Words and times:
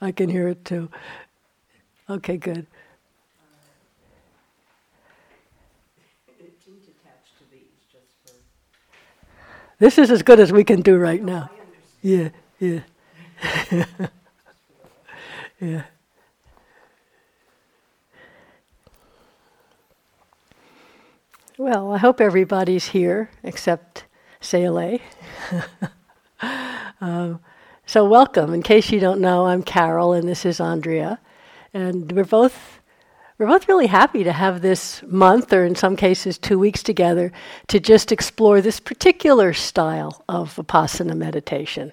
I 0.00 0.12
can 0.12 0.30
hear 0.30 0.48
it 0.48 0.64
too. 0.64 0.88
Okay, 2.08 2.36
good. 2.36 2.66
This 9.78 9.96
is 9.96 10.10
as 10.10 10.22
good 10.22 10.40
as 10.40 10.52
we 10.52 10.62
can 10.62 10.82
do 10.82 10.98
right 10.98 11.22
now. 11.22 11.50
Yeah, 12.02 12.28
yeah. 12.58 12.80
yeah. 15.60 15.84
Well, 21.56 21.92
I 21.92 21.98
hope 21.98 22.20
everybody's 22.20 22.88
here 22.88 23.30
except 23.42 24.04
Sele. 24.40 24.98
um, 27.00 27.40
so, 27.90 28.04
welcome. 28.04 28.54
In 28.54 28.62
case 28.62 28.92
you 28.92 29.00
don't 29.00 29.20
know, 29.20 29.46
I'm 29.46 29.64
Carol 29.64 30.12
and 30.12 30.28
this 30.28 30.46
is 30.46 30.60
Andrea. 30.60 31.18
And 31.74 32.12
we're 32.12 32.22
both 32.22 32.78
we're 33.36 33.48
both 33.48 33.66
really 33.66 33.88
happy 33.88 34.22
to 34.22 34.30
have 34.30 34.62
this 34.62 35.02
month, 35.08 35.52
or 35.52 35.64
in 35.64 35.74
some 35.74 35.96
cases, 35.96 36.38
two 36.38 36.56
weeks 36.56 36.84
together, 36.84 37.32
to 37.66 37.80
just 37.80 38.12
explore 38.12 38.60
this 38.60 38.78
particular 38.78 39.52
style 39.52 40.22
of 40.28 40.54
Vipassana 40.54 41.16
meditation. 41.16 41.90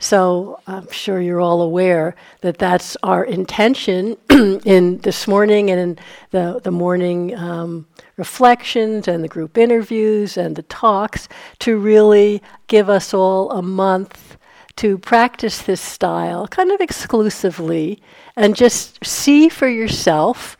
So 0.00 0.58
I'm 0.66 0.90
sure 0.90 1.20
you're 1.20 1.40
all 1.40 1.62
aware 1.62 2.16
that 2.40 2.58
that's 2.58 2.96
our 3.04 3.24
intention 3.24 4.16
in 4.30 4.98
this 4.98 5.28
morning 5.28 5.70
and 5.70 5.78
in 5.78 5.98
the, 6.32 6.60
the 6.60 6.72
morning 6.72 7.36
um, 7.36 7.86
reflections 8.16 9.06
and 9.06 9.22
the 9.22 9.28
group 9.28 9.56
interviews 9.56 10.36
and 10.36 10.56
the 10.56 10.64
talks 10.64 11.28
to 11.60 11.78
really 11.78 12.42
give 12.66 12.90
us 12.90 13.14
all 13.14 13.52
a 13.52 13.62
month 13.62 14.25
to 14.76 14.98
practice 14.98 15.62
this 15.62 15.80
style 15.80 16.46
kind 16.46 16.70
of 16.70 16.80
exclusively 16.80 18.00
and 18.36 18.54
just 18.54 19.04
see 19.04 19.48
for 19.48 19.68
yourself 19.68 20.56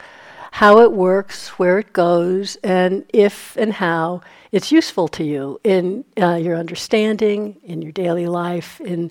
how 0.53 0.81
it 0.81 0.93
works, 0.93 1.49
where 1.59 1.79
it 1.79 1.93
goes, 1.93 2.57
and 2.65 3.05
if 3.13 3.57
and 3.59 3.75
how 3.75 4.23
it's 4.53 4.73
useful 4.73 5.07
to 5.07 5.23
you 5.23 5.61
in 5.63 6.03
uh, 6.19 6.37
your 6.37 6.57
understanding, 6.57 7.61
in 7.63 7.83
your 7.83 7.93
daily 7.93 8.27
life, 8.27 8.81
in 8.81 9.11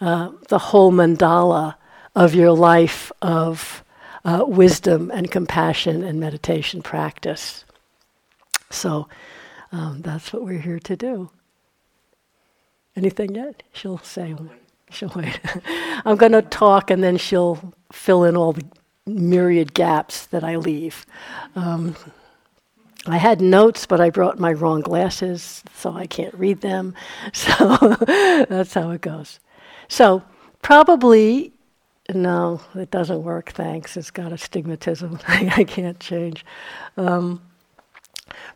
uh, 0.00 0.30
the 0.48 0.58
whole 0.58 0.90
mandala 0.90 1.74
of 2.14 2.34
your 2.34 2.52
life 2.52 3.12
of 3.20 3.84
uh, 4.24 4.42
wisdom 4.46 5.10
and 5.12 5.30
compassion 5.30 6.02
and 6.02 6.18
meditation 6.18 6.80
practice. 6.80 7.66
So 8.70 9.06
um, 9.72 10.00
that's 10.00 10.32
what 10.32 10.44
we're 10.44 10.60
here 10.60 10.80
to 10.80 10.96
do. 10.96 11.30
Anything 12.96 13.34
yet? 13.34 13.62
She'll 13.72 13.98
say, 13.98 14.34
she'll 14.90 15.12
wait. 15.14 15.38
I'm 16.04 16.16
going 16.16 16.32
to 16.32 16.42
talk 16.42 16.90
and 16.90 17.04
then 17.04 17.18
she'll 17.18 17.74
fill 17.92 18.24
in 18.24 18.36
all 18.36 18.54
the 18.54 18.64
myriad 19.06 19.74
gaps 19.74 20.26
that 20.26 20.42
I 20.42 20.56
leave. 20.56 21.06
Um, 21.54 21.94
I 23.06 23.18
had 23.18 23.40
notes, 23.40 23.86
but 23.86 24.00
I 24.00 24.10
brought 24.10 24.38
my 24.38 24.52
wrong 24.52 24.80
glasses, 24.80 25.62
so 25.74 25.92
I 25.92 26.06
can't 26.06 26.34
read 26.34 26.60
them. 26.60 26.94
So 27.32 27.76
that's 28.48 28.74
how 28.74 28.90
it 28.90 29.02
goes. 29.02 29.38
So 29.88 30.22
probably, 30.62 31.52
no, 32.12 32.60
it 32.74 32.90
doesn't 32.90 33.22
work, 33.22 33.50
thanks. 33.50 33.96
It's 33.96 34.10
got 34.10 34.32
astigmatism. 34.32 35.20
I 35.28 35.64
can't 35.64 36.00
change. 36.00 36.44
Um, 36.96 37.42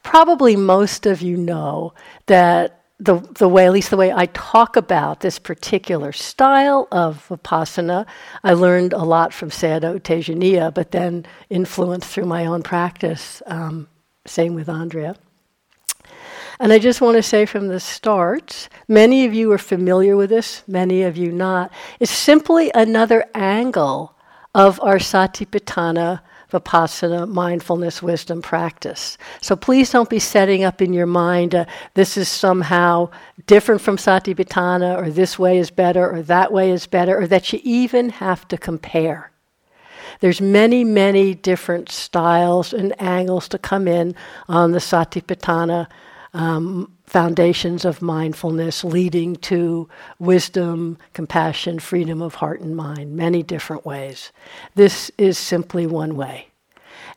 probably 0.02 0.56
most 0.56 1.06
of 1.06 1.22
you 1.22 1.36
know 1.36 1.94
that 2.26 2.79
the, 3.00 3.18
the 3.38 3.48
way, 3.48 3.66
at 3.66 3.72
least 3.72 3.90
the 3.90 3.96
way 3.96 4.12
I 4.12 4.26
talk 4.26 4.76
about 4.76 5.20
this 5.20 5.38
particular 5.38 6.12
style 6.12 6.86
of 6.92 7.26
Vipassana, 7.28 8.06
I 8.44 8.52
learned 8.52 8.92
a 8.92 9.04
lot 9.04 9.32
from 9.32 9.48
Sayadaw 9.48 10.00
Tejaniya, 10.00 10.74
but 10.74 10.90
then 10.90 11.26
influenced 11.48 12.08
through 12.08 12.26
my 12.26 12.44
own 12.44 12.62
practice. 12.62 13.42
Um, 13.46 13.88
same 14.26 14.54
with 14.54 14.68
Andrea. 14.68 15.16
And 16.60 16.74
I 16.74 16.78
just 16.78 17.00
want 17.00 17.16
to 17.16 17.22
say 17.22 17.46
from 17.46 17.68
the 17.68 17.80
start, 17.80 18.68
many 18.86 19.24
of 19.24 19.32
you 19.32 19.50
are 19.50 19.58
familiar 19.58 20.14
with 20.14 20.28
this, 20.28 20.62
many 20.68 21.02
of 21.02 21.16
you 21.16 21.32
not. 21.32 21.72
It's 22.00 22.10
simply 22.10 22.70
another 22.74 23.24
angle 23.34 24.14
of 24.54 24.78
our 24.82 24.98
Satipatthana 24.98 26.20
vipassana, 26.50 27.28
mindfulness, 27.28 28.02
wisdom 28.02 28.42
practice. 28.42 29.16
So 29.40 29.56
please 29.56 29.90
don't 29.90 30.10
be 30.10 30.18
setting 30.18 30.64
up 30.64 30.82
in 30.82 30.92
your 30.92 31.06
mind 31.06 31.54
uh, 31.54 31.64
this 31.94 32.16
is 32.16 32.28
somehow 32.28 33.10
different 33.46 33.80
from 33.80 33.96
satipatthana, 33.96 34.96
or 34.96 35.10
this 35.10 35.38
way 35.38 35.58
is 35.58 35.70
better, 35.70 36.10
or 36.10 36.22
that 36.22 36.52
way 36.52 36.70
is 36.70 36.86
better, 36.86 37.18
or 37.18 37.26
that 37.26 37.52
you 37.52 37.60
even 37.62 38.10
have 38.10 38.46
to 38.48 38.58
compare. 38.58 39.30
There's 40.20 40.40
many, 40.40 40.84
many 40.84 41.34
different 41.34 41.90
styles 41.90 42.72
and 42.72 43.00
angles 43.00 43.48
to 43.48 43.58
come 43.58 43.88
in 43.88 44.14
on 44.48 44.72
the 44.72 44.78
satipatthana 44.78 45.86
um, 46.34 46.92
foundations 47.10 47.84
of 47.84 48.00
mindfulness 48.00 48.84
leading 48.84 49.34
to 49.34 49.88
wisdom, 50.20 50.96
compassion, 51.12 51.80
freedom 51.80 52.22
of 52.22 52.36
heart 52.36 52.60
and 52.60 52.76
mind, 52.76 53.16
many 53.16 53.42
different 53.42 53.84
ways. 53.84 54.30
This 54.76 55.10
is 55.18 55.36
simply 55.36 55.88
one 55.88 56.14
way. 56.14 56.46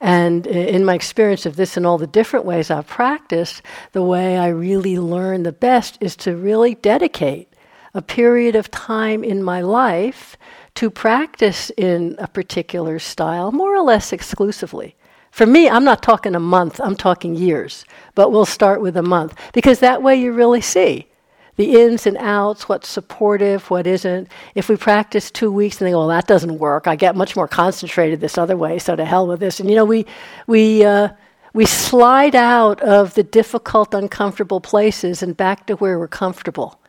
And 0.02 0.48
in 0.48 0.84
my 0.84 0.96
experience 0.96 1.46
of 1.46 1.58
this 1.58 1.78
and 1.78 1.86
all 1.86 2.00
the 2.00 2.08
different 2.08 2.44
ways 2.44 2.72
I've 2.72 2.88
practiced, 2.88 3.62
the 3.92 4.02
way 4.02 4.36
I 4.36 4.48
really 4.48 4.98
learn 4.98 5.44
the 5.44 5.52
best 5.52 6.00
is 6.02 6.16
to 6.18 6.36
really 6.36 6.74
dedicate 6.74 7.54
a 7.94 8.02
period 8.02 8.56
of 8.56 8.72
time 8.72 9.24
in 9.24 9.44
my 9.44 9.62
life 9.62 10.36
to 10.74 10.90
practice 10.90 11.70
in 11.78 12.16
a 12.18 12.28
particular 12.28 12.98
style, 12.98 13.52
more 13.52 13.76
or 13.76 13.84
less 13.84 14.12
exclusively. 14.12 14.96
For 15.34 15.48
me, 15.48 15.68
I'm 15.68 15.84
not 15.84 16.04
talking 16.04 16.36
a 16.36 16.40
month, 16.40 16.80
I'm 16.80 16.96
talking 16.96 17.34
years, 17.34 17.86
but 18.14 18.32
we'll 18.32 18.46
start 18.46 18.82
with 18.82 18.96
a 18.96 19.02
month 19.02 19.34
because 19.52 19.80
that 19.80 20.04
way 20.04 20.16
you 20.16 20.32
really 20.32 20.62
see 20.62 21.08
the 21.56 21.82
ins 21.82 22.06
and 22.06 22.18
outs, 22.18 22.70
what's 22.70 22.88
supportive, 22.88 23.68
what 23.72 23.88
isn't. 23.88 24.28
If 24.54 24.70
we 24.70 24.76
practice 24.76 25.32
two 25.32 25.52
weeks 25.52 25.82
and 25.82 25.88
think, 25.88 25.98
"Well, 25.98 26.08
that 26.10 26.28
doesn't 26.28 26.60
work," 26.60 26.86
I 26.88 26.96
get 26.96 27.16
much 27.16 27.36
more 27.36 27.48
concentrated 27.48 28.22
this 28.22 28.38
other 28.38 28.56
way, 28.56 28.78
so 28.78 28.96
to 28.96 29.06
hell 29.06 29.26
with 29.26 29.40
this. 29.40 29.60
And 29.60 29.72
you 29.72 29.76
know, 29.76 29.86
we 29.86 30.06
we 30.46 30.86
uh, 30.86 31.10
we 31.56 31.66
slide 31.66 32.36
out 32.36 32.80
of 32.82 33.16
the 33.16 33.24
difficult, 33.24 33.96
uncomfortable 33.96 34.62
places 34.62 35.24
and 35.24 35.36
back 35.36 35.66
to 35.66 35.76
where 35.78 35.98
we're 35.98 36.08
comfortable. 36.08 36.80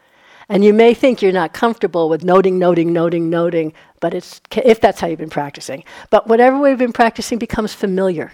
And 0.48 0.64
you 0.64 0.74
may 0.74 0.94
think 0.94 1.22
you're 1.22 1.32
not 1.32 1.54
comfortable 1.54 2.08
with 2.08 2.24
noting, 2.24 2.58
noting, 2.58 2.92
noting, 2.92 3.30
noting, 3.30 3.72
but 4.00 4.14
it's 4.14 4.40
if 4.50 4.80
that's 4.80 5.00
how 5.00 5.06
you've 5.06 5.18
been 5.18 5.30
practicing. 5.30 5.84
But 6.10 6.26
whatever 6.26 6.58
we've 6.58 6.78
been 6.78 6.92
practicing 6.92 7.38
becomes 7.38 7.72
familiar, 7.72 8.32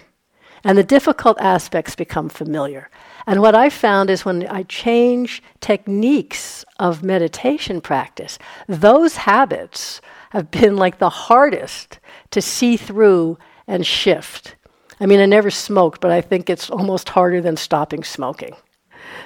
and 0.65 0.77
the 0.77 0.85
difficult 0.85 1.41
aspects 1.41 1.95
become 1.95 2.29
familiar. 2.29 2.91
And 3.27 3.41
what 3.41 3.55
I 3.55 3.71
found 3.71 4.11
is 4.11 4.25
when 4.25 4.47
I 4.49 4.65
change 4.65 5.43
techniques 5.61 6.65
of 6.79 7.03
meditation 7.03 7.81
practice, 7.81 8.39
those 8.67 9.17
habits 9.17 10.01
have 10.31 10.51
been 10.51 10.77
like 10.77 10.99
the 10.99 11.11
hardest 11.11 11.99
to 12.31 12.43
see 12.43 12.77
through 12.77 13.39
and 13.67 13.87
shift. 13.87 14.57
I 15.01 15.07
mean, 15.07 15.21
I 15.21 15.27
never 15.27 15.51
smoked, 15.51 16.01
but 16.01 16.11
I 16.11 16.21
think 16.21 16.51
it's 16.51 16.69
almost 16.69 17.09
harder 17.11 17.41
than 17.41 17.57
stopping 17.57 18.05
smoking. 18.05 18.55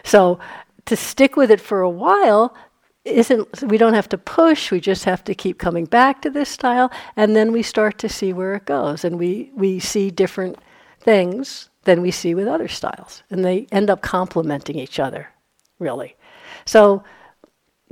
So 0.04 0.38
to 0.86 0.96
stick 0.96 1.36
with 1.36 1.50
it 1.50 1.60
for 1.60 1.80
a 1.80 1.90
while, 1.90 2.54
isn't 3.04 3.62
we 3.62 3.76
don't 3.76 3.94
have 3.94 4.08
to 4.08 4.18
push 4.18 4.70
we 4.70 4.80
just 4.80 5.04
have 5.04 5.22
to 5.24 5.34
keep 5.34 5.58
coming 5.58 5.84
back 5.84 6.22
to 6.22 6.30
this 6.30 6.48
style 6.48 6.90
and 7.16 7.36
then 7.36 7.52
we 7.52 7.62
start 7.62 7.98
to 7.98 8.08
see 8.08 8.32
where 8.32 8.54
it 8.54 8.64
goes. 8.64 9.04
And 9.04 9.18
we 9.18 9.50
we 9.54 9.78
see 9.78 10.10
different 10.10 10.58
things 11.00 11.68
than 11.84 12.00
we 12.00 12.10
see 12.10 12.34
with 12.34 12.48
other 12.48 12.68
styles. 12.68 13.22
And 13.30 13.44
they 13.44 13.66
end 13.70 13.90
up 13.90 14.00
complementing 14.00 14.78
each 14.78 14.98
other 14.98 15.28
really. 15.78 16.16
So 16.64 17.04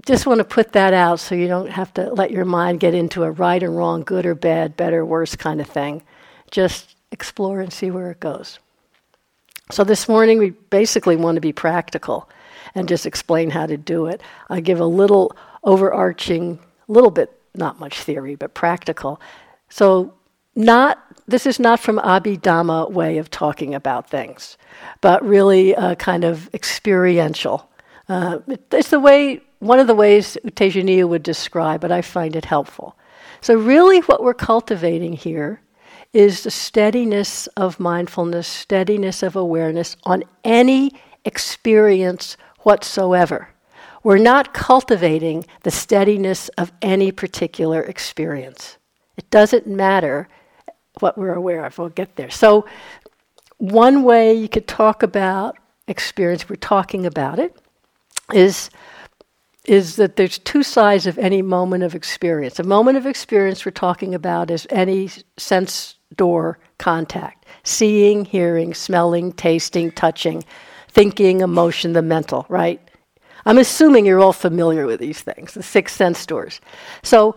just 0.07 0.27
want 0.27 0.39
to 0.39 0.45
put 0.45 0.73
that 0.73 0.95
out 0.95 1.21
so 1.21 1.35
you 1.35 1.47
don't 1.47 1.71
have 1.71 1.93
to 1.95 2.13
let 2.13 2.31
your 2.31 2.47
mind 2.47 2.81
get 2.81 2.95
into 2.95 3.23
a 3.23 3.31
right 3.31 3.63
or 3.63 3.71
wrong 3.71 4.03
good 4.03 4.25
or 4.25 4.35
bad 4.35 4.77
better 4.77 5.05
worse 5.05 5.37
kind 5.37 5.61
of 5.61 5.69
thing. 5.69 6.03
Just 6.51 6.97
explore 7.11 7.61
and 7.61 7.73
see 7.73 7.91
where 7.91 8.11
it 8.11 8.21
goes. 8.21 8.59
So 9.71 9.85
this 9.85 10.09
morning 10.09 10.39
we 10.39 10.51
basically 10.51 11.17
want 11.17 11.37
to 11.37 11.41
be 11.41 11.53
practical 11.53 12.29
and 12.75 12.89
just 12.89 13.07
explain 13.07 13.51
how 13.51 13.67
to 13.67 13.77
do 13.77 14.07
it. 14.07 14.21
I 14.49 14.61
give 14.61 14.81
a 14.81 14.87
little 14.87 15.37
overarching, 15.65 16.59
little 16.89 17.11
bit, 17.11 17.39
not 17.55 17.79
much 17.79 18.01
theory, 18.01 18.35
but 18.35 18.55
practical. 18.55 19.21
So, 19.69 20.15
not 20.55 20.99
this 21.27 21.47
is 21.47 21.59
not 21.59 21.81
from 21.81 21.99
Abhidhamma 21.99 22.91
way 22.91 23.19
of 23.19 23.31
talking 23.31 23.75
about 23.75 24.11
things, 24.11 24.59
but 25.01 25.25
really 25.25 25.73
a 25.73 25.97
kind 25.97 26.25
of 26.25 26.53
experiential. 26.53 27.71
Uh, 28.09 28.41
it's 28.71 28.91
the 28.91 29.01
way 29.01 29.41
one 29.61 29.79
of 29.79 29.87
the 29.87 29.95
ways 29.95 30.37
Tejaniya 30.45 31.09
would 31.09 31.23
describe, 31.23 31.81
but 31.81 31.93
I 31.93 32.03
find 32.03 32.35
it 32.35 32.45
helpful. 32.45 32.97
So, 33.41 33.55
really, 33.55 34.01
what 34.01 34.23
we're 34.23 34.35
cultivating 34.35 35.15
here 35.15 35.61
is 36.13 36.43
the 36.43 36.51
steadiness 36.51 37.47
of 37.57 37.81
mindfulness, 37.81 38.47
steadiness 38.47 39.23
of 39.23 39.35
awareness 39.37 39.97
on 40.05 40.25
any 40.45 40.93
experience 41.25 42.37
whatsoever. 42.65 43.49
We're 44.03 44.19
not 44.19 44.53
cultivating 44.53 45.45
the 45.63 45.71
steadiness 45.71 46.49
of 46.51 46.73
any 46.83 47.13
particular 47.13 47.83
experience. 47.83 48.79
It 49.17 49.31
doesn't 49.31 49.67
matter 49.67 50.29
what 51.01 51.17
we're 51.17 51.35
aware 51.35 51.65
of. 51.65 51.79
We'll 51.79 51.89
get 51.89 52.17
there. 52.17 52.31
So, 52.31 52.67
one 53.59 54.03
way 54.03 54.35
you 54.35 54.49
could 54.49 54.67
talk 54.67 55.05
about 55.05 55.57
experience, 55.87 56.49
we're 56.49 56.57
talking 56.57 57.07
about 57.07 57.39
it, 57.39 57.57
is 58.33 58.71
is 59.65 59.95
that 59.95 60.17
there's 60.17 60.39
two 60.39 60.65
sides 60.65 61.07
of 61.07 61.17
any 61.19 61.41
moment 61.41 61.85
of 61.85 61.95
experience. 61.95 62.59
A 62.59 62.65
moment 62.65 62.99
of 62.99 63.07
experience 63.07 63.65
we're 63.65 63.71
talking 63.71 64.13
about 64.13 64.51
is 64.51 64.67
any 64.71 65.09
sense 65.37 65.97
door 66.17 66.59
contact 66.79 67.47
seeing, 67.65 68.25
hearing, 68.25 68.75
smelling, 68.75 69.33
tasting, 69.33 69.93
touching, 69.93 70.43
thinking, 70.93 71.41
emotion, 71.41 71.95
the 71.95 72.03
mental, 72.03 72.45
right? 72.49 72.81
I'm 73.45 73.59
assuming 73.59 74.07
you're 74.07 74.21
all 74.21 74.33
familiar 74.33 74.87
with 74.87 75.01
these 75.01 75.21
things, 75.21 75.55
the 75.55 75.63
six 75.63 75.95
sense 75.95 76.25
doors. 76.27 76.61
So 77.03 77.37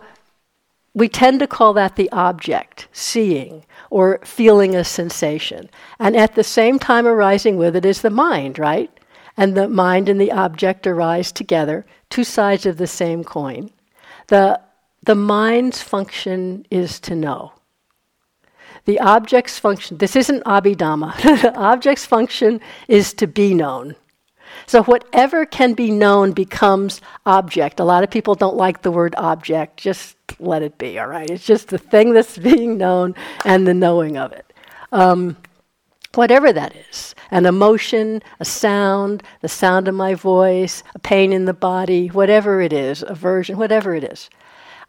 we 0.94 1.08
tend 1.08 1.40
to 1.40 1.46
call 1.46 1.72
that 1.74 1.96
the 1.96 2.10
object, 2.12 2.88
seeing, 2.92 3.64
or 3.90 4.20
feeling 4.24 4.74
a 4.74 4.84
sensation. 4.84 5.68
And 5.98 6.16
at 6.16 6.34
the 6.34 6.44
same 6.44 6.78
time 6.78 7.06
arising 7.06 7.56
with 7.56 7.76
it 7.76 7.84
is 7.84 8.02
the 8.02 8.10
mind, 8.10 8.58
right? 8.58 8.90
And 9.36 9.56
the 9.56 9.68
mind 9.68 10.08
and 10.08 10.20
the 10.20 10.32
object 10.32 10.86
arise 10.86 11.32
together, 11.32 11.84
two 12.08 12.24
sides 12.24 12.64
of 12.66 12.78
the 12.78 12.86
same 12.86 13.24
coin. 13.24 13.70
The, 14.28 14.60
the 15.02 15.14
mind's 15.14 15.82
function 15.82 16.66
is 16.70 16.98
to 17.00 17.14
know. 17.14 17.52
The 18.86 19.00
object's 19.00 19.58
function, 19.58 19.98
this 19.98 20.16
isn't 20.16 20.44
Abhidhamma, 20.44 21.42
the 21.42 21.54
object's 21.56 22.06
function 22.06 22.60
is 22.88 23.12
to 23.14 23.26
be 23.26 23.52
known. 23.52 23.96
So 24.66 24.82
whatever 24.84 25.44
can 25.44 25.74
be 25.74 25.90
known 25.90 26.32
becomes 26.32 27.00
object. 27.26 27.78
A 27.78 27.84
lot 27.84 28.04
of 28.04 28.10
people 28.10 28.34
don't 28.34 28.56
like 28.56 28.82
the 28.82 28.90
word 28.90 29.14
object. 29.16 29.76
Just 29.76 30.16
let 30.38 30.62
it 30.62 30.78
be, 30.78 30.98
all 30.98 31.06
right? 31.06 31.28
It's 31.30 31.44
just 31.44 31.68
the 31.68 31.78
thing 31.78 32.12
that's 32.12 32.38
being 32.52 32.78
known 32.78 33.14
and 33.44 33.66
the 33.66 33.74
knowing 33.74 34.16
of 34.16 34.32
it. 34.32 34.52
Um, 34.92 35.36
whatever 36.14 36.52
that 36.52 36.74
is 36.90 37.14
an 37.30 37.44
emotion, 37.44 38.22
a 38.40 38.44
sound, 38.44 39.22
the 39.40 39.48
sound 39.48 39.88
of 39.88 39.94
my 39.94 40.14
voice, 40.14 40.82
a 40.94 40.98
pain 40.98 41.32
in 41.32 41.44
the 41.44 41.52
body, 41.52 42.06
whatever 42.08 42.60
it 42.60 42.72
is, 42.72 43.02
aversion, 43.02 43.58
whatever 43.58 43.94
it 43.94 44.04
is. 44.04 44.30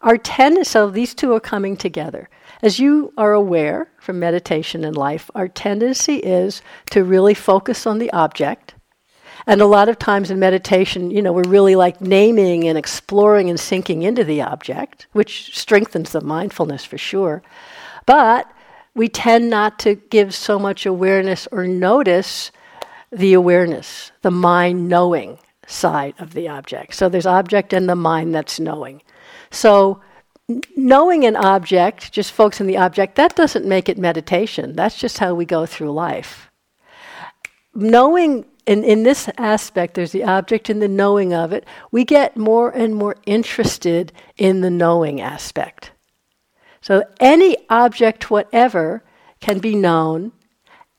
Our 0.02 0.16
tendency, 0.16 0.70
so 0.70 0.88
these 0.88 1.14
two 1.14 1.32
are 1.34 1.40
coming 1.40 1.76
together. 1.76 2.28
As 2.62 2.78
you 2.78 3.12
are 3.16 3.32
aware 3.32 3.88
from 3.98 4.18
meditation 4.18 4.84
and 4.84 4.96
life, 4.96 5.30
our 5.34 5.48
tendency 5.48 6.16
is 6.16 6.62
to 6.90 7.04
really 7.04 7.34
focus 7.34 7.86
on 7.86 7.98
the 7.98 8.12
object 8.12 8.74
and 9.48 9.62
a 9.62 9.66
lot 9.66 9.88
of 9.88 9.98
times 9.98 10.30
in 10.30 10.38
meditation, 10.38 11.10
you 11.10 11.22
know, 11.22 11.32
we're 11.32 11.42
really 11.48 11.74
like 11.74 12.02
naming 12.02 12.68
and 12.68 12.76
exploring 12.76 13.48
and 13.48 13.58
sinking 13.58 14.02
into 14.02 14.22
the 14.22 14.42
object, 14.42 15.06
which 15.12 15.56
strengthens 15.56 16.12
the 16.12 16.20
mindfulness 16.20 16.84
for 16.84 16.98
sure. 16.98 17.42
But 18.04 18.50
we 18.94 19.08
tend 19.08 19.48
not 19.48 19.78
to 19.80 19.94
give 19.94 20.34
so 20.34 20.58
much 20.58 20.84
awareness 20.84 21.48
or 21.50 21.66
notice 21.66 22.50
the 23.10 23.32
awareness, 23.32 24.12
the 24.20 24.30
mind 24.30 24.86
knowing 24.86 25.38
side 25.66 26.14
of 26.18 26.34
the 26.34 26.48
object. 26.48 26.94
So 26.94 27.08
there's 27.08 27.24
object 27.24 27.72
and 27.72 27.88
the 27.88 27.96
mind 27.96 28.34
that's 28.34 28.60
knowing. 28.60 29.00
So 29.50 30.02
knowing 30.76 31.24
an 31.24 31.36
object, 31.36 32.12
just 32.12 32.32
focusing 32.32 32.64
on 32.64 32.68
the 32.68 32.78
object, 32.78 33.16
that 33.16 33.36
doesn't 33.36 33.66
make 33.66 33.88
it 33.88 33.98
meditation. 33.98 34.74
That's 34.74 34.96
just 34.96 35.18
how 35.18 35.34
we 35.34 35.44
go 35.44 35.66
through 35.66 35.92
life. 35.92 36.50
Knowing 37.74 38.46
in, 38.66 38.84
in 38.84 39.02
this 39.02 39.30
aspect, 39.38 39.94
there's 39.94 40.12
the 40.12 40.24
object 40.24 40.68
and 40.68 40.82
the 40.82 40.88
knowing 40.88 41.32
of 41.32 41.52
it. 41.52 41.64
We 41.90 42.04
get 42.04 42.36
more 42.36 42.70
and 42.70 42.94
more 42.94 43.16
interested 43.24 44.12
in 44.36 44.60
the 44.60 44.70
knowing 44.70 45.20
aspect. 45.20 45.92
So 46.80 47.02
any 47.18 47.56
object, 47.70 48.30
whatever, 48.30 49.02
can 49.40 49.58
be 49.58 49.74
known. 49.74 50.32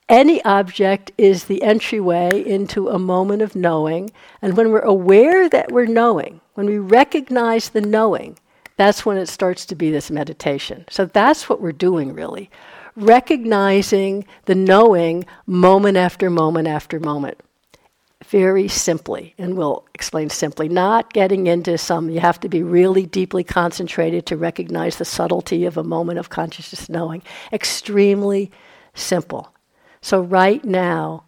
Any 0.07 0.43
object 0.43 1.11
is 1.17 1.45
the 1.45 1.61
entryway 1.61 2.43
into 2.43 2.89
a 2.89 2.97
moment 2.97 3.43
of 3.43 3.55
knowing. 3.55 4.09
And 4.41 4.57
when 4.57 4.71
we're 4.71 4.79
aware 4.79 5.47
that 5.49 5.71
we're 5.71 5.85
knowing, 5.85 6.41
when 6.55 6.65
we 6.65 6.79
recognize 6.79 7.69
the 7.69 7.81
knowing, 7.81 8.37
that's 8.79 9.05
when 9.05 9.17
it 9.17 9.27
starts 9.27 9.65
to 9.65 9.75
be 9.75 9.91
this 9.91 10.09
meditation. 10.09 10.85
So 10.89 11.03
that's 11.03 11.49
what 11.49 11.59
we're 11.59 11.73
doing, 11.73 12.13
really. 12.13 12.49
Recognizing 12.95 14.25
the 14.45 14.55
knowing 14.55 15.25
moment 15.45 15.97
after 15.97 16.29
moment 16.29 16.69
after 16.69 16.97
moment 16.97 17.41
very 18.27 18.69
simply, 18.69 19.33
and 19.37 19.57
we'll 19.57 19.85
explain 19.93 20.29
simply, 20.29 20.69
not 20.69 21.11
getting 21.11 21.47
into 21.47 21.77
some, 21.77 22.09
you 22.09 22.21
have 22.21 22.39
to 22.39 22.47
be 22.47 22.63
really 22.63 23.05
deeply 23.05 23.43
concentrated 23.43 24.25
to 24.27 24.37
recognize 24.37 24.95
the 24.95 25.03
subtlety 25.03 25.65
of 25.65 25.75
a 25.75 25.83
moment 25.83 26.17
of 26.17 26.29
consciousness 26.29 26.87
knowing. 26.87 27.21
Extremely 27.51 28.49
simple. 28.93 29.53
So, 29.99 30.21
right 30.21 30.63
now, 30.63 31.25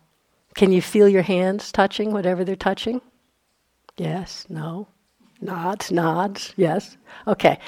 can 0.56 0.72
you 0.72 0.82
feel 0.82 1.10
your 1.10 1.24
hands 1.24 1.74
touching 1.74 2.14
whatever 2.14 2.46
they're 2.46 2.56
touching? 2.56 3.02
Yes, 3.98 4.46
no, 4.48 4.88
nods, 5.42 5.92
nods, 5.92 6.54
yes. 6.56 6.98
Okay. 7.28 7.60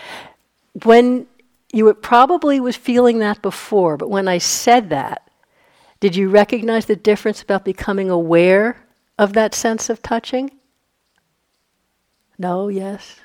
When 0.83 1.27
you 1.71 1.93
probably 1.93 2.59
was 2.59 2.75
feeling 2.75 3.19
that 3.19 3.41
before, 3.41 3.97
but 3.97 4.09
when 4.09 4.27
I 4.27 4.37
said 4.37 4.89
that, 4.91 5.29
did 5.99 6.15
you 6.15 6.29
recognize 6.29 6.85
the 6.85 6.95
difference 6.95 7.41
about 7.41 7.65
becoming 7.65 8.09
aware 8.09 8.85
of 9.17 9.33
that 9.33 9.55
sense 9.55 9.89
of 9.89 10.01
touching? 10.01 10.51
No, 12.37 12.67
yes. 12.67 13.19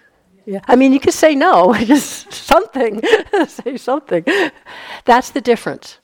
Yeah. 0.46 0.60
I 0.66 0.76
mean, 0.76 0.94
you 0.94 1.00
could 1.00 1.12
say 1.12 1.34
no, 1.34 1.74
just 1.78 2.32
something. 2.32 3.02
say 3.48 3.76
something. 3.76 4.24
That's 5.04 5.30
the 5.30 5.40
difference. 5.40 5.98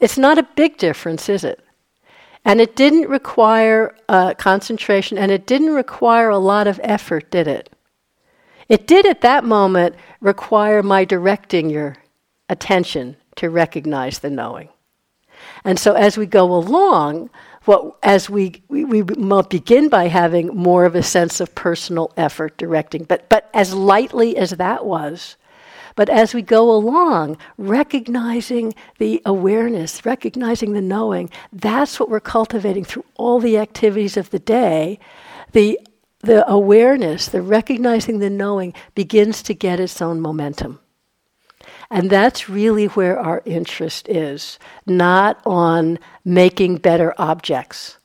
It's 0.00 0.16
not 0.16 0.38
a 0.38 0.48
big 0.54 0.78
difference, 0.78 1.28
is 1.28 1.44
it? 1.44 1.60
And 2.44 2.60
it 2.60 2.76
didn't 2.76 3.08
require 3.08 3.94
uh, 4.08 4.34
concentration 4.34 5.18
and 5.18 5.30
it 5.30 5.46
didn't 5.46 5.74
require 5.74 6.30
a 6.30 6.38
lot 6.38 6.66
of 6.66 6.78
effort, 6.82 7.30
did 7.30 7.46
it? 7.46 7.73
It 8.68 8.86
did 8.86 9.06
at 9.06 9.20
that 9.22 9.44
moment 9.44 9.96
require 10.20 10.82
my 10.82 11.04
directing 11.04 11.70
your 11.70 11.96
attention 12.48 13.16
to 13.36 13.50
recognize 13.50 14.20
the 14.20 14.30
knowing. 14.30 14.68
And 15.64 15.78
so 15.78 15.94
as 15.94 16.16
we 16.16 16.26
go 16.26 16.54
along, 16.54 17.30
what, 17.64 17.96
as 18.02 18.28
we, 18.28 18.62
we, 18.68 18.84
we 18.84 19.02
begin 19.02 19.88
by 19.88 20.08
having 20.08 20.48
more 20.48 20.84
of 20.84 20.94
a 20.94 21.02
sense 21.02 21.40
of 21.40 21.54
personal 21.54 22.12
effort 22.16 22.56
directing, 22.56 23.04
but, 23.04 23.28
but 23.28 23.50
as 23.54 23.74
lightly 23.74 24.36
as 24.36 24.50
that 24.50 24.84
was, 24.84 25.36
but 25.96 26.08
as 26.08 26.34
we 26.34 26.42
go 26.42 26.70
along, 26.70 27.38
recognizing 27.56 28.74
the 28.98 29.22
awareness, 29.24 30.04
recognizing 30.04 30.72
the 30.72 30.82
knowing, 30.82 31.30
that's 31.52 32.00
what 32.00 32.10
we're 32.10 32.20
cultivating 32.20 32.84
through 32.84 33.04
all 33.14 33.38
the 33.38 33.58
activities 33.58 34.16
of 34.16 34.30
the 34.30 34.40
day. 34.40 34.98
The, 35.52 35.78
the 36.24 36.48
awareness, 36.50 37.28
the 37.28 37.42
recognizing 37.42 38.18
the 38.18 38.30
knowing, 38.30 38.74
begins 38.94 39.42
to 39.44 39.54
get 39.54 39.80
its 39.80 40.00
own 40.02 40.20
momentum. 40.20 40.80
And 41.90 42.10
that's 42.10 42.48
really 42.48 42.86
where 42.86 43.18
our 43.18 43.42
interest 43.44 44.08
is, 44.08 44.58
not 44.86 45.40
on 45.46 45.98
making 46.24 46.76
better 46.76 47.14
objects. 47.18 47.98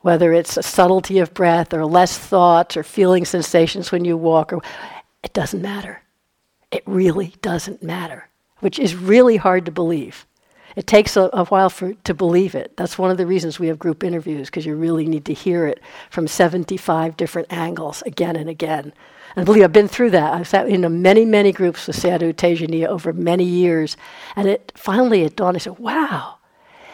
Whether 0.00 0.32
it's 0.32 0.56
a 0.56 0.62
subtlety 0.62 1.18
of 1.18 1.34
breath 1.34 1.74
or 1.74 1.84
less 1.84 2.16
thoughts 2.16 2.76
or 2.76 2.82
feeling 2.82 3.24
sensations 3.24 3.90
when 3.90 4.04
you 4.04 4.16
walk, 4.16 4.52
or, 4.52 4.62
it 5.24 5.32
doesn't 5.32 5.60
matter. 5.60 6.02
It 6.70 6.82
really 6.86 7.34
doesn't 7.42 7.82
matter, 7.82 8.28
which 8.60 8.78
is 8.78 8.94
really 8.94 9.36
hard 9.36 9.64
to 9.64 9.72
believe. 9.72 10.26
It 10.76 10.86
takes 10.86 11.16
a, 11.16 11.30
a 11.32 11.44
while 11.46 11.70
for, 11.70 11.94
to 11.94 12.14
believe 12.14 12.54
it. 12.54 12.76
That's 12.76 12.98
one 12.98 13.10
of 13.10 13.16
the 13.16 13.26
reasons 13.26 13.58
we 13.58 13.68
have 13.68 13.78
group 13.78 14.04
interviews, 14.04 14.48
because 14.48 14.66
you 14.66 14.76
really 14.76 15.06
need 15.06 15.24
to 15.26 15.34
hear 15.34 15.66
it 15.66 15.80
from 16.10 16.28
75 16.28 17.16
different 17.16 17.52
angles 17.52 18.02
again 18.02 18.36
and 18.36 18.48
again 18.48 18.92
and 19.36 19.44
believe 19.44 19.62
I've 19.62 19.72
been 19.72 19.88
through 19.88 20.10
that. 20.10 20.32
I've 20.32 20.48
sat 20.48 20.68
in 20.68 21.02
many, 21.02 21.24
many 21.24 21.52
groups 21.52 21.86
with 21.86 21.96
Sayadaw 21.96 22.34
Tejaniya 22.34 22.86
over 22.86 23.12
many 23.12 23.44
years. 23.44 23.96
And 24.36 24.48
it 24.48 24.72
finally 24.74 25.22
it 25.22 25.36
dawned, 25.36 25.56
I 25.56 25.60
said, 25.60 25.78
wow, 25.78 26.38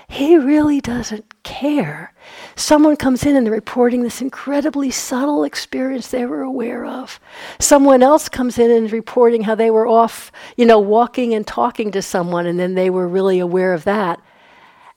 he 0.09 0.37
really 0.37 0.81
doesn't 0.81 1.34
care. 1.45 2.13
Someone 2.57 2.97
comes 2.97 3.25
in 3.25 3.37
and 3.37 3.47
they're 3.47 3.53
reporting 3.53 4.03
this 4.03 4.21
incredibly 4.21 4.91
subtle 4.91 5.45
experience 5.45 6.09
they 6.09 6.27
were 6.27 6.43
aware 6.43 6.85
of. 6.85 7.21
Someone 7.61 8.03
else 8.03 8.29
comes 8.29 8.59
in 8.59 8.71
and 8.71 8.87
is 8.87 8.93
reporting 8.93 9.43
how 9.43 9.55
they 9.55 9.71
were 9.71 9.87
off, 9.87 10.33
you 10.57 10.67
know, 10.67 10.81
walking 10.81 11.35
and 11.35 11.47
talking 11.47 11.93
to 11.93 12.03
someone, 12.03 12.47
and 12.47 12.59
then 12.59 12.75
they 12.75 12.91
were 12.91 13.07
really 13.07 13.39
aware 13.39 13.73
of 13.73 13.85
that. 13.85 14.21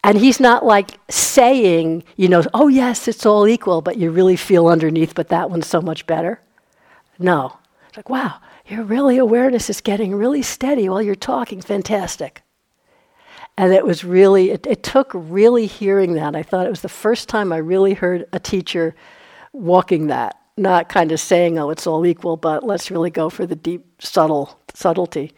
And 0.03 0.17
he's 0.17 0.39
not 0.39 0.65
like 0.65 0.99
saying, 1.09 2.03
you 2.15 2.29
know, 2.29 2.43
oh, 2.53 2.69
yes, 2.69 3.07
it's 3.07 3.25
all 3.25 3.47
equal, 3.47 3.81
but 3.81 3.97
you 3.97 4.09
really 4.09 4.35
feel 4.37 4.67
underneath, 4.67 5.13
but 5.13 5.27
that 5.29 5.49
one's 5.49 5.67
so 5.67 5.81
much 5.81 6.07
better. 6.07 6.39
No. 7.19 7.57
It's 7.89 7.97
like, 7.97 8.09
wow, 8.09 8.39
your 8.67 8.83
really 8.83 9.17
awareness 9.17 9.69
is 9.69 9.81
getting 9.81 10.15
really 10.15 10.41
steady 10.41 10.87
while 10.87 11.01
you're 11.01 11.15
talking. 11.15 11.61
Fantastic. 11.61 12.41
And 13.57 13.73
it 13.73 13.83
was 13.85 14.03
really, 14.03 14.51
it, 14.51 14.67
it 14.67 14.83
took 14.83 15.11
really 15.13 15.65
hearing 15.65 16.13
that. 16.13 16.35
I 16.35 16.43
thought 16.43 16.67
it 16.67 16.69
was 16.69 16.81
the 16.81 16.89
first 16.89 17.27
time 17.27 17.51
I 17.51 17.57
really 17.57 17.95
heard 17.95 18.27
a 18.31 18.39
teacher 18.39 18.95
walking 19.51 20.07
that, 20.07 20.39
not 20.57 20.89
kind 20.89 21.11
of 21.11 21.19
saying, 21.19 21.57
oh, 21.57 21.71
it's 21.71 21.87
all 21.87 22.05
equal, 22.05 22.37
but 22.37 22.63
let's 22.63 22.91
really 22.91 23.09
go 23.09 23.29
for 23.29 23.47
the 23.47 23.55
deep, 23.55 23.83
subtle 23.99 24.59
subtlety. 24.75 25.33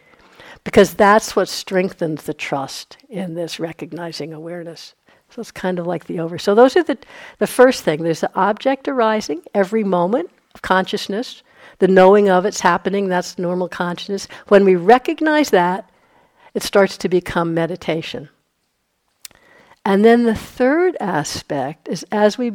because 0.64 0.94
that's 0.94 1.36
what 1.36 1.48
strengthens 1.48 2.24
the 2.24 2.34
trust 2.34 2.98
in 3.10 3.34
this 3.34 3.60
recognizing 3.60 4.34
awareness. 4.34 4.94
So 5.30 5.42
it's 5.42 5.52
kind 5.52 5.80
of 5.80 5.86
like 5.86 6.06
the 6.06 6.20
over. 6.20 6.38
So 6.38 6.56
those 6.56 6.76
are 6.76 6.84
the, 6.84 6.98
the 7.38 7.48
first 7.48 7.84
thing. 7.84 8.04
There's 8.04 8.22
the 8.22 8.32
object 8.36 8.88
arising 8.88 9.42
every 9.54 9.84
moment 9.84 10.32
of 10.56 10.62
consciousness. 10.62 11.44
The 11.80 11.88
knowing 11.88 12.30
of 12.30 12.46
it's 12.46 12.60
happening, 12.60 13.08
that's 13.08 13.38
normal 13.38 13.70
consciousness. 13.70 14.28
When 14.48 14.66
we 14.66 14.76
recognize 14.76 15.52
that, 15.52 15.90
it 16.54 16.64
starts 16.64 16.98
to 16.98 17.10
become 17.10 17.54
meditation. 17.54 18.30
And 19.86 20.04
then 20.04 20.24
the 20.24 20.36
third 20.36 20.98
aspect 21.00 21.88
is 21.88 22.06
as 22.12 22.38
we 22.38 22.52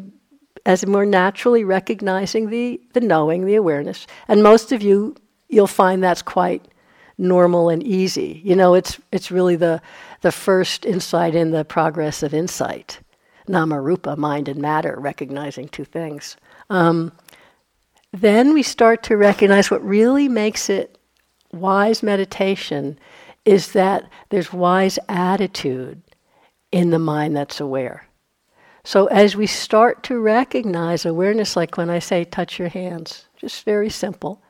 as 0.67 0.87
we're 0.87 1.05
naturally 1.05 1.63
recognizing 1.63 2.49
the, 2.49 2.81
the 2.95 3.01
knowing, 3.01 3.45
the 3.45 3.55
awareness, 3.55 4.07
and 4.29 4.43
most 4.43 4.73
of 4.73 4.83
you 4.83 5.15
you'll 5.49 5.67
find 5.67 6.03
that's 6.03 6.23
quite 6.23 6.67
normal 7.19 7.69
and 7.69 7.83
easy. 7.83 8.41
You 8.45 8.57
know, 8.57 8.75
it's 8.75 8.99
it's 9.13 9.31
really 9.31 9.57
the 9.57 9.81
the 10.23 10.33
first 10.33 10.85
insight 10.85 11.35
in 11.35 11.51
the 11.51 11.65
progress 11.65 12.23
of 12.23 12.35
insight. 12.35 13.01
Nama 13.47 13.81
rupa, 13.81 14.17
mind 14.17 14.49
and 14.49 14.61
matter, 14.61 14.97
recognizing 14.99 15.69
two 15.69 15.85
things. 15.85 16.37
Um, 16.71 17.13
then 18.13 18.55
we 18.55 18.63
start 18.63 19.03
to 19.05 19.17
recognize 19.17 19.71
what 19.71 19.85
really 19.85 20.29
makes 20.29 20.71
it 20.71 20.99
wise 21.53 22.03
meditation 22.03 22.99
is 23.45 23.73
that 23.73 24.09
there's 24.31 24.53
wise 24.53 24.99
attitude 25.09 26.03
in 26.73 26.91
the 26.91 26.99
mind 26.99 27.37
that's 27.37 27.61
aware. 27.61 28.07
So 28.85 29.07
as 29.07 29.35
we 29.35 29.47
start 29.47 30.03
to 30.05 30.21
recognize 30.21 31.07
awareness, 31.07 31.57
like 31.57 31.77
when 31.77 31.89
I 31.89 31.99
say 31.99 32.25
touch 32.25 32.59
your 32.59 32.69
hands, 32.69 33.27
just 33.37 33.65
very 33.65 33.89
simple, 33.89 34.43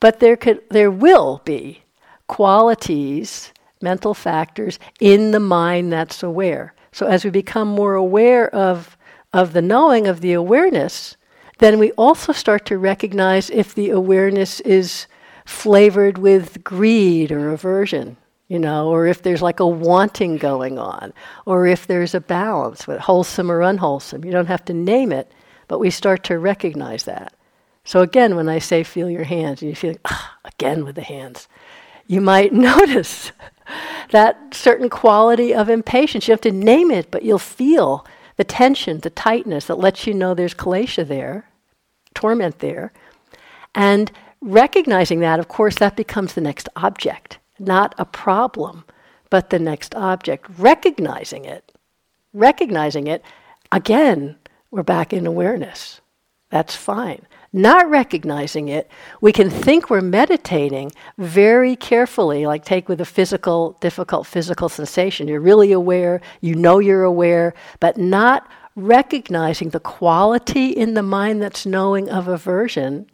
but 0.00 0.20
there 0.20 0.36
could 0.36 0.62
there 0.70 0.90
will 0.90 1.42
be 1.44 1.82
qualities, 2.26 3.52
mental 3.82 4.14
factors 4.14 4.78
in 5.00 5.32
the 5.32 5.40
mind 5.40 5.92
that's 5.92 6.22
aware. 6.22 6.74
So 6.92 7.06
as 7.06 7.24
we 7.24 7.30
become 7.30 7.68
more 7.68 7.94
aware 7.94 8.48
of 8.54 8.96
of 9.32 9.52
the 9.52 9.62
knowing 9.62 10.06
of 10.06 10.20
the 10.20 10.32
awareness, 10.32 11.16
then 11.58 11.78
we 11.78 11.92
also 11.92 12.32
start 12.32 12.64
to 12.66 12.78
recognize 12.78 13.50
if 13.50 13.74
the 13.74 13.90
awareness 13.90 14.60
is 14.60 15.06
flavored 15.48 16.18
with 16.18 16.62
greed 16.62 17.32
or 17.32 17.50
aversion, 17.50 18.18
you 18.48 18.58
know, 18.58 18.88
or 18.88 19.06
if 19.06 19.22
there's 19.22 19.40
like 19.40 19.60
a 19.60 19.66
wanting 19.66 20.36
going 20.36 20.78
on, 20.78 21.12
or 21.46 21.66
if 21.66 21.86
there's 21.86 22.14
a 22.14 22.20
balance 22.20 22.86
with 22.86 23.00
wholesome 23.00 23.50
or 23.50 23.62
unwholesome. 23.62 24.24
You 24.26 24.30
don't 24.30 24.46
have 24.46 24.64
to 24.66 24.74
name 24.74 25.10
it, 25.10 25.32
but 25.66 25.78
we 25.78 25.88
start 25.88 26.22
to 26.24 26.38
recognize 26.38 27.04
that. 27.04 27.32
So 27.82 28.02
again, 28.02 28.36
when 28.36 28.48
I 28.48 28.58
say 28.58 28.82
feel 28.82 29.08
your 29.08 29.24
hands, 29.24 29.62
and 29.62 29.70
you 29.70 29.74
feel 29.74 29.96
again 30.44 30.84
with 30.84 30.96
the 30.96 31.02
hands, 31.02 31.48
you 32.06 32.20
might 32.20 32.52
notice 32.70 33.32
that 34.10 34.52
certain 34.52 34.90
quality 34.90 35.54
of 35.54 35.70
impatience. 35.70 36.28
You 36.28 36.32
have 36.32 36.42
to 36.42 36.52
name 36.52 36.90
it, 36.90 37.10
but 37.10 37.22
you'll 37.22 37.38
feel 37.38 38.06
the 38.36 38.44
tension, 38.44 39.00
the 39.00 39.10
tightness 39.10 39.64
that 39.66 39.78
lets 39.78 40.06
you 40.06 40.12
know 40.12 40.34
there's 40.34 40.54
kilesha 40.54 41.08
there, 41.08 41.48
torment 42.14 42.58
there. 42.58 42.92
And 43.74 44.12
recognizing 44.40 45.20
that, 45.20 45.38
of 45.38 45.48
course, 45.48 45.76
that 45.76 45.96
becomes 45.96 46.34
the 46.34 46.40
next 46.40 46.68
object, 46.76 47.38
not 47.58 47.94
a 47.98 48.04
problem, 48.04 48.84
but 49.30 49.50
the 49.50 49.58
next 49.58 49.94
object. 49.94 50.46
Recognizing 50.58 51.44
it, 51.44 51.72
recognizing 52.32 53.06
it, 53.06 53.22
again, 53.72 54.36
we're 54.70 54.82
back 54.82 55.12
in 55.12 55.26
awareness. 55.26 56.00
That's 56.50 56.74
fine 56.74 57.26
not 57.52 57.88
recognizing 57.88 58.68
it, 58.68 58.90
we 59.20 59.32
can 59.32 59.48
think 59.48 59.88
we're 59.88 60.00
meditating 60.00 60.92
very 61.16 61.76
carefully, 61.76 62.46
like 62.46 62.64
take 62.64 62.88
with 62.88 63.00
a 63.00 63.06
physical, 63.06 63.76
difficult 63.80 64.26
physical 64.26 64.68
sensation. 64.68 65.28
You're 65.28 65.40
really 65.40 65.72
aware, 65.72 66.20
you 66.40 66.54
know 66.54 66.78
you're 66.78 67.04
aware, 67.04 67.54
but 67.80 67.96
not 67.96 68.48
recognizing 68.76 69.70
the 69.70 69.80
quality 69.80 70.70
in 70.70 70.94
the 70.94 71.02
mind 71.02 71.42
that's 71.42 71.66
knowing 71.66 72.08
of 72.10 72.28
aversion 72.28 73.08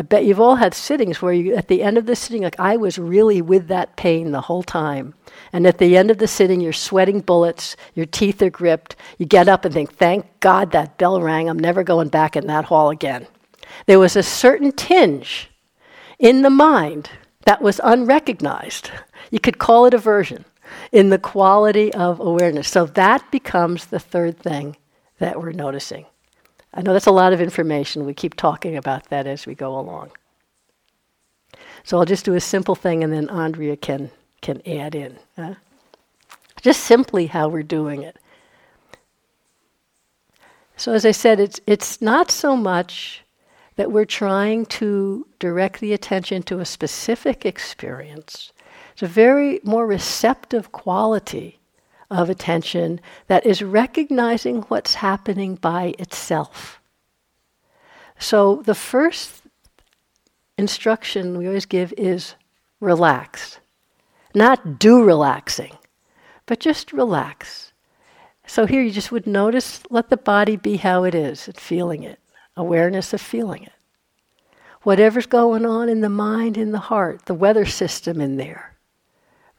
I 0.00 0.02
bet 0.02 0.24
you've 0.24 0.40
all 0.40 0.56
had 0.56 0.72
sittings 0.72 1.20
where 1.20 1.34
you, 1.34 1.54
at 1.54 1.68
the 1.68 1.82
end 1.82 1.98
of 1.98 2.06
the 2.06 2.16
sitting, 2.16 2.40
like 2.40 2.58
I 2.58 2.78
was 2.78 2.98
really 2.98 3.42
with 3.42 3.68
that 3.68 3.96
pain 3.96 4.30
the 4.30 4.40
whole 4.40 4.62
time. 4.62 5.12
And 5.52 5.66
at 5.66 5.76
the 5.76 5.94
end 5.94 6.10
of 6.10 6.16
the 6.16 6.26
sitting, 6.26 6.62
you're 6.62 6.72
sweating 6.72 7.20
bullets, 7.20 7.76
your 7.94 8.06
teeth 8.06 8.40
are 8.40 8.48
gripped. 8.48 8.96
You 9.18 9.26
get 9.26 9.46
up 9.46 9.66
and 9.66 9.74
think, 9.74 9.92
thank 9.92 10.24
God 10.40 10.70
that 10.70 10.96
bell 10.96 11.20
rang. 11.20 11.50
I'm 11.50 11.58
never 11.58 11.82
going 11.82 12.08
back 12.08 12.34
in 12.34 12.46
that 12.46 12.64
hall 12.64 12.88
again. 12.88 13.26
There 13.84 13.98
was 13.98 14.16
a 14.16 14.22
certain 14.22 14.72
tinge 14.72 15.50
in 16.18 16.40
the 16.40 16.48
mind 16.48 17.10
that 17.44 17.60
was 17.60 17.78
unrecognized. 17.84 18.90
You 19.30 19.38
could 19.38 19.58
call 19.58 19.84
it 19.84 19.92
aversion 19.92 20.46
in 20.92 21.10
the 21.10 21.18
quality 21.18 21.92
of 21.92 22.20
awareness. 22.20 22.70
So 22.70 22.86
that 22.86 23.30
becomes 23.30 23.84
the 23.84 24.00
third 24.00 24.38
thing 24.38 24.78
that 25.18 25.38
we're 25.38 25.52
noticing. 25.52 26.06
I 26.72 26.82
know 26.82 26.92
that's 26.92 27.06
a 27.06 27.12
lot 27.12 27.32
of 27.32 27.40
information. 27.40 28.06
We 28.06 28.14
keep 28.14 28.34
talking 28.34 28.76
about 28.76 29.08
that 29.10 29.26
as 29.26 29.46
we 29.46 29.54
go 29.54 29.78
along. 29.78 30.12
So 31.82 31.98
I'll 31.98 32.04
just 32.04 32.24
do 32.24 32.34
a 32.34 32.40
simple 32.40 32.74
thing 32.74 33.02
and 33.02 33.12
then 33.12 33.28
Andrea 33.28 33.76
can, 33.76 34.10
can 34.40 34.62
add 34.66 34.94
in. 34.94 35.18
Huh? 35.36 35.54
Just 36.62 36.84
simply 36.84 37.26
how 37.26 37.48
we're 37.48 37.62
doing 37.62 38.02
it. 38.02 38.16
So, 40.76 40.92
as 40.94 41.04
I 41.04 41.10
said, 41.10 41.40
it's, 41.40 41.60
it's 41.66 42.00
not 42.00 42.30
so 42.30 42.56
much 42.56 43.22
that 43.76 43.92
we're 43.92 44.06
trying 44.06 44.64
to 44.66 45.26
direct 45.38 45.80
the 45.80 45.92
attention 45.92 46.42
to 46.44 46.60
a 46.60 46.64
specific 46.64 47.44
experience. 47.44 48.52
It's 48.92 49.02
a 49.02 49.06
very 49.06 49.60
more 49.62 49.86
receptive 49.86 50.72
quality 50.72 51.59
of 52.10 52.28
attention 52.28 53.00
that 53.28 53.46
is 53.46 53.62
recognizing 53.62 54.62
what's 54.62 54.94
happening 54.94 55.54
by 55.54 55.94
itself. 55.98 56.80
So 58.18 58.62
the 58.66 58.74
first 58.74 59.42
instruction 60.58 61.38
we 61.38 61.46
always 61.46 61.66
give 61.66 61.94
is 61.96 62.34
relax. 62.80 63.60
Not 64.34 64.78
do 64.78 65.02
relaxing, 65.02 65.76
but 66.46 66.60
just 66.60 66.92
relax. 66.92 67.72
So 68.46 68.66
here 68.66 68.82
you 68.82 68.90
just 68.90 69.12
would 69.12 69.26
notice, 69.26 69.82
let 69.90 70.10
the 70.10 70.16
body 70.16 70.56
be 70.56 70.76
how 70.76 71.04
it 71.04 71.14
is, 71.14 71.46
and 71.46 71.56
feeling 71.56 72.02
it, 72.02 72.18
awareness 72.56 73.12
of 73.12 73.20
feeling 73.20 73.62
it. 73.62 73.72
Whatever's 74.82 75.26
going 75.26 75.64
on 75.64 75.88
in 75.88 76.00
the 76.00 76.08
mind, 76.08 76.56
in 76.56 76.72
the 76.72 76.78
heart, 76.78 77.26
the 77.26 77.34
weather 77.34 77.66
system 77.66 78.20
in 78.20 78.36
there, 78.36 78.76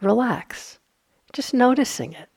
relax. 0.02 0.80
Just 1.32 1.54
noticing 1.54 2.14
it. 2.14 2.28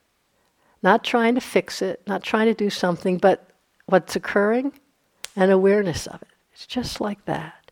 Not 0.85 1.03
trying 1.03 1.35
to 1.35 1.41
fix 1.41 1.81
it, 1.81 2.03
not 2.07 2.23
trying 2.23 2.45
to 2.45 2.55
do 2.55 2.69
something, 2.69 3.17
but 3.17 3.49
what's 3.87 4.17
occurring 4.17 4.75
and 5.35 5.51
awareness 5.51 6.07
of 6.07 6.21
it. 6.21 6.29
It's 6.53 6.67
just 6.67 7.01
like 7.01 7.25
that. 7.25 7.71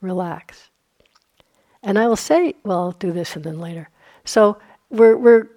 Relax. 0.00 0.70
And 1.82 1.98
I 1.98 2.08
will 2.08 2.16
say, 2.16 2.54
well, 2.64 2.78
I'll 2.78 2.92
do 2.92 3.12
this 3.12 3.36
and 3.36 3.44
then 3.44 3.60
later. 3.60 3.90
So 4.24 4.56
we're, 4.88 5.18
we're, 5.18 5.48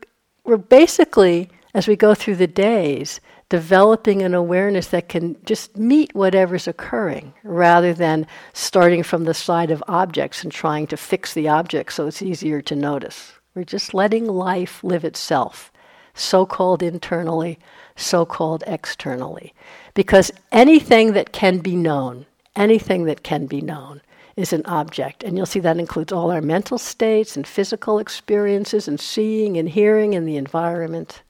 we're 0.43 0.57
basically, 0.57 1.49
as 1.73 1.87
we 1.87 1.95
go 1.95 2.13
through 2.13 2.35
the 2.35 2.47
days, 2.47 3.21
developing 3.47 4.21
an 4.21 4.33
awareness 4.33 4.87
that 4.87 5.07
can 5.07 5.37
just 5.45 5.77
meet 5.77 6.13
whatever's 6.13 6.67
occurring 6.67 7.33
rather 7.43 7.93
than 7.93 8.27
starting 8.51 9.03
from 9.03 9.23
the 9.23 9.33
side 9.33 9.71
of 9.71 9.81
objects 9.87 10.43
and 10.43 10.51
trying 10.51 10.85
to 10.87 10.97
fix 10.97 11.33
the 11.33 11.47
object 11.47 11.93
so 11.93 12.07
it's 12.07 12.21
easier 12.21 12.61
to 12.61 12.75
notice. 12.75 13.31
We're 13.55 13.63
just 13.63 13.93
letting 13.93 14.25
life 14.25 14.83
live 14.83 15.05
itself 15.05 15.71
so 16.19 16.45
called 16.45 16.83
internally, 16.83 17.59
so 17.95 18.25
called 18.25 18.63
externally. 18.67 19.53
Because 19.93 20.31
anything 20.51 21.13
that 21.13 21.31
can 21.31 21.59
be 21.59 21.75
known, 21.75 22.25
anything 22.55 23.05
that 23.05 23.23
can 23.23 23.45
be 23.47 23.61
known, 23.61 24.01
is 24.35 24.53
an 24.53 24.65
object. 24.65 25.23
And 25.23 25.35
you'll 25.35 25.45
see 25.45 25.59
that 25.59 25.77
includes 25.77 26.13
all 26.13 26.31
our 26.31 26.41
mental 26.41 26.77
states 26.77 27.35
and 27.35 27.45
physical 27.45 27.99
experiences 27.99 28.87
and 28.87 28.99
seeing 28.99 29.57
and 29.57 29.67
hearing 29.67 30.15
and 30.15 30.25
the 30.25 30.37
environment. 30.37 31.23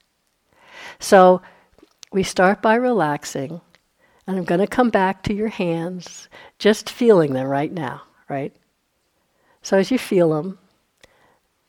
So 0.99 1.41
we 2.11 2.21
start 2.21 2.61
by 2.61 2.75
relaxing, 2.75 3.61
and 4.27 4.37
I'm 4.37 4.43
going 4.43 4.59
to 4.59 4.67
come 4.67 4.91
back 4.91 5.23
to 5.23 5.33
your 5.33 5.47
hands, 5.47 6.29
just 6.59 6.89
feeling 6.89 7.33
them 7.33 7.47
right 7.47 7.71
now, 7.71 8.03
right? 8.29 8.55
So 9.63 9.77
as 9.77 9.89
you 9.89 9.97
feel 9.97 10.29
them, 10.29 10.58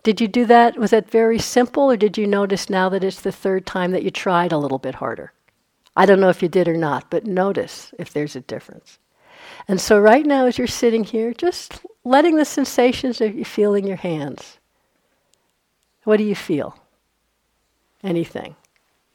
did 0.02 0.21
you 0.21 0.28
do 0.28 0.47
that? 0.47 0.78
Was 0.78 0.90
that 0.90 1.11
very 1.11 1.38
simple, 1.38 1.90
or 1.90 1.97
did 1.97 2.16
you 2.16 2.26
notice 2.26 2.71
now 2.71 2.88
that 2.88 3.04
it's 3.04 3.21
the 3.21 3.33
third 3.33 3.66
time 3.66 3.90
that 3.92 4.02
you 4.02 4.11
tried 4.11 4.52
a 4.52 4.59
little 4.59 4.78
bit 4.78 4.97
harder? 4.97 5.33
I 5.97 6.07
don't 6.07 6.21
know 6.21 6.30
if 6.30 6.42
you 6.42 6.49
did 6.49 6.69
or 6.69 6.76
not, 6.76 7.11
but 7.11 7.26
notice 7.26 7.92
if 7.99 8.12
there's 8.12 8.37
a 8.37 8.40
difference. 8.40 8.99
And 9.69 9.80
so, 9.80 9.99
right 9.99 10.25
now, 10.25 10.47
as 10.47 10.57
you're 10.57 10.66
sitting 10.66 11.04
here, 11.04 11.35
just 11.35 11.85
letting 12.04 12.37
the 12.37 12.45
sensations 12.45 13.19
that 13.19 13.35
you 13.35 13.45
feel 13.45 13.75
in 13.75 13.87
your 13.87 13.97
hands. 13.97 14.59
What 16.04 16.16
do 16.16 16.25
you 16.25 16.35
feel? 16.35 16.78
Anything. 18.02 18.57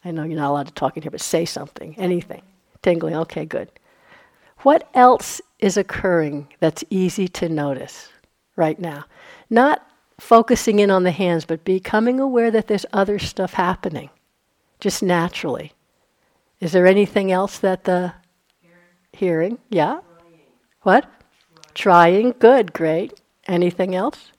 I 0.03 0.11
know 0.11 0.23
you're 0.23 0.37
not 0.37 0.51
allowed 0.51 0.67
to 0.67 0.73
talk 0.73 0.95
in 0.95 1.03
here, 1.03 1.11
but 1.11 1.21
say 1.21 1.45
something. 1.45 1.95
Anything. 1.97 2.43
Tingling. 2.83 3.15
Okay, 3.15 3.45
good. 3.45 3.69
What 4.59 4.87
else 4.93 5.41
is 5.59 5.77
occurring 5.77 6.47
that's 6.59 6.83
easy 6.89 7.27
to 7.29 7.49
notice 7.49 8.09
right 8.55 8.79
now? 8.79 9.05
Not 9.49 9.87
focusing 10.19 10.79
in 10.79 10.91
on 10.91 11.03
the 11.03 11.11
hands, 11.11 11.45
but 11.45 11.63
becoming 11.63 12.19
aware 12.19 12.51
that 12.51 12.67
there's 12.67 12.85
other 12.93 13.19
stuff 13.19 13.53
happening, 13.53 14.09
just 14.79 15.03
naturally. 15.03 15.73
Is 16.59 16.71
there 16.71 16.87
anything 16.87 17.31
else 17.31 17.59
that 17.59 17.83
the 17.83 18.13
hearing? 19.11 19.59
Yeah? 19.69 19.99
What? 20.81 21.09
Trying. 21.73 22.35
Good, 22.39 22.73
great. 22.73 23.19
Anything 23.47 23.95
else? 23.95 24.31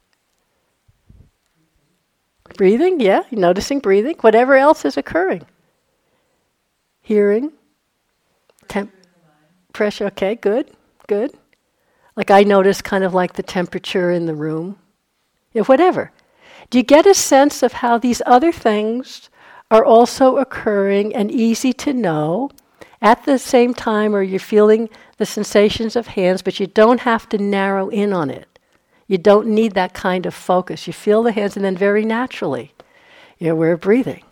Breathing, 2.56 3.00
yeah, 3.00 3.22
noticing 3.30 3.80
breathing. 3.80 4.16
Whatever 4.20 4.56
else 4.56 4.84
is 4.84 4.96
occurring. 4.96 5.44
Hearing. 7.02 7.52
Temp- 8.68 8.92
pressure, 9.72 10.06
okay, 10.06 10.36
good, 10.36 10.70
good. 11.06 11.32
Like 12.16 12.30
I 12.30 12.44
notice 12.44 12.80
kind 12.80 13.04
of 13.04 13.12
like 13.12 13.34
the 13.34 13.42
temperature 13.42 14.10
in 14.10 14.26
the 14.26 14.34
room. 14.34 14.78
Whatever. 15.64 16.12
Do 16.70 16.78
you 16.78 16.84
get 16.84 17.06
a 17.06 17.14
sense 17.14 17.62
of 17.62 17.74
how 17.74 17.98
these 17.98 18.20
other 18.26 18.52
things 18.52 19.30
are 19.70 19.84
also 19.84 20.36
occurring 20.36 21.14
and 21.14 21.30
easy 21.30 21.72
to 21.72 21.92
know 21.92 22.50
at 23.00 23.24
the 23.24 23.38
same 23.38 23.74
time, 23.74 24.14
or 24.14 24.22
you're 24.22 24.40
feeling 24.40 24.88
the 25.18 25.26
sensations 25.26 25.96
of 25.96 26.08
hands, 26.08 26.42
but 26.42 26.58
you 26.58 26.66
don't 26.66 27.00
have 27.00 27.28
to 27.28 27.38
narrow 27.38 27.88
in 27.88 28.12
on 28.12 28.30
it. 28.30 28.58
You 29.06 29.18
don't 29.18 29.48
need 29.48 29.74
that 29.74 29.94
kind 29.94 30.26
of 30.26 30.34
focus. 30.34 30.86
You 30.86 30.92
feel 30.92 31.22
the 31.22 31.32
hands, 31.32 31.56
and 31.56 31.64
then 31.64 31.76
very 31.76 32.04
naturally, 32.04 32.72
you're 33.38 33.52
aware 33.52 33.72
of 33.72 33.80
breathing, 33.80 34.24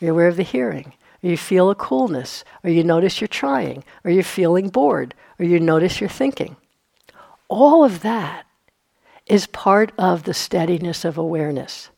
you're 0.00 0.10
aware 0.10 0.28
of 0.28 0.36
the 0.36 0.42
hearing, 0.42 0.94
or 1.22 1.30
you 1.30 1.36
feel 1.36 1.70
a 1.70 1.74
coolness, 1.74 2.44
or 2.64 2.70
you 2.70 2.82
notice 2.82 3.20
you're 3.20 3.28
trying, 3.28 3.84
or 4.04 4.10
you're 4.10 4.22
feeling 4.22 4.68
bored, 4.68 5.14
or 5.38 5.46
you 5.46 5.60
notice 5.60 6.00
you're 6.00 6.10
thinking. 6.10 6.56
All 7.48 7.84
of 7.84 8.00
that 8.00 8.46
is 9.28 9.46
part 9.46 9.92
of 9.98 10.24
the 10.24 10.34
steadiness 10.34 11.04
of 11.04 11.18
awareness. 11.18 11.90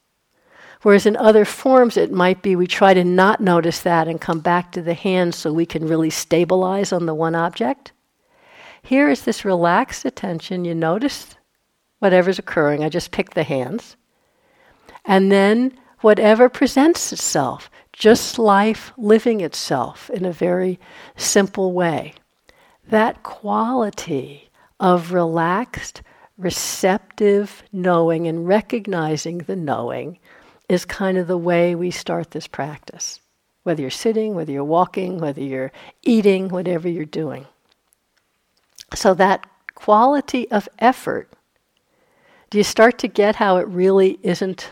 Whereas 0.83 1.05
in 1.05 1.17
other 1.17 1.45
forms, 1.45 1.97
it 1.97 2.11
might 2.11 2.43
be 2.43 2.57
we 2.57 2.67
try 2.67 2.95
to 2.95 3.05
not 3.05 3.41
notice 3.41 3.81
that 3.81 4.09
and 4.09 4.21
come 4.21 4.41
back 4.41 4.73
to 4.73 4.83
the 4.83 4.95
hands 4.95 5.37
so 5.37 5.53
we 5.53 5.67
can 5.67 5.87
really 5.87 6.11
stabilize 6.11 6.93
on 6.93 7.07
the 7.07 7.15
one 7.15 7.35
object. 7.35 7.93
Here 8.83 9.11
is 9.11 9.23
this 9.23 9.45
relaxed 9.45 10.05
attention. 10.05 10.65
You 10.65 10.75
notice 10.75 11.37
whatever's 11.99 12.39
occurring. 12.39 12.83
I 12.83 12.89
just 12.89 13.11
pick 13.11 13.31
the 13.31 13.43
hands. 13.43 13.97
And 15.05 15.31
then 15.31 15.79
whatever 16.01 16.49
presents 16.49 17.13
itself, 17.13 17.71
just 17.93 18.39
life 18.39 18.93
living 18.97 19.43
itself 19.43 20.09
in 20.11 20.25
a 20.25 20.33
very 20.33 20.81
simple 21.17 21.73
way. 21.73 22.15
That 22.89 23.23
quality 23.23 24.51
of 24.79 25.13
relaxed, 25.13 26.01
receptive 26.41 27.63
knowing 27.73 28.27
and 28.27 28.49
recognizing 28.49 29.39
the 29.39 29.57
knowing 29.57 30.19
is 30.69 30.85
kind 30.85 31.19
of 31.19 31.27
the 31.27 31.39
way 31.39 31.75
we 31.75 31.91
start 31.91 32.31
this 32.31 32.47
practice. 32.47 33.21
Whether 33.63 33.83
you're 33.83 33.91
sitting, 33.91 34.35
whether 34.35 34.53
you're 34.53 34.65
walking, 34.65 35.19
whether 35.19 35.43
you're 35.43 35.73
eating, 36.03 36.49
whatever 36.49 36.89
you're 36.89 37.05
doing. 37.05 37.47
So, 38.95 39.15
that 39.15 39.47
quality 39.75 40.51
of 40.51 40.69
effort, 40.79 41.33
do 42.49 42.59
you 42.59 42.65
start 42.65 42.99
to 42.99 43.09
get 43.09 43.37
how 43.37 43.59
it 43.59 43.69
really 43.69 44.19
isn't 44.23 44.71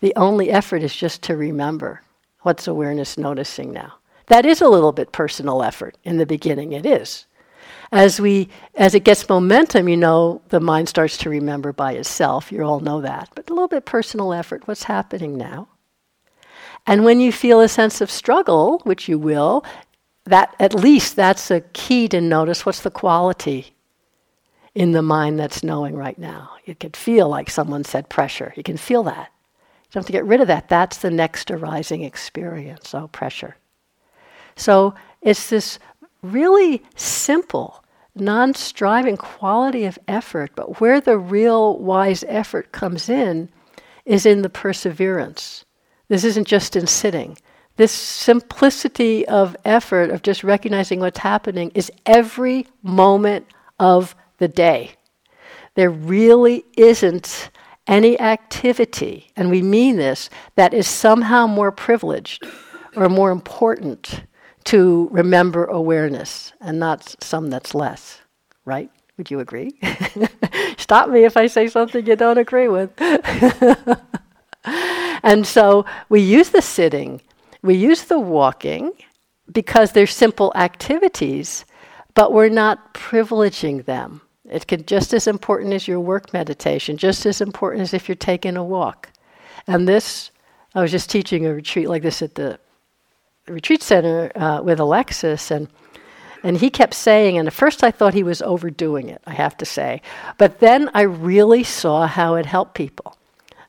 the 0.00 0.12
only 0.16 0.50
effort 0.50 0.82
is 0.82 0.94
just 0.94 1.22
to 1.22 1.36
remember 1.36 2.02
what's 2.40 2.68
awareness 2.68 3.16
noticing 3.16 3.72
now? 3.72 3.94
That 4.26 4.46
is 4.46 4.60
a 4.60 4.68
little 4.68 4.92
bit 4.92 5.12
personal 5.12 5.62
effort 5.62 5.96
in 6.04 6.18
the 6.18 6.26
beginning, 6.26 6.72
it 6.72 6.86
is 6.86 7.26
as 7.92 8.18
we 8.20 8.48
as 8.74 8.94
it 8.94 9.04
gets 9.04 9.28
momentum, 9.28 9.88
you 9.88 9.96
know, 9.96 10.40
the 10.48 10.60
mind 10.60 10.88
starts 10.88 11.18
to 11.18 11.30
remember 11.30 11.72
by 11.72 11.92
itself. 11.92 12.50
You 12.50 12.62
all 12.64 12.80
know 12.80 13.02
that. 13.02 13.28
But 13.34 13.50
a 13.50 13.52
little 13.52 13.68
bit 13.68 13.84
personal 13.84 14.32
effort, 14.32 14.66
what's 14.66 14.84
happening 14.84 15.36
now? 15.36 15.68
And 16.86 17.04
when 17.04 17.20
you 17.20 17.30
feel 17.30 17.60
a 17.60 17.68
sense 17.68 18.00
of 18.00 18.10
struggle, 18.10 18.80
which 18.84 19.08
you 19.08 19.18
will, 19.18 19.64
that 20.24 20.56
at 20.58 20.74
least 20.74 21.16
that's 21.16 21.50
a 21.50 21.60
key 21.60 22.08
to 22.08 22.20
notice 22.20 22.64
what's 22.64 22.80
the 22.80 22.90
quality 22.90 23.74
in 24.74 24.92
the 24.92 25.02
mind 25.02 25.38
that's 25.38 25.62
knowing 25.62 25.94
right 25.94 26.18
now. 26.18 26.50
You 26.64 26.74
can 26.74 26.92
feel 26.92 27.28
like 27.28 27.50
someone 27.50 27.84
said 27.84 28.08
pressure. 28.08 28.54
You 28.56 28.62
can 28.62 28.78
feel 28.78 29.02
that. 29.04 29.28
You 29.84 29.92
don't 29.92 30.00
have 30.00 30.06
to 30.06 30.12
get 30.12 30.24
rid 30.24 30.40
of 30.40 30.46
that. 30.46 30.68
That's 30.68 30.96
the 30.98 31.10
next 31.10 31.50
arising 31.50 32.02
experience. 32.02 32.94
Oh, 32.94 33.08
pressure. 33.08 33.56
So 34.56 34.94
it's 35.20 35.50
this 35.50 35.78
really 36.22 36.82
simple 36.96 37.81
non 38.14 38.54
striving 38.54 39.16
quality 39.16 39.84
of 39.84 39.98
effort, 40.06 40.52
but 40.54 40.80
where 40.80 41.00
the 41.00 41.18
real 41.18 41.78
wise 41.78 42.24
effort 42.28 42.72
comes 42.72 43.08
in 43.08 43.48
is 44.04 44.26
in 44.26 44.42
the 44.42 44.50
perseverance. 44.50 45.64
This 46.08 46.24
isn't 46.24 46.46
just 46.46 46.76
in 46.76 46.86
sitting. 46.86 47.38
This 47.76 47.92
simplicity 47.92 49.26
of 49.26 49.56
effort, 49.64 50.10
of 50.10 50.22
just 50.22 50.44
recognizing 50.44 51.00
what's 51.00 51.20
happening, 51.20 51.70
is 51.74 51.90
every 52.04 52.66
moment 52.82 53.46
of 53.78 54.14
the 54.38 54.48
day. 54.48 54.92
There 55.74 55.90
really 55.90 56.64
isn't 56.76 57.50
any 57.86 58.20
activity, 58.20 59.30
and 59.36 59.50
we 59.50 59.62
mean 59.62 59.96
this, 59.96 60.28
that 60.54 60.74
is 60.74 60.86
somehow 60.86 61.46
more 61.46 61.72
privileged 61.72 62.44
or 62.94 63.08
more 63.08 63.30
important 63.30 64.22
to 64.64 65.08
remember 65.10 65.64
awareness 65.64 66.52
and 66.60 66.78
not 66.78 67.14
some 67.22 67.50
that's 67.50 67.74
less, 67.74 68.20
right? 68.64 68.90
Would 69.16 69.30
you 69.30 69.40
agree? 69.40 69.72
Stop 70.78 71.10
me 71.10 71.24
if 71.24 71.36
I 71.36 71.46
say 71.46 71.68
something 71.68 72.06
you 72.06 72.16
don't 72.16 72.38
agree 72.38 72.68
with. 72.68 72.90
and 75.22 75.46
so 75.46 75.84
we 76.08 76.20
use 76.20 76.50
the 76.50 76.62
sitting, 76.62 77.20
we 77.62 77.74
use 77.74 78.04
the 78.04 78.18
walking 78.18 78.92
because 79.52 79.92
they're 79.92 80.06
simple 80.06 80.52
activities, 80.54 81.64
but 82.14 82.32
we're 82.32 82.48
not 82.48 82.94
privileging 82.94 83.84
them. 83.84 84.22
It 84.48 84.66
can 84.66 84.84
just 84.86 85.14
as 85.14 85.26
important 85.26 85.72
as 85.72 85.86
your 85.86 86.00
work 86.00 86.32
meditation, 86.32 86.96
just 86.96 87.26
as 87.26 87.40
important 87.40 87.82
as 87.82 87.94
if 87.94 88.08
you're 88.08 88.16
taking 88.16 88.56
a 88.56 88.64
walk. 88.64 89.10
And 89.66 89.86
this, 89.86 90.30
I 90.74 90.82
was 90.82 90.90
just 90.90 91.10
teaching 91.10 91.46
a 91.46 91.54
retreat 91.54 91.88
like 91.88 92.02
this 92.02 92.22
at 92.22 92.34
the 92.34 92.58
retreat 93.52 93.82
center 93.82 94.32
uh, 94.34 94.60
with 94.62 94.80
Alexis, 94.80 95.50
and 95.50 95.68
and 96.42 96.56
he 96.56 96.70
kept 96.70 96.94
saying, 96.94 97.38
and 97.38 97.46
at 97.46 97.54
first 97.54 97.84
I 97.84 97.90
thought 97.90 98.14
he 98.14 98.24
was 98.24 98.42
overdoing 98.42 99.08
it, 99.08 99.22
I 99.26 99.32
have 99.32 99.56
to 99.58 99.64
say, 99.64 100.02
but 100.38 100.58
then 100.58 100.90
I 100.92 101.02
really 101.02 101.62
saw 101.62 102.06
how 102.06 102.34
it 102.34 102.46
helped 102.46 102.74
people. 102.74 103.16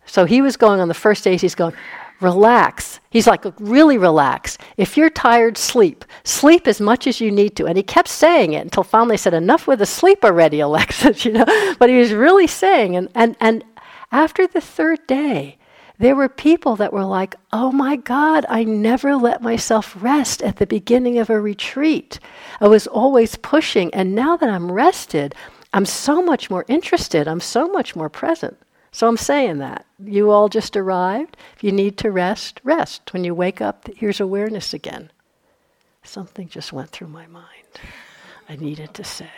So 0.06 0.26
he 0.26 0.42
was 0.42 0.58
going 0.58 0.80
on 0.80 0.88
the 0.88 0.94
first 0.94 1.24
days. 1.24 1.42
He's 1.42 1.56
going, 1.56 1.74
relax. 2.20 3.00
He's 3.10 3.28
like, 3.28 3.44
really 3.60 3.98
relax. 3.98 4.58
If 4.78 4.98
you're 4.98 5.10
tired, 5.10 5.58
sleep. 5.58 6.06
Sleep 6.24 6.68
as 6.68 6.82
much 6.82 7.06
as 7.08 7.22
you 7.22 7.32
need 7.32 7.56
to. 7.58 7.66
And 7.66 7.78
he 7.78 7.84
kept 7.84 8.10
saying 8.10 8.54
it 8.54 8.62
until 8.62 8.84
finally 8.84 9.18
said, 9.18 9.34
enough 9.34 9.68
with 9.68 9.80
the 9.80 9.86
sleep 9.86 10.24
already, 10.24 10.60
Alexis, 10.62 11.26
you 11.26 11.34
know. 11.34 11.76
But 11.80 11.90
he 11.90 11.98
was 11.98 12.12
really 12.12 12.48
saying, 12.48 12.96
and, 12.96 13.10
and, 13.14 13.36
and 13.40 13.64
after 14.12 14.48
the 14.48 14.62
third 14.62 15.06
day, 15.08 15.58
there 16.04 16.18
were 16.18 16.28
people 16.28 16.76
that 16.76 16.92
were 16.92 17.06
like, 17.06 17.34
oh 17.54 17.72
my 17.72 17.96
God, 17.96 18.46
I 18.50 18.66
never 18.66 19.16
let 19.16 19.42
myself 19.42 19.96
rest 20.02 20.42
at 20.42 20.58
the 20.58 20.68
beginning 20.68 21.18
of 21.18 21.30
a 21.30 21.40
retreat. 21.40 22.20
I 22.60 22.68
was 22.68 22.88
always 22.88 23.38
pushing, 23.38 23.94
and 23.94 24.14
now 24.14 24.36
that 24.36 24.50
I'm 24.50 24.70
rested, 24.70 25.34
I'm 25.74 25.86
so 25.86 26.22
much 26.22 26.50
more 26.50 26.66
interested, 26.68 27.26
I'm 27.26 27.40
so 27.40 27.68
much 27.68 27.96
more 27.96 28.10
present. 28.10 28.58
So 28.92 29.08
I'm 29.08 29.16
saying 29.16 29.60
that. 29.60 29.86
You 29.98 30.30
all 30.30 30.50
just 30.50 30.76
arrived. 30.76 31.38
If 31.56 31.64
you 31.64 31.72
need 31.72 31.98
to 32.00 32.12
rest, 32.12 32.60
rest. 32.66 33.14
When 33.14 33.24
you 33.24 33.34
wake 33.34 33.62
up, 33.62 33.88
here's 33.96 34.20
awareness 34.20 34.74
again. 34.74 35.10
Something 36.04 36.50
just 36.50 36.74
went 36.74 36.90
through 36.90 37.08
my 37.08 37.28
mind. 37.28 37.48
I 38.50 38.58
needed 38.58 38.94
to 38.94 39.06
say. 39.06 39.30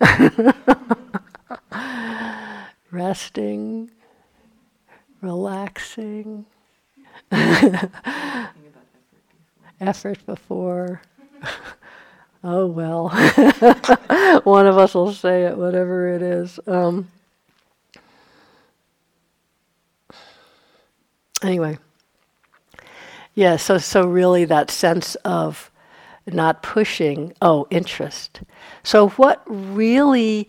Resting, 2.90 3.90
relaxing. 5.24 6.46
effort 9.80 10.24
before. 10.26 11.02
oh 12.44 12.66
well. 12.66 13.08
One 14.44 14.66
of 14.66 14.78
us 14.78 14.94
will 14.94 15.12
say 15.12 15.44
it, 15.44 15.56
whatever 15.56 16.08
it 16.08 16.22
is. 16.22 16.60
Um, 16.66 17.08
anyway. 21.42 21.78
Yeah, 23.34 23.56
so 23.56 23.78
so 23.78 24.06
really 24.06 24.44
that 24.44 24.70
sense 24.70 25.16
of 25.16 25.70
not 26.26 26.62
pushing, 26.62 27.34
oh, 27.42 27.66
interest. 27.70 28.42
So 28.82 29.08
what 29.10 29.42
really 29.46 30.48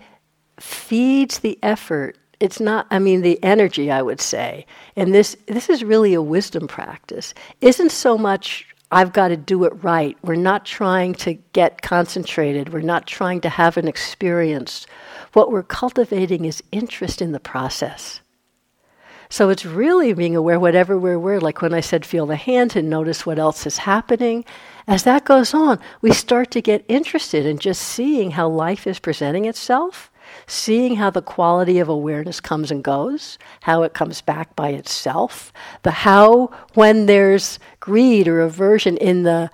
feeds 0.59 1.39
the 1.39 1.59
effort 1.61 2.17
it's 2.39 2.59
not 2.59 2.87
i 2.91 2.99
mean 2.99 3.21
the 3.21 3.41
energy 3.43 3.91
i 3.91 4.01
would 4.01 4.21
say. 4.21 4.65
And 4.95 5.13
this 5.13 5.35
this 5.47 5.69
is 5.69 5.83
really 5.83 6.13
a 6.13 6.21
wisdom 6.21 6.67
practice. 6.67 7.33
Isn't 7.61 7.91
so 7.91 8.17
much 8.17 8.67
i've 8.91 9.13
got 9.13 9.29
to 9.29 9.37
do 9.37 9.63
it 9.65 9.83
right. 9.83 10.17
We're 10.23 10.35
not 10.35 10.65
trying 10.65 11.15
to 11.15 11.33
get 11.53 11.81
concentrated. 11.81 12.73
We're 12.73 12.81
not 12.81 13.07
trying 13.07 13.41
to 13.41 13.49
have 13.49 13.77
an 13.77 13.87
experience. 13.87 14.85
What 15.33 15.51
we're 15.51 15.63
cultivating 15.63 16.45
is 16.45 16.63
interest 16.71 17.21
in 17.21 17.31
the 17.31 17.39
process. 17.39 18.21
So 19.29 19.49
it's 19.49 19.65
really 19.65 20.13
being 20.13 20.35
aware, 20.35 20.59
whatever 20.59 20.97
we're 20.97 21.13
aware, 21.13 21.41
like 21.41 21.61
when 21.61 21.73
I 21.73 21.81
said 21.81 22.05
feel 22.05 22.25
the 22.25 22.35
hand 22.35 22.75
and 22.75 22.89
notice 22.89 23.25
what 23.25 23.39
else 23.39 23.65
is 23.65 23.79
happening. 23.79 24.45
As 24.87 25.03
that 25.03 25.25
goes 25.25 25.53
on, 25.53 25.79
we 26.01 26.13
start 26.13 26.51
to 26.51 26.61
get 26.61 26.85
interested 26.87 27.45
in 27.45 27.57
just 27.57 27.81
seeing 27.81 28.31
how 28.31 28.47
life 28.47 28.85
is 28.85 28.99
presenting 28.99 29.45
itself, 29.45 30.11
seeing 30.47 30.95
how 30.95 31.09
the 31.09 31.21
quality 31.21 31.79
of 31.79 31.89
awareness 31.89 32.39
comes 32.39 32.71
and 32.71 32.83
goes, 32.83 33.37
how 33.61 33.83
it 33.83 33.93
comes 33.93 34.21
back 34.21 34.55
by 34.55 34.69
itself, 34.69 35.51
the 35.83 35.91
how 35.91 36.51
when 36.73 37.05
there's 37.05 37.59
greed 37.79 38.27
or 38.27 38.41
aversion 38.41 38.97
in 38.97 39.23
the 39.23 39.49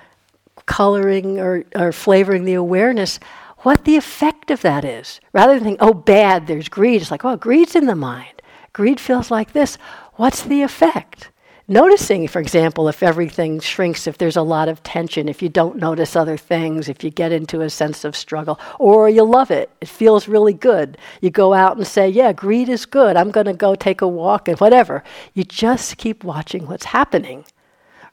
coloring 0.65 1.39
or, 1.39 1.63
or 1.76 1.91
flavoring 1.91 2.46
the 2.46 2.54
awareness, 2.54 3.20
what 3.60 3.86
the 3.86 3.98
effect 3.98 4.52
of 4.52 4.62
that 4.62 4.86
is. 4.86 5.20
Rather 5.34 5.56
than 5.56 5.63
think, 5.63 5.78
oh, 5.82 5.94
bad, 5.94 6.48
there's 6.48 6.70
greed, 6.70 7.02
it's 7.02 7.12
like, 7.12 7.26
oh, 7.26 7.36
greed's 7.36 7.76
in 7.76 7.86
the 7.86 7.96
mind. 7.96 8.41
Greed 8.74 9.00
feels 9.00 9.32
like 9.32 9.54
this. 9.54 9.78
What's 10.13 10.44
the 10.44 10.62
effect? 10.62 11.31
Noticing, 11.72 12.28
for 12.28 12.42
example, 12.42 12.90
if 12.90 13.02
everything 13.02 13.62
shrinks, 13.62 14.06
if 14.06 14.18
there's 14.18 14.36
a 14.36 14.42
lot 14.42 14.68
of 14.68 14.84
tension, 14.84 15.30
if 15.30 15.42
you 15.42 15.48
don't 15.48 15.78
notice 15.78 16.18
other 16.18 16.36
things, 16.36 16.90
if 16.90 17.02
you 17.02 17.10
get 17.10 17.32
into 17.32 17.62
a 17.62 17.70
sense 17.70 18.04
of 18.04 18.14
struggle, 18.14 18.60
or 18.78 19.08
you 19.08 19.24
love 19.24 19.52
it, 19.52 19.70
it 19.80 19.88
feels 19.88 20.28
really 20.28 20.52
good. 20.52 20.98
You 21.22 21.30
go 21.30 21.54
out 21.54 21.78
and 21.78 21.88
say, 21.88 22.10
Yeah, 22.10 22.34
greed 22.34 22.68
is 22.68 22.86
good. 22.86 23.16
I'm 23.16 23.32
going 23.32 23.46
to 23.46 23.54
go 23.54 23.74
take 23.74 24.02
a 24.02 24.08
walk 24.08 24.50
and 24.50 24.60
whatever. 24.60 25.02
You 25.34 25.46
just 25.46 25.96
keep 25.96 26.26
watching 26.26 26.68
what's 26.68 26.88
happening 26.88 27.46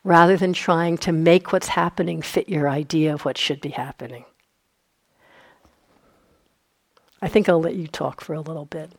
rather 0.04 0.36
than 0.36 0.52
trying 0.52 0.96
to 0.98 1.10
make 1.10 1.52
what's 1.52 1.66
happening 1.66 2.22
fit 2.22 2.48
your 2.48 2.68
idea 2.68 3.12
of 3.12 3.24
what 3.24 3.36
should 3.36 3.60
be 3.60 3.70
happening. 3.70 4.24
I 7.20 7.26
think 7.26 7.48
I'll 7.48 7.60
let 7.60 7.74
you 7.74 7.88
talk 7.88 8.20
for 8.20 8.34
a 8.34 8.40
little 8.40 8.66
bit. 8.66 8.92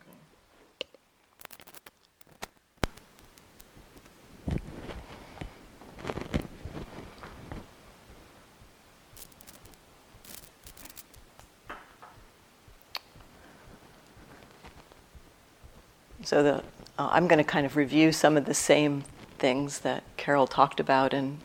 So 16.30 16.44
the, 16.44 16.56
uh, 17.00 17.10
I'm 17.12 17.28
going 17.28 17.40
to 17.40 17.44
kind 17.44 17.66
of 17.66 17.76
review 17.76 18.12
some 18.12 18.38
of 18.38 18.46
the 18.46 18.54
same 18.54 19.04
things 19.40 19.80
that 19.80 20.04
Carol 20.16 20.46
talked 20.46 20.80
about 20.80 21.12
and 21.12 21.40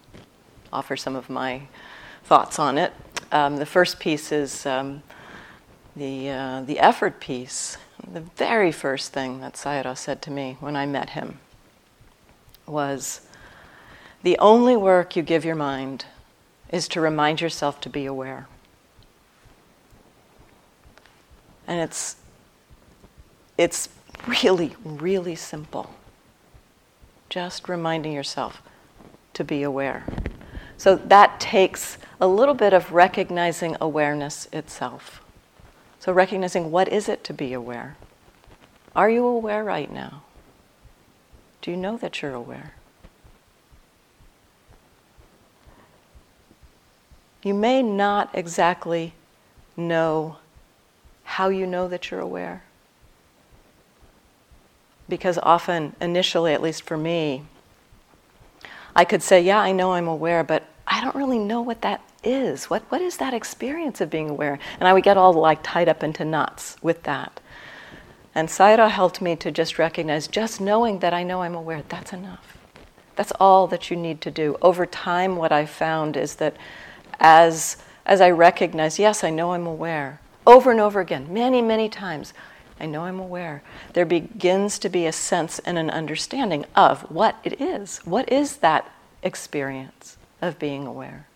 offer 0.74 0.94
some 0.94 1.16
of 1.16 1.30
my 1.30 1.62
thoughts 2.24 2.58
on 2.58 2.76
it. 2.76 2.92
Um, 3.32 3.56
the 3.56 3.64
first 3.64 3.98
piece 3.98 4.30
is 4.30 4.66
um, 4.66 5.02
the, 5.96 6.28
uh, 6.28 6.62
the 6.66 6.78
effort 6.80 7.18
piece. 7.18 7.78
The 8.12 8.20
very 8.36 8.70
first 8.70 9.14
thing 9.14 9.40
that 9.40 9.54
Sayadaw 9.54 9.96
said 9.96 10.20
to 10.20 10.30
me 10.30 10.58
when 10.60 10.76
I 10.76 10.84
met 10.84 11.08
him 11.08 11.38
was 12.66 13.22
the 14.22 14.38
only 14.38 14.76
work 14.76 15.16
you 15.16 15.22
give 15.22 15.46
your 15.46 15.56
mind 15.56 16.04
is 16.68 16.88
to 16.88 17.00
remind 17.00 17.40
yourself 17.40 17.80
to 17.80 17.88
be 17.88 18.04
aware. 18.04 18.48
And 21.66 21.80
it's, 21.80 22.16
it's 23.56 23.88
really, 24.26 24.74
really 24.84 25.34
simple. 25.34 25.94
Just 27.28 27.68
reminding 27.68 28.12
yourself 28.12 28.62
to 29.34 29.44
be 29.44 29.62
aware. 29.62 30.04
So 30.76 30.96
that 30.96 31.40
takes 31.40 31.98
a 32.20 32.26
little 32.26 32.54
bit 32.54 32.72
of 32.72 32.92
recognizing 32.92 33.76
awareness 33.80 34.48
itself. 34.52 35.22
So 35.98 36.12
recognizing 36.12 36.70
what 36.70 36.88
is 36.88 37.08
it 37.08 37.24
to 37.24 37.32
be 37.32 37.52
aware? 37.52 37.96
Are 38.94 39.10
you 39.10 39.26
aware 39.26 39.64
right 39.64 39.90
now? 39.90 40.22
Do 41.62 41.70
you 41.70 41.76
know 41.76 41.96
that 41.96 42.22
you're 42.22 42.34
aware? 42.34 42.74
You 47.42 47.54
may 47.54 47.82
not 47.82 48.30
exactly 48.32 49.14
know 49.76 50.36
how 51.24 51.48
you 51.48 51.66
know 51.66 51.88
that 51.88 52.10
you're 52.10 52.20
aware 52.20 52.62
because 55.08 55.38
often, 55.42 55.94
initially, 56.00 56.52
at 56.52 56.62
least 56.62 56.82
for 56.82 56.96
me, 56.96 57.44
I 58.96 59.04
could 59.04 59.22
say, 59.22 59.40
Yeah, 59.40 59.58
I 59.58 59.72
know 59.72 59.92
I'm 59.92 60.08
aware, 60.08 60.44
but 60.44 60.64
I 60.86 61.00
don't 61.00 61.14
really 61.14 61.38
know 61.38 61.60
what 61.60 61.82
that 61.82 62.02
is. 62.22 62.70
What, 62.70 62.82
what 62.90 63.00
is 63.00 63.16
that 63.18 63.34
experience 63.34 64.00
of 64.00 64.10
being 64.10 64.30
aware? 64.30 64.58
And 64.78 64.88
I 64.88 64.92
would 64.92 65.04
get 65.04 65.16
all 65.16 65.32
like 65.32 65.60
tied 65.62 65.88
up 65.88 66.02
into 66.02 66.24
knots 66.24 66.76
with 66.82 67.02
that. 67.04 67.40
And 68.34 68.48
Sayadaw 68.48 68.90
helped 68.90 69.20
me 69.20 69.36
to 69.36 69.50
just 69.50 69.78
recognize 69.78 70.26
just 70.26 70.60
knowing 70.60 70.98
that 70.98 71.14
I 71.14 71.22
know 71.22 71.42
I'm 71.42 71.54
aware, 71.54 71.82
that's 71.88 72.12
enough. 72.12 72.56
That's 73.16 73.32
all 73.38 73.68
that 73.68 73.90
you 73.90 73.96
need 73.96 74.20
to 74.22 74.30
do. 74.30 74.56
Over 74.60 74.86
time, 74.86 75.36
what 75.36 75.52
I've 75.52 75.70
found 75.70 76.16
is 76.16 76.36
that 76.36 76.56
as, 77.20 77.76
as 78.04 78.20
I 78.20 78.30
recognize, 78.30 78.98
yes, 78.98 79.22
I 79.22 79.30
know 79.30 79.52
I'm 79.52 79.66
aware, 79.66 80.20
over 80.46 80.72
and 80.72 80.80
over 80.80 81.00
again, 81.00 81.32
many, 81.32 81.62
many 81.62 81.88
times, 81.88 82.34
I 82.84 82.86
know 82.86 83.04
I'm 83.04 83.18
aware. 83.18 83.62
There 83.94 84.04
begins 84.04 84.78
to 84.80 84.90
be 84.90 85.06
a 85.06 85.12
sense 85.12 85.58
and 85.60 85.78
an 85.78 85.88
understanding 85.88 86.66
of 86.76 87.00
what 87.10 87.34
it 87.42 87.58
is. 87.58 88.00
What 88.04 88.30
is 88.30 88.56
that 88.56 88.90
experience 89.22 90.18
of 90.42 90.58
being 90.58 90.86
aware? 90.86 91.26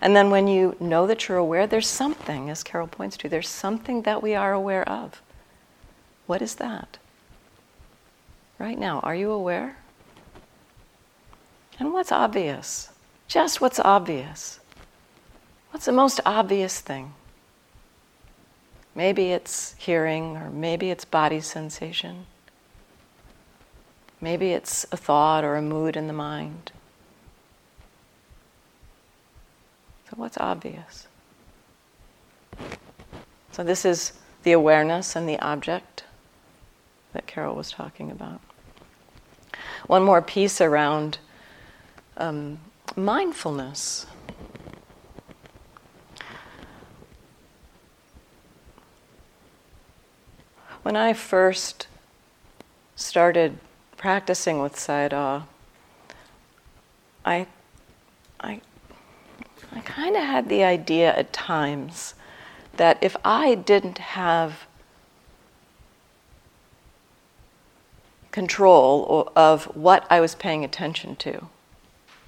And 0.00 0.14
then 0.14 0.30
when 0.30 0.46
you 0.46 0.76
know 0.78 1.08
that 1.08 1.26
you're 1.26 1.36
aware, 1.36 1.66
there's 1.66 1.88
something, 1.88 2.48
as 2.48 2.62
Carol 2.62 2.86
points 2.86 3.16
to, 3.16 3.28
there's 3.28 3.48
something 3.48 4.02
that 4.02 4.22
we 4.22 4.36
are 4.36 4.52
aware 4.52 4.88
of. 4.88 5.20
What 6.28 6.40
is 6.40 6.54
that? 6.54 6.98
Right 8.60 8.78
now, 8.78 9.00
are 9.00 9.16
you 9.16 9.32
aware? 9.32 9.78
And 11.80 11.92
what's 11.92 12.12
obvious? 12.12 12.90
Just 13.26 13.60
what's 13.60 13.80
obvious. 13.80 14.60
What's 15.72 15.86
the 15.86 15.92
most 15.92 16.20
obvious 16.24 16.78
thing? 16.78 17.14
Maybe 18.94 19.32
it's 19.32 19.74
hearing, 19.78 20.36
or 20.36 20.50
maybe 20.50 20.90
it's 20.90 21.04
body 21.04 21.40
sensation. 21.40 22.26
Maybe 24.20 24.52
it's 24.52 24.86
a 24.92 24.96
thought 24.96 25.44
or 25.44 25.56
a 25.56 25.62
mood 25.62 25.96
in 25.96 26.06
the 26.06 26.12
mind. 26.12 26.72
So, 30.08 30.16
what's 30.16 30.36
obvious? 30.36 31.08
So, 33.52 33.64
this 33.64 33.84
is 33.84 34.12
the 34.42 34.52
awareness 34.52 35.16
and 35.16 35.28
the 35.28 35.38
object 35.38 36.04
that 37.14 37.26
Carol 37.26 37.54
was 37.54 37.70
talking 37.70 38.10
about. 38.10 38.40
One 39.86 40.02
more 40.02 40.22
piece 40.22 40.60
around 40.60 41.18
um, 42.16 42.58
mindfulness. 42.94 44.06
When 50.92 51.00
I 51.00 51.14
first 51.14 51.86
started 52.96 53.58
practicing 53.96 54.60
with 54.60 54.76
Sayadaw, 54.76 55.44
I, 57.24 57.46
I, 58.38 58.60
I 59.74 59.80
kind 59.80 60.16
of 60.16 60.22
had 60.22 60.50
the 60.50 60.62
idea 60.62 61.16
at 61.16 61.32
times 61.32 62.12
that 62.76 62.98
if 63.00 63.16
I 63.24 63.54
didn't 63.54 63.96
have 63.96 64.66
control 68.30 69.32
of 69.34 69.64
what 69.74 70.06
I 70.10 70.20
was 70.20 70.34
paying 70.34 70.62
attention 70.62 71.16
to, 71.16 71.46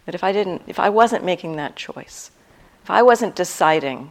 that 0.07 0.14
if 0.14 0.24
I 0.24 0.33
didn't, 0.33 0.62
if 0.66 0.81
I 0.81 0.88
wasn't 0.88 1.22
making 1.22 1.57
that 1.57 1.77
choice, 1.77 2.31
if 2.83 2.88
I 2.88 3.03
wasn't 3.03 3.37
deciding 3.37 4.11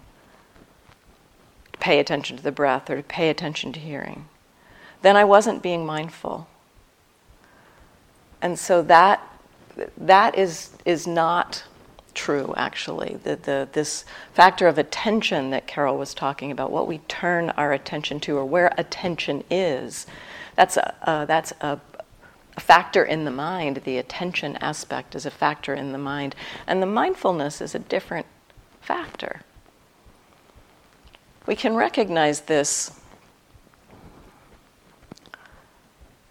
to 1.72 1.80
pay 1.80 1.98
attention 1.98 2.38
to 2.38 2.44
the 2.44 2.52
breath 2.52 2.88
or 2.92 2.98
to 2.98 3.02
pay 3.02 3.32
attention 3.32 3.74
to 3.74 3.80
hearing, 3.80 4.28
then 5.04 5.16
I 5.16 5.26
wasn't 5.26 5.62
being 5.62 5.86
mindful. 5.86 6.48
And 8.42 8.58
so 8.58 8.82
that 8.84 9.22
that 9.98 10.38
is 10.38 10.72
is 10.86 11.06
not 11.06 11.64
true 12.14 12.54
actually. 12.58 13.20
The, 13.24 13.36
the 13.36 13.68
this 13.72 14.06
factor 14.34 14.68
of 14.68 14.78
attention 14.78 15.50
that 15.52 15.68
Carol 15.68 15.98
was 15.98 16.14
talking 16.14 16.52
about, 16.52 16.72
what 16.72 16.88
we 16.88 17.00
turn 17.00 17.50
our 17.52 17.74
attention 17.74 18.20
to 18.22 18.38
or 18.38 18.46
where 18.46 18.74
attention 18.78 19.44
is, 19.50 20.08
that's 20.56 20.78
a 20.78 21.10
uh, 21.10 21.26
that's 21.26 21.52
a, 21.62 21.80
a 22.56 22.60
factor 22.60 23.04
in 23.04 23.26
the 23.26 23.32
mind. 23.32 23.82
The 23.84 23.98
attention 23.98 24.58
aspect 24.58 25.16
is 25.16 25.26
a 25.26 25.32
factor 25.32 25.74
in 25.74 25.92
the 25.92 25.98
mind, 25.98 26.36
and 26.66 26.82
the 26.82 26.88
mindfulness 26.88 27.62
is 27.62 27.76
a 27.76 27.80
different 27.80 28.26
factor. 28.82 29.42
We 31.46 31.56
can 31.58 31.76
recognize 31.76 32.42
this 32.42 33.00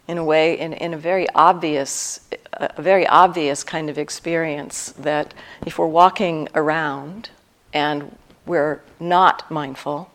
in 0.07 0.17
a 0.17 0.23
way, 0.23 0.59
in, 0.59 0.73
in 0.73 0.93
a 0.93 0.97
very 0.97 1.27
obvious, 1.33 2.19
a 2.53 2.81
very 2.81 3.07
obvious 3.07 3.63
kind 3.63 3.89
of 3.89 3.97
experience 3.97 4.91
that 4.97 5.33
if 5.65 5.77
we're 5.77 5.87
walking 5.87 6.49
around 6.55 7.29
and 7.73 8.15
we're 8.45 8.81
not 8.99 9.49
mindful, 9.49 10.11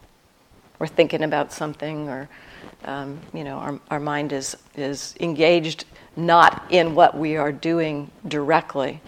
we're 0.79 0.87
thinking 0.87 1.23
about 1.23 1.53
something, 1.53 2.09
or 2.09 2.29
um, 2.85 3.21
you 3.33 3.45
know, 3.45 3.57
our, 3.57 3.81
our 3.91 4.01
mind 4.01 4.33
is 4.33 4.57
is 4.77 5.15
engaged 5.21 5.85
not 6.17 6.65
in 6.71 6.95
what 6.95 7.17
we 7.17 7.37
are 7.37 7.53
doing 7.53 8.11
directly. 8.27 9.01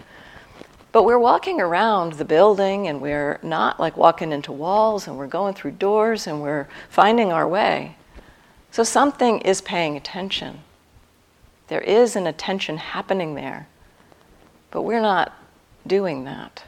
But 0.91 1.03
we're 1.03 1.19
walking 1.19 1.61
around 1.61 2.13
the 2.13 2.25
building 2.25 2.87
and 2.87 3.01
we're 3.01 3.39
not 3.41 3.79
like 3.79 3.95
walking 3.95 4.31
into 4.31 4.51
walls 4.51 5.07
and 5.07 5.17
we're 5.17 5.27
going 5.27 5.53
through 5.53 5.71
doors 5.71 6.27
and 6.27 6.41
we're 6.41 6.67
finding 6.89 7.31
our 7.31 7.47
way. 7.47 7.95
So 8.71 8.83
something 8.83 9.39
is 9.39 9.61
paying 9.61 9.95
attention. 9.95 10.59
There 11.71 11.79
is 11.79 12.17
an 12.17 12.27
attention 12.27 12.75
happening 12.75 13.33
there, 13.33 13.65
but 14.71 14.81
we're 14.81 14.99
not 14.99 15.31
doing 15.87 16.25
that. 16.25 16.65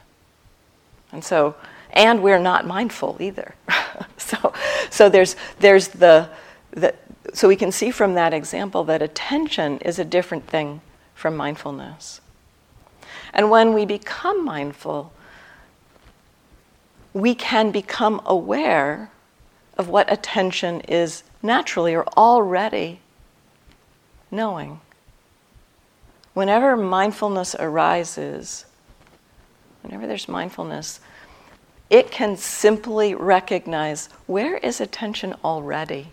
And 1.12 1.22
so, 1.22 1.56
and 1.92 2.24
we're 2.24 2.40
not 2.40 2.66
mindful 2.66 3.18
either. 3.20 3.54
so, 4.18 4.54
so 4.90 5.10
there's, 5.10 5.36
there's 5.60 5.90
the, 5.90 6.30
the, 6.72 6.96
so 7.34 7.50
we 7.50 7.58
can 7.58 7.70
see 7.70 7.92
from 7.92 8.14
that 8.14 8.34
example 8.34 8.86
that 8.86 9.02
attention 9.02 9.78
is 9.80 10.00
a 10.00 10.06
different 10.06 10.48
thing 10.48 10.80
from 11.14 11.36
mindfulness. 11.36 12.22
And 13.34 13.52
when 13.52 13.74
we 13.74 13.86
become 13.86 14.46
mindful, 14.46 15.12
we 17.12 17.36
can 17.36 17.72
become 17.72 18.22
aware 18.26 19.12
of 19.78 19.90
what 19.90 20.10
attention 20.10 20.80
is 20.88 21.24
naturally 21.42 21.94
or 21.94 22.06
already 22.16 23.02
knowing. 24.32 24.80
Whenever 26.34 26.76
mindfulness 26.76 27.56
arises, 27.60 28.66
whenever 29.82 30.08
there's 30.08 30.28
mindfulness, 30.28 31.00
it 31.90 32.10
can 32.10 32.38
simply 32.38 33.14
recognize 33.14 34.10
where 34.26 34.58
is 34.58 34.82
attention 34.82 35.36
already. 35.44 36.08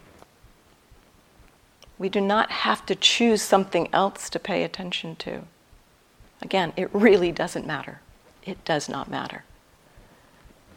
We 1.99 2.09
do 2.09 2.21
not 2.21 2.51
have 2.51 2.85
to 2.87 2.95
choose 2.95 3.43
something 3.43 3.89
else 3.93 4.29
to 4.31 4.39
pay 4.39 4.63
attention 4.63 5.17
to. 5.17 5.43
Again, 6.43 6.73
it 6.77 6.89
really 6.95 7.33
doesn't 7.33 7.67
matter. 7.67 8.01
It 8.45 8.65
does 8.65 8.89
not 8.89 9.11
matter. 9.11 9.45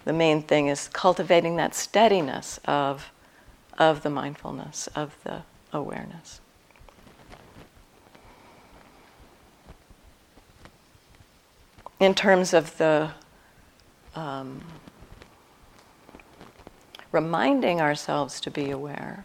The 0.05 0.13
main 0.13 0.41
thing 0.41 0.67
is 0.67 0.89
cultivating 0.89 1.55
that 1.55 1.75
steadiness 1.75 2.59
of, 2.65 3.11
of 3.77 4.03
the 4.03 4.09
mindfulness, 4.09 4.87
of 4.95 5.15
the 5.23 5.43
awareness. 5.71 6.41
In 12.03 12.13
terms 12.13 12.53
of 12.53 12.77
the 12.77 13.11
um, 14.13 14.61
reminding 17.13 17.79
ourselves 17.79 18.41
to 18.41 18.51
be 18.51 18.71
aware, 18.71 19.23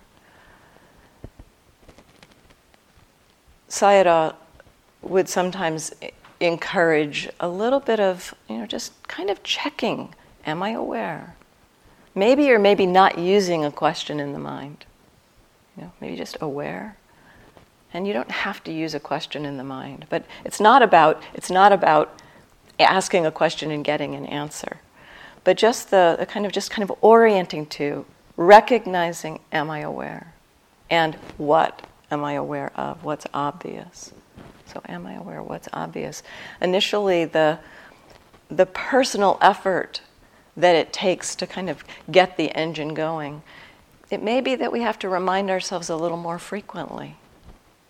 Sayadaw 3.69 4.37
would 5.03 5.29
sometimes 5.29 5.93
encourage 6.39 7.29
a 7.41 7.49
little 7.49 7.81
bit 7.81 7.99
of, 7.99 8.33
you 8.49 8.59
know, 8.59 8.67
just 8.67 8.93
kind 9.09 9.29
of 9.29 9.43
checking 9.43 10.15
Am 10.47 10.63
I 10.63 10.71
aware? 10.71 11.35
Maybe 12.15 12.49
or 12.53 12.61
maybe 12.61 12.87
not 12.87 13.19
using 13.19 13.65
a 13.65 13.73
question 13.73 14.21
in 14.21 14.33
the 14.33 14.39
mind. 14.39 14.85
You 15.77 15.83
know, 15.83 15.93
maybe 16.01 16.17
just 16.17 16.37
aware. 16.41 16.97
And 17.93 18.07
you 18.07 18.13
don't 18.13 18.31
have 18.31 18.63
to 18.65 18.73
use 18.73 18.95
a 18.95 19.01
question 19.01 19.45
in 19.45 19.57
the 19.57 19.65
mind. 19.65 20.07
But 20.09 20.25
it's 20.45 20.61
not 20.61 20.81
about, 20.81 21.21
it's 21.35 21.51
not 21.51 21.73
about 21.73 22.23
asking 22.79 23.27
a 23.27 23.31
question 23.31 23.71
and 23.71 23.85
getting 23.85 24.15
an 24.15 24.27
answer. 24.27 24.79
But 25.45 25.57
just 25.57 25.91
the, 25.91 26.17
the 26.19 26.27
kind 26.27 26.47
of 26.47 26.53
just 26.53 26.71
kind 26.71 26.89
of 26.89 26.97
orienting 27.01 27.67
to, 27.67 28.05
recognizing 28.37 29.41
am 29.53 29.71
I 29.71 29.81
aware? 29.81 30.35
And 30.91 31.15
what 31.37 31.87
am 32.11 32.25
I 32.25 32.35
aware 32.35 32.73
of? 32.77 33.05
What's 33.05 33.27
obvious? 33.35 34.13
So, 34.67 34.83
am 34.87 35.07
I 35.07 35.15
aware 35.15 35.43
what's 35.43 35.69
obvious? 35.73 36.23
Initially, 36.61 37.25
the, 37.25 37.59
the 38.51 38.67
personal 38.67 39.39
effort 39.41 40.03
that 40.57 40.75
it 40.75 40.93
takes 40.93 41.35
to 41.37 41.47
kind 41.47 41.71
of 41.71 41.85
get 42.11 42.37
the 42.37 42.51
engine 42.55 42.93
going, 42.93 43.43
it 44.11 44.23
may 44.23 44.41
be 44.41 44.55
that 44.57 44.73
we 44.73 44.83
have 44.83 44.99
to 45.01 45.09
remind 45.09 45.51
ourselves 45.51 45.89
a 45.89 45.97
little 45.97 46.17
more 46.17 46.39
frequently. 46.39 47.17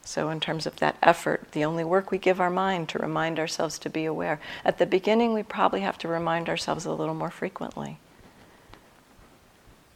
So, 0.09 0.31
in 0.31 0.40
terms 0.40 0.64
of 0.64 0.77
that 0.77 0.97
effort, 1.03 1.53
the 1.53 1.66
only 1.66 1.85
work 1.85 2.11
we 2.11 2.16
give 2.16 2.40
our 2.40 2.49
mind 2.49 2.88
to 2.88 2.99
remind 2.99 3.38
ourselves 3.38 3.79
to 3.81 3.90
be 3.90 4.07
aware. 4.07 4.40
At 4.64 4.79
the 4.79 4.87
beginning, 4.87 5.35
we 5.35 5.42
probably 5.42 5.83
have 5.83 5.99
to 5.99 6.09
remind 6.09 6.49
ourselves 6.49 6.87
a 6.87 6.94
little 6.94 7.12
more 7.12 7.31
frequently. 7.31 7.99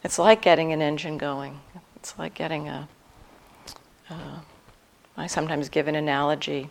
It's 0.05 0.19
like 0.19 0.43
getting 0.43 0.71
an 0.71 0.83
engine 0.83 1.17
going. 1.17 1.61
It's 1.97 2.19
like 2.19 2.35
getting 2.35 2.69
a, 2.69 2.91
I 5.17 5.27
sometimes 5.29 5.71
give 5.71 5.89
an 5.89 5.95
analogy. 5.95 6.69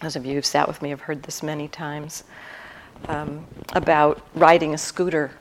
Those 0.00 0.14
of 0.14 0.24
you 0.24 0.34
who've 0.34 0.46
sat 0.46 0.68
with 0.68 0.80
me 0.82 0.90
have 0.90 1.00
heard 1.00 1.24
this 1.24 1.42
many 1.42 1.66
times 1.66 2.22
um, 3.08 3.44
about 3.72 4.24
riding 4.36 4.72
a 4.72 4.78
scooter. 4.78 5.32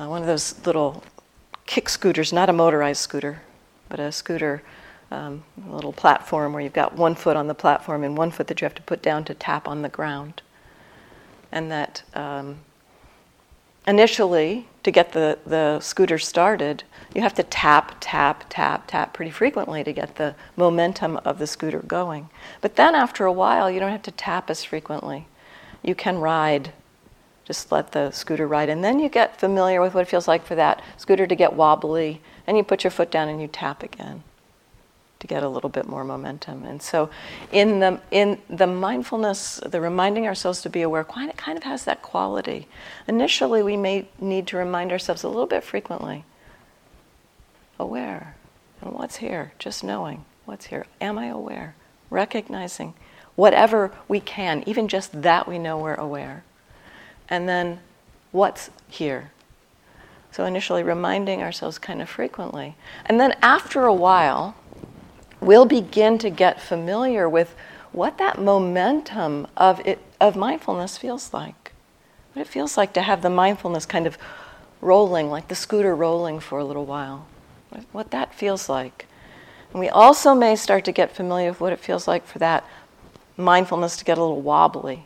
Uh, 0.00 0.08
one 0.08 0.20
of 0.20 0.26
those 0.26 0.66
little 0.66 1.04
kick 1.64 1.88
scooters, 1.88 2.32
not 2.32 2.48
a 2.48 2.52
motorized 2.52 3.00
scooter, 3.00 3.40
but 3.88 4.00
a 4.00 4.10
scooter, 4.10 4.64
um, 5.12 5.44
a 5.68 5.74
little 5.74 5.92
platform 5.92 6.52
where 6.52 6.62
you've 6.62 6.72
got 6.72 6.96
one 6.96 7.14
foot 7.14 7.36
on 7.36 7.46
the 7.46 7.54
platform 7.54 8.02
and 8.02 8.16
one 8.16 8.30
foot 8.30 8.46
that 8.46 8.60
you 8.60 8.64
have 8.64 8.74
to 8.74 8.82
put 8.82 9.02
down 9.02 9.24
to 9.24 9.34
tap 9.34 9.68
on 9.68 9.82
the 9.82 9.88
ground. 9.88 10.40
And 11.52 11.70
that 11.70 12.02
um, 12.14 12.60
initially, 13.86 14.66
to 14.82 14.90
get 14.90 15.12
the, 15.12 15.38
the 15.44 15.80
scooter 15.80 16.18
started, 16.18 16.84
you 17.14 17.20
have 17.20 17.34
to 17.34 17.42
tap, 17.42 17.96
tap, 18.00 18.44
tap, 18.48 18.84
tap 18.86 19.12
pretty 19.12 19.30
frequently 19.30 19.84
to 19.84 19.92
get 19.92 20.16
the 20.16 20.34
momentum 20.56 21.18
of 21.18 21.38
the 21.38 21.46
scooter 21.46 21.80
going. 21.80 22.30
But 22.62 22.76
then 22.76 22.94
after 22.94 23.26
a 23.26 23.32
while, 23.32 23.70
you 23.70 23.80
don't 23.80 23.92
have 23.92 24.02
to 24.02 24.10
tap 24.10 24.48
as 24.48 24.64
frequently. 24.64 25.26
You 25.82 25.94
can 25.94 26.18
ride, 26.18 26.72
just 27.44 27.70
let 27.70 27.92
the 27.92 28.12
scooter 28.12 28.48
ride. 28.48 28.70
And 28.70 28.82
then 28.82 28.98
you 28.98 29.10
get 29.10 29.38
familiar 29.38 29.82
with 29.82 29.92
what 29.92 30.02
it 30.02 30.08
feels 30.08 30.26
like 30.26 30.46
for 30.46 30.54
that 30.54 30.82
scooter 30.96 31.26
to 31.26 31.34
get 31.34 31.52
wobbly, 31.52 32.22
and 32.46 32.56
you 32.56 32.64
put 32.64 32.82
your 32.82 32.90
foot 32.90 33.10
down 33.10 33.28
and 33.28 33.42
you 33.42 33.46
tap 33.46 33.82
again 33.82 34.22
to 35.22 35.26
get 35.28 35.44
a 35.44 35.48
little 35.48 35.70
bit 35.70 35.88
more 35.88 36.04
momentum. 36.04 36.64
And 36.64 36.82
so, 36.82 37.08
in 37.52 37.78
the 37.78 38.00
in 38.10 38.38
the 38.50 38.66
mindfulness, 38.66 39.60
the 39.64 39.80
reminding 39.80 40.26
ourselves 40.26 40.60
to 40.62 40.68
be 40.68 40.82
aware, 40.82 41.02
it 41.02 41.36
kind 41.36 41.56
of 41.56 41.62
has 41.62 41.84
that 41.84 42.02
quality. 42.02 42.68
Initially, 43.06 43.62
we 43.62 43.76
may 43.76 44.08
need 44.20 44.48
to 44.48 44.56
remind 44.56 44.92
ourselves 44.92 45.22
a 45.22 45.28
little 45.28 45.46
bit 45.46 45.62
frequently 45.62 46.24
aware. 47.78 48.34
And 48.80 48.92
what's 48.92 49.16
here? 49.16 49.52
Just 49.60 49.84
knowing 49.84 50.24
what's 50.44 50.66
here. 50.66 50.86
Am 51.00 51.18
I 51.18 51.26
aware? 51.26 51.76
Recognizing 52.10 52.94
whatever 53.36 53.92
we 54.08 54.18
can, 54.18 54.64
even 54.66 54.88
just 54.88 55.22
that 55.22 55.46
we 55.48 55.58
know 55.58 55.78
we're 55.78 55.94
aware. 55.94 56.42
And 57.28 57.48
then 57.48 57.78
what's 58.32 58.70
here? 58.88 59.30
So 60.32 60.44
initially 60.46 60.82
reminding 60.82 61.42
ourselves 61.42 61.78
kind 61.78 62.02
of 62.02 62.08
frequently. 62.08 62.74
And 63.06 63.20
then 63.20 63.36
after 63.40 63.84
a 63.84 63.94
while, 63.94 64.56
we'll 65.42 65.66
begin 65.66 66.18
to 66.18 66.30
get 66.30 66.60
familiar 66.60 67.28
with 67.28 67.54
what 67.92 68.18
that 68.18 68.40
momentum 68.40 69.46
of 69.56 69.80
it 69.86 69.98
of 70.20 70.36
mindfulness 70.36 70.96
feels 70.96 71.34
like. 71.34 71.72
What 72.32 72.42
it 72.42 72.48
feels 72.48 72.76
like 72.76 72.94
to 72.94 73.02
have 73.02 73.20
the 73.20 73.28
mindfulness 73.28 73.84
kind 73.84 74.06
of 74.06 74.16
rolling, 74.80 75.30
like 75.30 75.48
the 75.48 75.54
scooter 75.54 75.94
rolling 75.94 76.40
for 76.40 76.58
a 76.58 76.64
little 76.64 76.86
while 76.86 77.26
what 77.92 78.10
that 78.10 78.34
feels 78.34 78.68
like. 78.68 79.06
And 79.72 79.80
we 79.80 79.88
also 79.88 80.34
may 80.34 80.56
start 80.56 80.84
to 80.84 80.92
get 80.92 81.14
familiar 81.14 81.50
with 81.50 81.60
what 81.60 81.72
it 81.72 81.80
feels 81.80 82.06
like 82.06 82.26
for 82.26 82.38
that 82.38 82.64
mindfulness 83.36 83.96
to 83.96 84.04
get 84.04 84.18
a 84.18 84.20
little 84.20 84.42
wobbly 84.42 85.04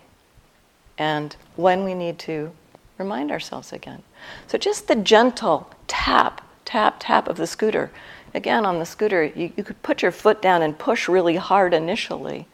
and 0.98 1.36
when 1.54 1.84
we 1.84 1.94
need 1.94 2.18
to 2.18 2.52
remind 2.98 3.30
ourselves 3.30 3.72
again. 3.72 4.02
So 4.46 4.58
just 4.58 4.88
the 4.88 4.96
gentle 4.96 5.70
tap, 5.86 6.42
tap, 6.64 6.96
tap 6.98 7.28
of 7.28 7.36
the 7.36 7.46
scooter. 7.46 7.90
Again, 8.36 8.66
on 8.66 8.78
the 8.78 8.84
scooter, 8.84 9.24
you, 9.24 9.50
you 9.56 9.64
could 9.64 9.82
put 9.82 10.02
your 10.02 10.12
foot 10.12 10.42
down 10.42 10.60
and 10.60 10.78
push 10.78 11.08
really 11.08 11.36
hard 11.36 11.72
initially, 11.72 12.46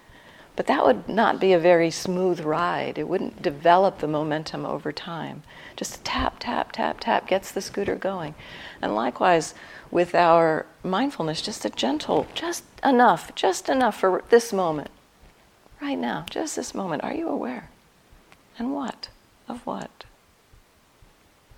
but 0.55 0.69
that 0.69 0.87
would 0.87 1.09
not 1.09 1.41
be 1.41 1.53
a 1.53 1.59
very 1.59 1.91
smooth 1.91 2.39
ride. 2.39 2.99
It 2.99 3.09
wouldn't 3.09 3.43
develop 3.43 3.99
the 3.99 4.07
momentum 4.07 4.65
over 4.65 4.93
time. 4.93 5.43
Just 5.75 6.05
tap, 6.05 6.37
tap, 6.39 6.71
tap, 6.71 7.01
tap 7.01 7.27
gets 7.27 7.51
the 7.51 7.61
scooter 7.61 7.97
going. 7.97 8.37
And 8.81 8.95
likewise, 8.95 9.55
with 9.91 10.15
our 10.15 10.67
mindfulness, 10.85 11.43
just 11.43 11.65
a 11.65 11.71
gentle, 11.71 12.29
just 12.33 12.63
enough, 12.85 13.35
just 13.35 13.69
enough 13.69 13.99
for 13.99 14.23
this 14.31 14.53
moment. 14.53 14.91
Right 15.81 15.99
now, 15.99 16.27
just 16.31 16.55
this 16.55 16.77
moment. 16.77 17.03
Are 17.03 17.13
you 17.13 17.29
aware? 17.29 17.71
And 18.57 18.73
what? 18.73 19.09
Of 19.49 19.67
what? 19.67 20.05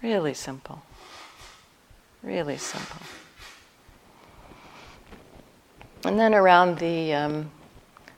Really 0.00 0.32
simple. 0.32 0.80
Really 2.22 2.56
simple. 2.56 3.02
And 6.04 6.18
then 6.18 6.34
around 6.34 6.78
the, 6.78 7.14
um, 7.14 7.50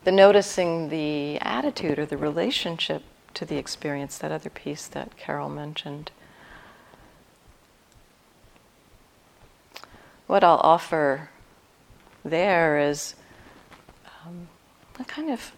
the 0.05 0.13
noticing 0.13 0.89
the 0.89 1.39
attitude 1.41 1.99
or 1.99 2.07
the 2.07 2.17
relationship 2.17 3.03
to 3.35 3.45
the 3.45 3.57
experience, 3.57 4.19
that 4.19 4.33
other 4.33 4.51
piece 4.51 4.87
that 4.89 5.17
Carol 5.17 5.49
mentioned. 5.49 6.11
what 10.27 10.43
I'll 10.43 10.61
offer 10.63 11.31
there 12.25 12.79
is 12.79 13.15
um, 14.25 14.49
a 14.99 15.05
kind 15.05 15.31
of, 15.31 15.53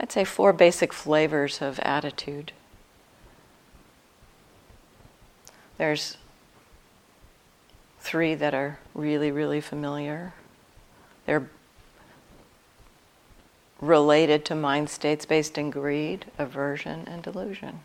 I'd 0.00 0.12
say, 0.12 0.24
four 0.24 0.52
basic 0.52 0.92
flavors 0.92 1.60
of 1.60 1.78
attitude. 1.80 2.52
There's 5.76 6.16
three 8.00 8.34
that 8.34 8.54
are 8.54 8.78
really, 8.94 9.30
really 9.30 9.60
familiar. 9.60 10.32
They're 11.26 11.48
related 13.80 14.44
to 14.44 14.54
mind 14.54 14.90
states 14.90 15.24
based 15.24 15.56
in 15.56 15.70
greed, 15.70 16.26
aversion, 16.38 17.04
and 17.06 17.22
delusion. 17.22 17.80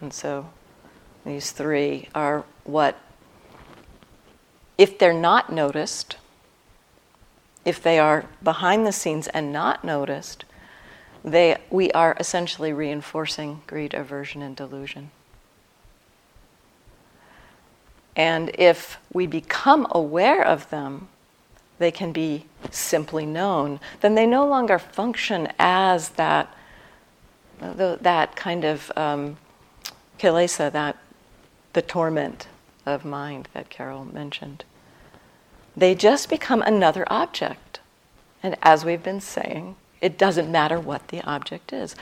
And 0.00 0.12
so 0.12 0.48
these 1.26 1.50
three 1.50 2.08
are 2.14 2.44
what, 2.64 2.98
if 4.78 4.98
they're 4.98 5.12
not 5.12 5.52
noticed, 5.52 6.16
if 7.64 7.82
they 7.82 7.98
are 7.98 8.24
behind 8.42 8.86
the 8.86 8.92
scenes 8.92 9.28
and 9.28 9.52
not 9.52 9.84
noticed, 9.84 10.44
they, 11.24 11.56
we 11.68 11.90
are 11.92 12.16
essentially 12.18 12.72
reinforcing 12.72 13.60
greed, 13.66 13.92
aversion, 13.92 14.40
and 14.40 14.56
delusion. 14.56 15.10
And 18.16 18.50
if 18.54 18.98
we 19.12 19.26
become 19.26 19.86
aware 19.90 20.44
of 20.44 20.70
them, 20.70 21.08
they 21.78 21.90
can 21.90 22.12
be 22.12 22.46
simply 22.70 23.24
known, 23.24 23.80
then 24.00 24.14
they 24.14 24.26
no 24.26 24.46
longer 24.46 24.78
function 24.78 25.48
as 25.58 26.10
that, 26.10 26.52
that 27.60 28.36
kind 28.36 28.64
of 28.64 28.92
um, 28.96 29.36
kilesa, 30.18 30.70
that 30.72 30.96
the 31.72 31.82
torment 31.82 32.48
of 32.84 33.04
mind 33.04 33.48
that 33.52 33.70
Carol 33.70 34.04
mentioned. 34.04 34.64
They 35.76 35.94
just 35.94 36.28
become 36.28 36.62
another 36.62 37.04
object. 37.08 37.80
And 38.42 38.56
as 38.62 38.84
we've 38.84 39.02
been 39.02 39.20
saying, 39.20 39.76
it 40.00 40.18
doesn't 40.18 40.50
matter 40.50 40.80
what 40.80 41.08
the 41.08 41.22
object 41.22 41.72
is. 41.72 41.94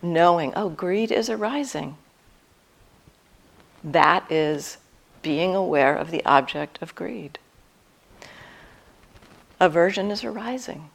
Knowing, 0.00 0.52
oh, 0.56 0.68
greed 0.68 1.10
is 1.10 1.28
arising. 1.28 1.96
That 3.84 4.30
is 4.30 4.78
being 5.22 5.54
aware 5.54 5.94
of 5.94 6.10
the 6.10 6.24
object 6.24 6.80
of 6.80 6.94
greed. 6.94 7.38
Aversion 9.62 10.10
is 10.10 10.24
arising. 10.24 10.90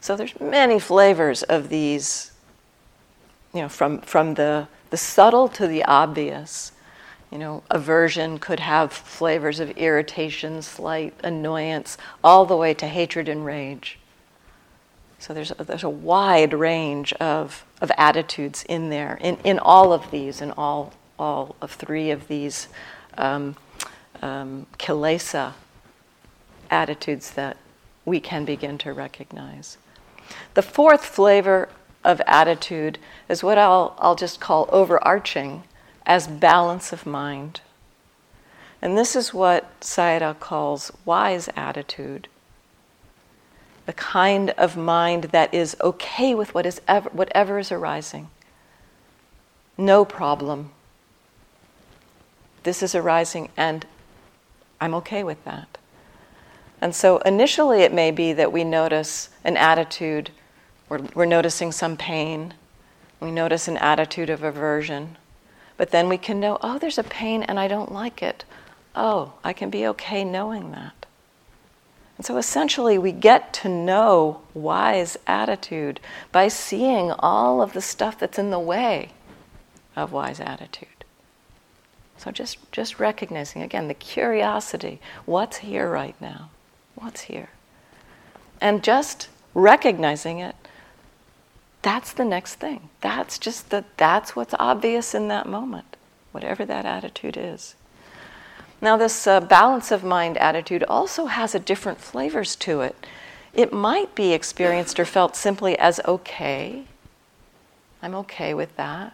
So 0.00 0.16
there's 0.16 0.40
many 0.40 0.78
flavors 0.78 1.42
of 1.42 1.68
these, 1.68 2.32
you 3.52 3.60
know, 3.60 3.68
from, 3.68 4.00
from 4.00 4.32
the, 4.32 4.66
the 4.88 4.96
subtle 4.96 5.48
to 5.48 5.66
the 5.66 5.84
obvious. 5.84 6.72
You 7.30 7.36
know, 7.36 7.62
aversion 7.70 8.38
could 8.38 8.60
have 8.60 8.94
flavors 8.94 9.60
of 9.60 9.72
irritation, 9.72 10.62
slight 10.62 11.12
annoyance, 11.22 11.98
all 12.22 12.46
the 12.46 12.56
way 12.56 12.72
to 12.72 12.86
hatred 12.86 13.28
and 13.28 13.44
rage. 13.44 13.98
So 15.18 15.34
there's 15.34 15.52
a, 15.58 15.64
there's 15.64 15.84
a 15.84 15.90
wide 15.90 16.54
range 16.54 17.12
of, 17.14 17.66
of 17.82 17.90
attitudes 17.98 18.64
in 18.70 18.88
there, 18.88 19.18
in, 19.20 19.36
in 19.44 19.58
all 19.58 19.92
of 19.92 20.10
these, 20.10 20.40
in 20.40 20.50
all, 20.52 20.94
all 21.18 21.56
of 21.60 21.72
three 21.72 22.10
of 22.10 22.26
these 22.26 22.68
um, 23.18 23.56
um, 24.22 24.66
kilesa 24.78 25.52
attitudes 26.70 27.30
that 27.32 27.56
we 28.04 28.20
can 28.20 28.44
begin 28.44 28.78
to 28.78 28.92
recognize. 28.92 29.78
The 30.54 30.62
fourth 30.62 31.04
flavor 31.04 31.68
of 32.02 32.20
attitude 32.26 32.98
is 33.28 33.42
what 33.42 33.58
I'll, 33.58 33.94
I'll 33.98 34.14
just 34.14 34.40
call 34.40 34.68
overarching 34.70 35.64
as 36.04 36.26
balance 36.26 36.92
of 36.92 37.06
mind. 37.06 37.60
And 38.82 38.96
this 38.98 39.16
is 39.16 39.32
what 39.32 39.80
Sayadaw 39.80 40.38
calls 40.40 40.92
wise 41.04 41.48
attitude 41.56 42.28
the 43.86 43.92
kind 43.92 44.50
of 44.50 44.76
mind 44.76 45.24
that 45.24 45.52
is 45.52 45.76
okay 45.80 46.34
with 46.34 46.54
what 46.54 46.66
is 46.66 46.80
ever, 46.88 47.08
whatever 47.10 47.58
is 47.58 47.70
arising. 47.70 48.28
No 49.76 50.04
problem. 50.04 50.70
This 52.62 52.82
is 52.82 52.94
arising, 52.94 53.50
and 53.56 53.84
I'm 54.80 54.94
okay 54.94 55.22
with 55.22 55.44
that. 55.44 55.76
And 56.80 56.94
so 56.94 57.18
initially, 57.18 57.82
it 57.82 57.92
may 57.92 58.10
be 58.10 58.32
that 58.32 58.52
we 58.52 58.64
notice 58.64 59.30
an 59.44 59.56
attitude, 59.56 60.30
or 60.90 61.00
we're 61.14 61.24
noticing 61.24 61.72
some 61.72 61.96
pain, 61.96 62.54
we 63.20 63.30
notice 63.30 63.68
an 63.68 63.78
attitude 63.78 64.28
of 64.28 64.42
aversion, 64.42 65.16
but 65.76 65.90
then 65.90 66.08
we 66.08 66.18
can 66.18 66.40
know, 66.40 66.58
oh, 66.60 66.78
there's 66.78 66.98
a 66.98 67.04
pain 67.04 67.42
and 67.42 67.58
I 67.58 67.68
don't 67.68 67.92
like 67.92 68.22
it. 68.22 68.44
Oh, 68.94 69.32
I 69.42 69.52
can 69.52 69.70
be 69.70 69.86
okay 69.88 70.24
knowing 70.24 70.70
that. 70.72 71.06
And 72.16 72.24
so 72.24 72.36
essentially, 72.36 72.96
we 72.96 73.10
get 73.10 73.52
to 73.54 73.68
know 73.68 74.42
wise 74.52 75.16
attitude 75.26 75.98
by 76.30 76.46
seeing 76.48 77.10
all 77.10 77.60
of 77.60 77.72
the 77.72 77.80
stuff 77.80 78.18
that's 78.18 78.38
in 78.38 78.50
the 78.50 78.60
way 78.60 79.10
of 79.96 80.12
wise 80.12 80.38
attitude. 80.38 80.88
So 82.16 82.30
just, 82.30 82.70
just 82.70 83.00
recognizing 83.00 83.62
again 83.62 83.88
the 83.88 83.94
curiosity 83.94 85.00
what's 85.24 85.58
here 85.58 85.90
right 85.90 86.14
now? 86.20 86.50
What's 87.04 87.20
here? 87.20 87.50
And 88.62 88.82
just 88.82 89.28
recognizing 89.52 90.38
it, 90.38 90.56
that's 91.82 92.14
the 92.14 92.24
next 92.24 92.54
thing. 92.54 92.88
That's 93.02 93.38
just 93.38 93.68
the, 93.68 93.84
that's 93.98 94.34
what's 94.34 94.54
obvious 94.58 95.14
in 95.14 95.28
that 95.28 95.46
moment, 95.46 95.98
whatever 96.32 96.64
that 96.64 96.86
attitude 96.86 97.36
is. 97.36 97.74
Now, 98.80 98.96
this 98.96 99.26
uh, 99.26 99.40
balance 99.40 99.90
of 99.90 100.02
mind 100.02 100.38
attitude 100.38 100.82
also 100.84 101.26
has 101.26 101.54
a 101.54 101.58
different 101.58 102.00
flavors 102.00 102.56
to 102.56 102.80
it. 102.80 103.06
It 103.52 103.70
might 103.70 104.14
be 104.14 104.32
experienced 104.32 104.98
or 104.98 105.04
felt 105.04 105.36
simply 105.36 105.78
as 105.78 106.00
okay. 106.06 106.84
I'm 108.00 108.14
okay 108.14 108.54
with 108.54 108.74
that. 108.76 109.12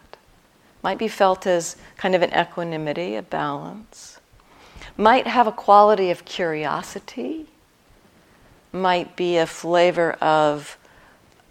Might 0.81 0.97
be 0.97 1.09
felt 1.09 1.45
as 1.45 1.75
kind 1.97 2.15
of 2.15 2.21
an 2.21 2.33
equanimity, 2.33 3.17
a 3.17 3.21
balance. 3.21 4.21
Might 4.95 5.27
have 5.27 5.45
a 5.45 5.51
quality 5.51 6.09
of 6.09 6.23
curiosity. 6.23 7.47
Might 8.71 9.15
be 9.15 9.37
a 9.37 9.45
flavor 9.45 10.13
of, 10.13 10.77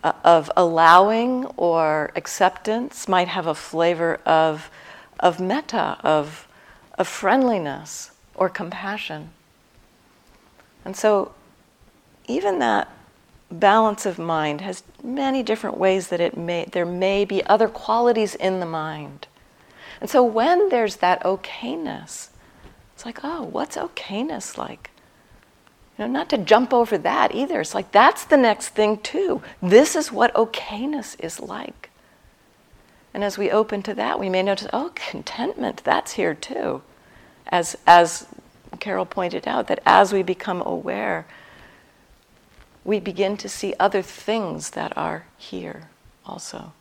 uh, 0.02 0.12
of 0.24 0.50
allowing 0.56 1.46
or 1.56 2.10
acceptance. 2.16 3.08
Might 3.08 3.28
have 3.28 3.46
a 3.46 3.54
flavor 3.54 4.20
of, 4.26 4.70
of 5.18 5.40
metta, 5.40 5.98
of 6.02 6.46
of 7.00 7.08
friendliness 7.08 8.10
or 8.34 8.50
compassion. 8.50 9.30
And 10.84 10.94
so, 10.94 11.32
even 12.28 12.58
that 12.58 12.88
balance 13.50 14.04
of 14.04 14.18
mind 14.18 14.60
has 14.60 14.82
many 15.02 15.42
different 15.42 15.78
ways 15.78 16.08
that 16.08 16.20
it 16.20 16.36
may, 16.36 16.66
there 16.66 16.84
may 16.84 17.24
be 17.24 17.44
other 17.46 17.68
qualities 17.68 18.34
in 18.34 18.60
the 18.60 18.66
mind. 18.66 19.28
And 19.98 20.10
so, 20.10 20.22
when 20.22 20.68
there's 20.68 20.96
that 20.96 21.22
okayness, 21.22 22.28
it's 22.94 23.06
like, 23.06 23.20
oh, 23.24 23.44
what's 23.44 23.78
okayness 23.78 24.58
like? 24.58 24.89
Know, 26.00 26.06
not 26.06 26.30
to 26.30 26.38
jump 26.38 26.72
over 26.72 26.96
that 26.96 27.34
either. 27.34 27.60
It's 27.60 27.74
like 27.74 27.92
that's 27.92 28.24
the 28.24 28.38
next 28.38 28.70
thing 28.70 28.96
too. 28.98 29.42
This 29.60 29.94
is 29.94 30.10
what 30.10 30.32
okayness 30.32 31.14
is 31.20 31.38
like. 31.38 31.90
And 33.12 33.22
as 33.22 33.36
we 33.36 33.50
open 33.50 33.82
to 33.82 33.92
that, 33.92 34.18
we 34.18 34.30
may 34.30 34.42
notice, 34.42 34.66
oh, 34.72 34.92
contentment, 35.10 35.84
that's 35.84 36.12
here 36.12 36.34
too 36.34 36.80
as, 37.50 37.76
as 37.86 38.26
Carol 38.78 39.04
pointed 39.04 39.46
out, 39.46 39.66
that 39.66 39.82
as 39.84 40.12
we 40.12 40.22
become 40.22 40.62
aware, 40.62 41.26
we 42.84 42.98
begin 42.98 43.36
to 43.36 43.48
see 43.48 43.74
other 43.78 44.00
things 44.00 44.70
that 44.70 44.96
are 44.96 45.26
here 45.36 45.90
also. 46.24 46.72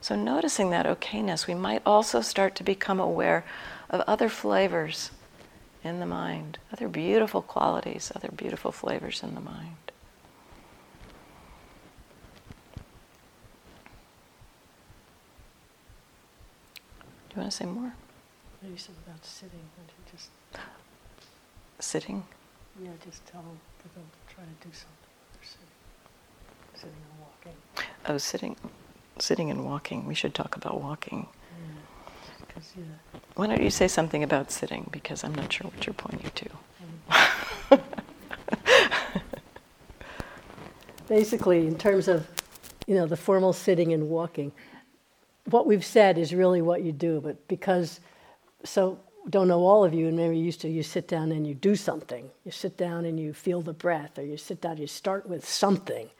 So, 0.00 0.14
noticing 0.14 0.70
that 0.70 0.86
okayness, 0.86 1.46
we 1.46 1.54
might 1.54 1.82
also 1.84 2.20
start 2.20 2.54
to 2.56 2.62
become 2.62 3.00
aware 3.00 3.44
of 3.90 4.02
other 4.02 4.28
flavors 4.28 5.10
in 5.84 6.00
the 6.00 6.06
mind, 6.06 6.58
other 6.72 6.88
beautiful 6.88 7.42
qualities, 7.42 8.10
other 8.16 8.30
beautiful 8.34 8.72
flavors 8.72 9.22
in 9.22 9.34
the 9.34 9.40
mind. 9.40 9.76
Do 17.28 17.36
you 17.36 17.42
want 17.42 17.50
to 17.52 17.56
say 17.56 17.66
more? 17.66 17.92
You 18.62 18.78
something 18.78 19.02
about 19.06 19.24
sitting 19.24 19.60
but 19.76 19.86
just 20.10 20.30
sitting? 21.80 22.24
Yeah, 22.82 22.90
just 23.04 23.26
tell 23.26 23.42
them 23.42 23.58
to 23.82 24.34
try 24.34 24.44
to 24.44 24.66
do 24.66 24.72
something. 24.72 25.10
They're 25.34 25.44
sitting, 25.44 25.68
sitting 26.74 27.02
and 27.10 27.20
walking. 27.20 27.56
Oh, 28.06 28.18
sitting, 28.18 28.56
sitting 29.18 29.50
and 29.50 29.64
walking. 29.66 30.06
We 30.06 30.14
should 30.14 30.34
talk 30.34 30.56
about 30.56 30.80
walking. 30.80 31.26
Why 33.34 33.46
don't 33.46 33.62
you 33.62 33.70
say 33.70 33.88
something 33.88 34.22
about 34.22 34.50
sitting? 34.50 34.88
Because 34.92 35.24
I'm 35.24 35.34
not 35.34 35.52
sure 35.52 35.70
what 35.70 35.86
you're 35.86 35.94
pointing 35.94 36.30
to. 36.34 37.78
Basically, 41.08 41.66
in 41.66 41.76
terms 41.76 42.08
of, 42.08 42.26
you 42.86 42.94
know, 42.94 43.06
the 43.06 43.16
formal 43.16 43.52
sitting 43.52 43.92
and 43.92 44.08
walking, 44.08 44.52
what 45.50 45.66
we've 45.66 45.84
said 45.84 46.16
is 46.16 46.34
really 46.34 46.62
what 46.62 46.82
you 46.82 46.92
do. 46.92 47.20
But 47.20 47.46
because, 47.48 48.00
so 48.64 48.98
don't 49.28 49.48
know 49.48 49.64
all 49.64 49.84
of 49.84 49.94
you, 49.94 50.08
and 50.08 50.16
maybe 50.16 50.38
used 50.38 50.60
to, 50.62 50.68
you 50.68 50.82
sit 50.82 51.08
down 51.08 51.32
and 51.32 51.46
you 51.46 51.54
do 51.54 51.76
something. 51.76 52.30
You 52.44 52.50
sit 52.50 52.76
down 52.76 53.04
and 53.04 53.18
you 53.18 53.32
feel 53.32 53.62
the 53.62 53.72
breath, 53.72 54.18
or 54.18 54.22
you 54.24 54.36
sit 54.36 54.60
down, 54.60 54.78
you 54.78 54.86
start 54.86 55.28
with 55.28 55.48
something. 55.48 56.10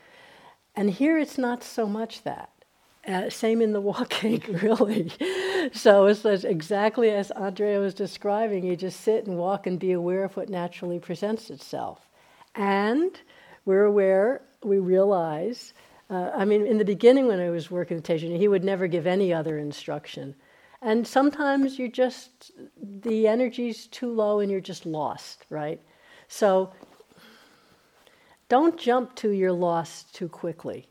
And 0.76 0.90
here 0.90 1.18
it's 1.18 1.38
not 1.38 1.62
so 1.62 1.86
much 1.86 2.22
that. 2.22 2.50
Uh, 3.06 3.28
same 3.28 3.60
in 3.60 3.72
the 3.72 3.80
walking, 3.80 4.42
really. 4.62 5.12
so 5.72 6.06
it's, 6.06 6.24
it's 6.24 6.44
exactly 6.44 7.10
as 7.10 7.30
Andrea 7.32 7.78
was 7.78 7.92
describing. 7.92 8.64
You 8.64 8.76
just 8.76 9.00
sit 9.00 9.26
and 9.26 9.36
walk 9.36 9.66
and 9.66 9.78
be 9.78 9.92
aware 9.92 10.24
of 10.24 10.36
what 10.36 10.48
naturally 10.48 10.98
presents 10.98 11.50
itself. 11.50 12.08
And 12.54 13.10
we're 13.66 13.84
aware, 13.84 14.42
we 14.62 14.78
realize. 14.78 15.74
Uh, 16.08 16.30
I 16.34 16.46
mean, 16.46 16.66
in 16.66 16.78
the 16.78 16.84
beginning 16.84 17.26
when 17.26 17.40
I 17.40 17.50
was 17.50 17.70
working 17.70 17.98
with 17.98 18.06
Tejaniya, 18.06 18.38
he 18.38 18.48
would 18.48 18.64
never 18.64 18.86
give 18.86 19.06
any 19.06 19.34
other 19.34 19.58
instruction. 19.58 20.34
And 20.80 21.06
sometimes 21.06 21.78
you're 21.78 21.88
just, 21.88 22.52
the 22.82 23.26
energy's 23.26 23.86
too 23.86 24.12
low 24.12 24.40
and 24.40 24.50
you're 24.50 24.60
just 24.60 24.86
lost, 24.86 25.44
right? 25.50 25.80
So 26.28 26.72
don't 28.48 28.78
jump 28.78 29.14
to 29.16 29.30
your 29.30 29.52
loss 29.52 30.04
too 30.04 30.28
quickly 30.28 30.88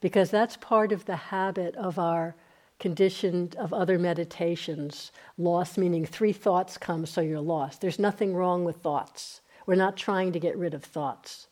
because 0.00 0.30
that's 0.30 0.56
part 0.56 0.92
of 0.92 1.04
the 1.04 1.16
habit 1.16 1.74
of 1.76 1.98
our 1.98 2.34
conditioned 2.78 3.56
of 3.56 3.72
other 3.72 3.98
meditations. 3.98 5.10
Lost 5.38 5.78
meaning 5.78 6.04
three 6.04 6.32
thoughts 6.32 6.76
come, 6.76 7.06
so 7.06 7.20
you're 7.20 7.40
lost. 7.40 7.80
There's 7.80 7.98
nothing 7.98 8.34
wrong 8.34 8.64
with 8.64 8.76
thoughts. 8.76 9.40
We're 9.66 9.74
not 9.74 9.96
trying 9.96 10.32
to 10.32 10.40
get 10.40 10.56
rid 10.56 10.74
of 10.74 10.84
thoughts. 10.84 11.48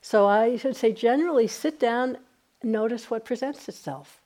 So 0.00 0.26
I 0.26 0.56
should 0.56 0.76
say 0.76 0.92
generally 0.92 1.46
sit 1.46 1.80
down, 1.80 2.18
notice 2.62 3.10
what 3.10 3.24
presents 3.24 3.68
itself. 3.68 4.20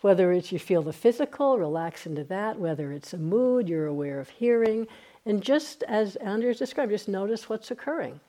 Whether 0.00 0.32
it's 0.32 0.52
you 0.52 0.58
feel 0.58 0.82
the 0.82 0.92
physical, 0.92 1.58
relax 1.58 2.06
into 2.06 2.24
that, 2.24 2.58
whether 2.58 2.92
it's 2.92 3.12
a 3.12 3.18
mood, 3.18 3.68
you're 3.68 3.86
aware 3.86 4.20
of 4.20 4.28
hearing, 4.28 4.86
and 5.24 5.42
just 5.42 5.82
as 5.84 6.16
Andrea's 6.16 6.58
described, 6.58 6.92
just 6.92 7.08
notice 7.08 7.48
what's 7.48 7.70
occurring. 7.70 8.20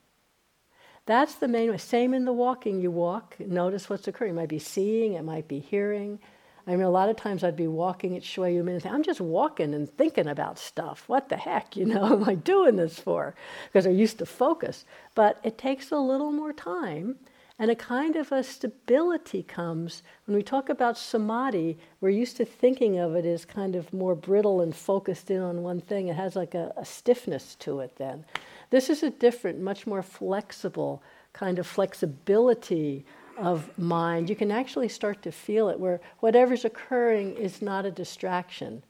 That's 1.08 1.36
the 1.36 1.48
main 1.48 1.72
way. 1.72 1.78
Same 1.78 2.14
in 2.14 2.26
the 2.26 2.34
walking, 2.34 2.82
you 2.82 2.92
walk, 2.92 3.38
notice 3.40 3.90
what's 3.90 4.08
occurring. 4.10 4.34
It 4.34 4.36
might 4.36 4.50
be 4.50 4.60
seeing, 4.60 5.14
it 5.14 5.24
might 5.24 5.48
be 5.48 5.60
hearing. 5.60 6.20
I 6.68 6.72
mean, 6.72 6.82
a 6.82 6.90
lot 6.90 7.08
of 7.08 7.16
times 7.16 7.46
I'd 7.46 7.56
be 7.56 7.68
walking 7.68 8.18
at 8.18 8.24
Shwe 8.24 8.54
Yu 8.54 8.68
and 8.68 8.86
I'm 8.86 9.04
just 9.04 9.22
walking 9.22 9.74
and 9.74 9.90
thinking 9.90 10.28
about 10.28 10.60
stuff. 10.60 11.06
What 11.08 11.30
the 11.30 11.38
heck, 11.38 11.78
you 11.78 11.86
know, 11.86 12.06
am 12.14 12.28
I 12.28 12.36
doing 12.36 12.76
this 12.76 13.00
for? 13.00 13.36
Because 13.68 13.88
I 13.88 13.92
used 13.92 14.18
to 14.18 14.26
focus. 14.26 14.84
But 15.16 15.40
it 15.44 15.58
takes 15.58 15.92
a 15.92 15.98
little 15.98 16.34
more 16.34 16.52
time 16.52 17.16
and 17.58 17.72
a 17.72 17.76
kind 17.76 18.18
of 18.18 18.32
a 18.34 18.44
stability 18.44 19.44
comes 19.44 20.04
when 20.26 20.36
we 20.36 20.44
talk 20.44 20.68
about 20.68 20.98
samadhi. 20.98 21.78
We're 22.02 22.10
used 22.10 22.36
to 22.38 22.46
thinking 22.46 23.00
of 23.00 23.16
it 23.16 23.26
as 23.26 23.46
kind 23.46 23.76
of 23.78 23.94
more 23.94 24.14
brittle 24.14 24.60
and 24.60 24.76
focused 24.76 25.32
in 25.32 25.42
on 25.42 25.64
one 25.64 25.80
thing. 25.80 26.10
It 26.10 26.18
has 26.18 26.36
like 26.36 26.54
a, 26.54 26.74
a 26.76 26.84
stiffness 26.86 27.56
to 27.62 27.80
it. 27.80 27.96
Then, 27.96 28.26
this 28.70 28.90
is 28.90 29.04
a 29.04 29.10
different, 29.10 29.60
much 29.60 29.88
more 29.88 30.04
flexible 30.04 31.02
kind 31.34 31.60
of 31.60 31.68
flexibility 31.68 33.06
of 33.38 33.78
mind. 33.78 34.30
You 34.30 34.36
can 34.36 34.52
actually 34.52 34.90
start 34.90 35.22
to 35.22 35.32
feel 35.32 35.70
it, 35.70 35.80
where 35.80 36.02
whatever's 36.20 36.66
occurring 36.66 37.36
is 37.36 37.62
not 37.62 37.86
a 37.86 37.92
distraction. 37.92 38.84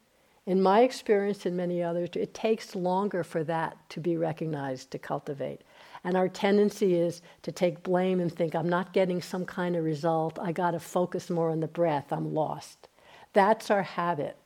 In 0.45 0.61
my 0.61 0.79
experience 0.81 1.45
and 1.45 1.57
many 1.57 1.83
others, 1.83 2.09
it 2.13 2.33
takes 2.33 2.73
longer 2.73 3.23
for 3.23 3.43
that 3.43 3.77
to 3.89 3.99
be 3.99 4.15
recognized, 4.15 4.91
to 4.91 4.97
cultivate. 4.97 5.61
And 6.05 6.15
our 6.15 6.29
tendency 6.29 6.95
is 6.95 7.21
to 7.41 7.51
take 7.51 7.83
blame 7.83 8.21
and 8.21 8.33
think, 8.33 8.55
I'm 8.55 8.69
not 8.69 8.93
getting 8.93 9.21
some 9.21 9.45
kind 9.45 9.75
of 9.75 9.83
result. 9.83 10.39
I 10.41 10.53
got 10.53 10.71
to 10.71 10.79
focus 10.79 11.29
more 11.29 11.49
on 11.49 11.59
the 11.59 11.67
breath. 11.67 12.13
I'm 12.13 12.33
lost. 12.33 12.87
That's 13.33 13.69
our 13.69 13.83
habit. 13.83 14.37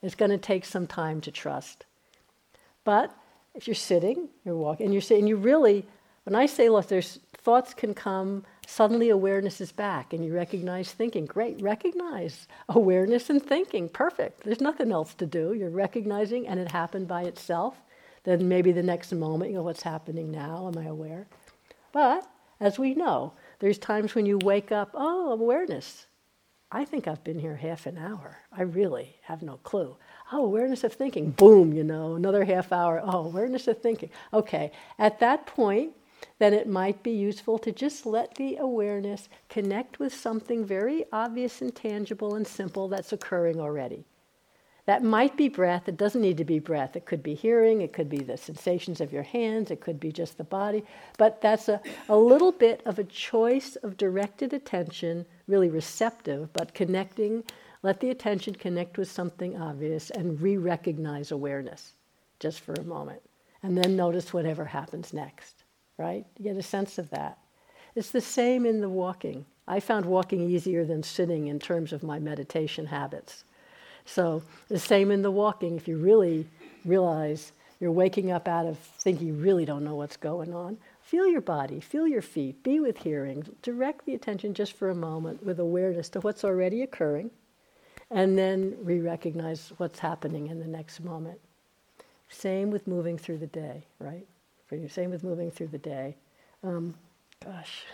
It's 0.00 0.14
going 0.14 0.30
to 0.30 0.38
take 0.38 0.64
some 0.64 0.86
time 0.86 1.20
to 1.22 1.32
trust. 1.32 1.86
But 2.84 3.12
if 3.54 3.66
you're 3.66 3.74
sitting, 3.74 4.28
you're 4.44 4.56
walking, 4.56 4.86
and 4.86 4.94
you're 4.94 5.02
sitting, 5.02 5.26
you 5.26 5.36
really, 5.36 5.86
when 6.24 6.34
I 6.34 6.46
say 6.46 6.68
lost, 6.68 6.88
there's 6.88 7.18
thoughts 7.32 7.74
can 7.74 7.94
come, 7.94 8.44
suddenly 8.66 9.08
awareness 9.10 9.60
is 9.60 9.72
back, 9.72 10.12
and 10.12 10.24
you 10.24 10.34
recognize 10.34 10.92
thinking. 10.92 11.24
Great, 11.24 11.60
recognize 11.60 12.46
awareness 12.68 13.30
and 13.30 13.42
thinking. 13.42 13.88
Perfect. 13.88 14.44
There's 14.44 14.60
nothing 14.60 14.92
else 14.92 15.14
to 15.14 15.26
do. 15.26 15.54
You're 15.54 15.70
recognizing, 15.70 16.46
and 16.46 16.60
it 16.60 16.70
happened 16.70 17.08
by 17.08 17.22
itself. 17.22 17.76
Then 18.24 18.48
maybe 18.48 18.72
the 18.72 18.82
next 18.82 19.12
moment, 19.12 19.50
you 19.50 19.56
know, 19.56 19.62
what's 19.62 19.82
happening 19.82 20.30
now? 20.30 20.68
Am 20.68 20.78
I 20.78 20.86
aware? 20.86 21.26
But 21.92 22.28
as 22.60 22.78
we 22.78 22.94
know, 22.94 23.32
there's 23.60 23.78
times 23.78 24.14
when 24.14 24.26
you 24.26 24.38
wake 24.38 24.70
up, 24.70 24.90
oh, 24.94 25.32
awareness. 25.32 26.06
I 26.70 26.84
think 26.84 27.08
I've 27.08 27.24
been 27.24 27.38
here 27.38 27.56
half 27.56 27.86
an 27.86 27.96
hour. 27.96 28.38
I 28.52 28.62
really 28.62 29.16
have 29.22 29.40
no 29.40 29.56
clue. 29.58 29.96
Oh, 30.32 30.44
awareness 30.44 30.84
of 30.84 30.92
thinking. 30.92 31.30
Boom, 31.30 31.72
you 31.72 31.84
know, 31.84 32.14
another 32.14 32.44
half 32.44 32.72
hour. 32.72 33.00
Oh, 33.02 33.24
awareness 33.24 33.66
of 33.68 33.80
thinking. 33.80 34.10
Okay, 34.32 34.72
at 34.98 35.20
that 35.20 35.46
point, 35.46 35.92
then 36.38 36.52
it 36.52 36.68
might 36.68 37.02
be 37.02 37.12
useful 37.12 37.58
to 37.60 37.72
just 37.72 38.04
let 38.04 38.34
the 38.34 38.56
awareness 38.56 39.28
connect 39.48 39.98
with 39.98 40.14
something 40.14 40.64
very 40.64 41.04
obvious 41.12 41.62
and 41.62 41.74
tangible 41.74 42.34
and 42.34 42.46
simple 42.46 42.88
that's 42.88 43.12
occurring 43.12 43.60
already. 43.60 44.04
That 44.86 45.04
might 45.04 45.36
be 45.36 45.50
breath. 45.50 45.86
It 45.86 45.98
doesn't 45.98 46.22
need 46.22 46.38
to 46.38 46.46
be 46.46 46.60
breath. 46.60 46.96
It 46.96 47.04
could 47.04 47.22
be 47.22 47.34
hearing. 47.34 47.82
It 47.82 47.92
could 47.92 48.08
be 48.08 48.20
the 48.20 48.38
sensations 48.38 49.02
of 49.02 49.12
your 49.12 49.22
hands. 49.22 49.70
It 49.70 49.80
could 49.80 50.00
be 50.00 50.10
just 50.10 50.38
the 50.38 50.44
body. 50.44 50.82
But 51.18 51.42
that's 51.42 51.68
a, 51.68 51.82
a 52.08 52.16
little 52.16 52.52
bit 52.52 52.80
of 52.86 52.98
a 52.98 53.04
choice 53.04 53.76
of 53.76 53.98
directed 53.98 54.54
attention, 54.54 55.26
really 55.46 55.68
receptive, 55.68 56.50
but 56.54 56.72
connecting. 56.72 57.44
Let 57.88 58.00
the 58.00 58.10
attention 58.10 58.54
connect 58.54 58.98
with 58.98 59.10
something 59.10 59.56
obvious 59.56 60.10
and 60.10 60.38
re 60.42 60.58
recognize 60.58 61.32
awareness 61.32 61.94
just 62.38 62.60
for 62.60 62.74
a 62.74 62.84
moment. 62.84 63.22
And 63.62 63.78
then 63.78 63.96
notice 63.96 64.34
whatever 64.34 64.66
happens 64.66 65.14
next, 65.14 65.64
right? 65.96 66.26
You 66.36 66.44
get 66.44 66.58
a 66.58 66.62
sense 66.62 66.98
of 66.98 67.08
that. 67.08 67.38
It's 67.94 68.10
the 68.10 68.20
same 68.20 68.66
in 68.66 68.82
the 68.82 68.90
walking. 68.90 69.46
I 69.66 69.80
found 69.80 70.04
walking 70.04 70.50
easier 70.50 70.84
than 70.84 71.02
sitting 71.02 71.46
in 71.46 71.58
terms 71.58 71.94
of 71.94 72.02
my 72.02 72.18
meditation 72.18 72.84
habits. 72.84 73.44
So 74.04 74.42
the 74.68 74.78
same 74.78 75.10
in 75.10 75.22
the 75.22 75.30
walking. 75.30 75.78
If 75.78 75.88
you 75.88 75.96
really 75.96 76.46
realize 76.84 77.52
you're 77.80 77.90
waking 77.90 78.30
up 78.30 78.48
out 78.48 78.66
of 78.66 78.76
thinking 78.78 79.28
you 79.28 79.32
really 79.32 79.64
don't 79.64 79.82
know 79.82 79.94
what's 79.94 80.18
going 80.18 80.52
on, 80.52 80.76
feel 81.00 81.26
your 81.26 81.40
body, 81.40 81.80
feel 81.80 82.06
your 82.06 82.20
feet, 82.20 82.62
be 82.62 82.80
with 82.80 82.98
hearing. 82.98 83.46
Direct 83.62 84.04
the 84.04 84.12
attention 84.12 84.52
just 84.52 84.74
for 84.74 84.90
a 84.90 84.94
moment 84.94 85.42
with 85.42 85.58
awareness 85.58 86.10
to 86.10 86.20
what's 86.20 86.44
already 86.44 86.82
occurring, 86.82 87.30
and 88.10 88.38
then 88.38 88.76
re 88.82 89.00
recognize 89.00 89.72
what's 89.76 89.98
happening 89.98 90.48
in 90.48 90.58
the 90.58 90.66
next 90.66 91.00
moment. 91.00 91.38
Same 92.28 92.70
with 92.70 92.86
moving 92.86 93.18
through 93.18 93.38
the 93.38 93.46
day, 93.46 93.84
right? 93.98 94.26
For 94.66 94.76
you, 94.76 94.88
same 94.88 95.10
with 95.10 95.24
moving 95.24 95.50
through 95.50 95.68
the 95.68 95.78
day. 95.78 96.16
Um, 96.62 96.94
gosh. 97.44 97.84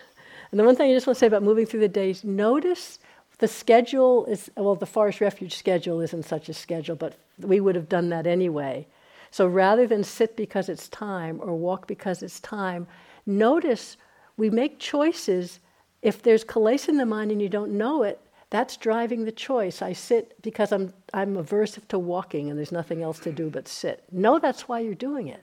And 0.51 0.59
the 0.59 0.65
one 0.65 0.77
thing 0.77 0.91
I 0.91 0.95
just 0.95 1.07
want 1.07 1.17
to 1.17 1.21
say 1.21 1.27
about 1.27 1.43
moving 1.43 1.67
through 1.67 1.81
the 1.81 1.89
days, 1.89 2.25
notice 2.25 2.99
the 3.39 3.49
schedule 3.49 4.25
is, 4.27 4.51
well, 4.57 4.75
the 4.75 4.87
Forest 4.87 5.21
Refuge 5.21 5.55
schedule 5.57 6.01
isn't 6.01 6.25
such 6.25 6.49
a 6.49 6.55
schedule, 6.55 6.97
but 6.97 7.15
we 7.39 7.61
would 7.61 7.75
have 7.75 7.89
done 7.89 8.09
that 8.11 8.27
anyway. 8.27 8.87
So 9.31 9.47
rather 9.47 9.87
than 9.87 10.05
sit 10.05 10.37
because 10.37 10.69
it's 10.69 10.89
time 10.89 11.41
or 11.43 11.55
walk 11.55 11.89
because 11.89 12.23
it's 12.23 12.39
time, 12.41 12.87
notice 13.27 13.97
we 14.37 14.51
make 14.51 14.79
choices. 14.79 15.59
If 16.03 16.23
there's 16.23 16.45
kilesa 16.45 16.91
in 16.91 16.99
the 16.99 17.07
mind 17.07 17.33
and 17.33 17.43
you 17.43 17.49
don't 17.49 17.73
know 17.73 18.05
it, 18.05 18.21
that's 18.55 18.77
driving 18.77 19.25
the 19.25 19.33
choice. 19.33 19.83
I 19.83 19.95
sit 19.95 20.41
because 20.41 20.71
I'm, 20.71 20.93
I'm 21.13 21.35
aversive 21.35 21.89
to 21.89 21.99
walking 21.99 22.49
and 22.49 22.57
there's 22.57 22.71
nothing 22.71 23.03
else 23.03 23.19
to 23.21 23.33
do 23.33 23.51
but 23.51 23.67
sit. 23.67 24.05
No, 24.13 24.39
that's 24.39 24.69
why 24.69 24.79
you're 24.79 24.95
doing 24.95 25.27
it. 25.27 25.43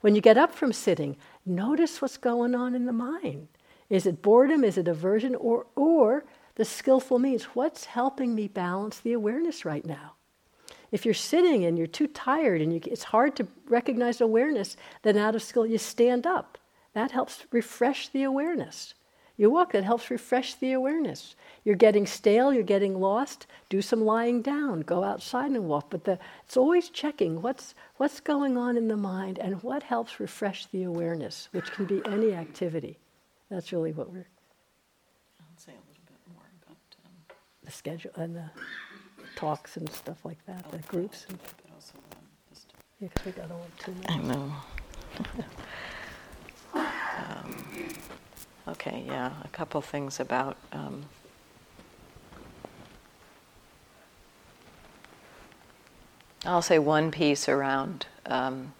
When 0.00 0.14
you 0.14 0.22
get 0.22 0.38
up 0.38 0.54
from 0.54 0.72
sitting, 0.72 1.18
notice 1.44 2.00
what's 2.00 2.16
going 2.16 2.54
on 2.54 2.74
in 2.74 2.86
the 2.86 2.92
mind. 2.94 3.48
Is 3.90 4.06
it 4.06 4.22
boredom? 4.22 4.64
Is 4.64 4.78
it 4.78 4.88
aversion? 4.88 5.34
Or, 5.34 5.66
or 5.76 6.24
the 6.54 6.64
skillful 6.64 7.18
means 7.18 7.44
what's 7.52 7.84
helping 7.84 8.34
me 8.34 8.48
balance 8.48 8.98
the 8.98 9.12
awareness 9.12 9.66
right 9.66 9.84
now? 9.84 10.14
If 10.90 11.04
you're 11.04 11.12
sitting 11.12 11.66
and 11.66 11.76
you're 11.76 11.86
too 11.86 12.06
tired 12.06 12.62
and 12.62 12.72
you, 12.72 12.80
it's 12.86 13.04
hard 13.04 13.36
to 13.36 13.46
recognize 13.68 14.22
awareness, 14.22 14.74
then 15.02 15.18
out 15.18 15.34
of 15.34 15.42
skill, 15.42 15.66
you 15.66 15.76
stand 15.76 16.26
up. 16.26 16.56
That 16.94 17.10
helps 17.10 17.44
refresh 17.52 18.08
the 18.08 18.22
awareness. 18.22 18.94
You 19.38 19.50
walk, 19.50 19.72
that 19.72 19.84
helps 19.84 20.10
refresh 20.10 20.54
the 20.54 20.72
awareness. 20.72 21.36
You're 21.64 21.76
getting 21.76 22.06
stale, 22.06 22.52
you're 22.52 22.64
getting 22.64 23.00
lost, 23.00 23.46
do 23.68 23.80
some 23.80 24.04
lying 24.04 24.42
down, 24.42 24.80
go 24.80 25.04
outside 25.04 25.52
and 25.52 25.68
walk. 25.68 25.90
But 25.90 26.02
the, 26.04 26.18
it's 26.44 26.56
always 26.56 26.90
checking 26.90 27.40
what's, 27.40 27.76
what's 27.98 28.18
going 28.18 28.56
on 28.58 28.76
in 28.76 28.88
the 28.88 28.96
mind 28.96 29.38
and 29.38 29.62
what 29.62 29.84
helps 29.84 30.18
refresh 30.18 30.66
the 30.66 30.82
awareness, 30.82 31.48
which 31.52 31.70
can 31.70 31.84
be 31.86 32.02
any 32.04 32.34
activity. 32.34 32.98
That's 33.48 33.72
really 33.72 33.92
what 33.92 34.10
we're 34.10 34.26
I'll 35.40 35.46
say 35.56 35.72
a 35.72 35.86
little 35.88 36.02
bit 36.06 36.18
more 36.34 36.42
about 36.62 36.76
um, 37.04 37.12
the 37.62 37.70
schedule 37.70 38.10
and 38.16 38.34
the 38.34 38.50
talks 39.36 39.76
and 39.76 39.88
stuff 39.92 40.24
like 40.24 40.44
that, 40.46 40.68
the 40.72 40.78
groups. 40.78 41.26
And, 41.28 41.38
yeah, 43.00 43.08
because 43.14 43.26
we 43.26 43.32
got 43.32 43.50
all 43.52 43.66
too 43.78 43.92
much. 43.92 44.10
I 44.10 44.16
know. 44.18 44.52
um, 46.74 47.47
okay, 48.70 49.04
yeah, 49.06 49.32
a 49.44 49.48
couple 49.48 49.80
things 49.80 50.20
about. 50.20 50.56
Um, 50.72 51.04
I'll 56.44 56.62
say 56.62 56.78
one 56.78 57.10
piece 57.10 57.48
around 57.48 58.06
um, 58.26 58.72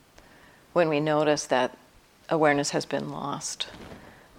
when 0.73 0.89
we 0.89 1.01
notice 1.01 1.45
that 1.47 1.77
awareness 2.29 2.71
has 2.71 2.87
been 2.87 3.11
lost. 3.11 3.69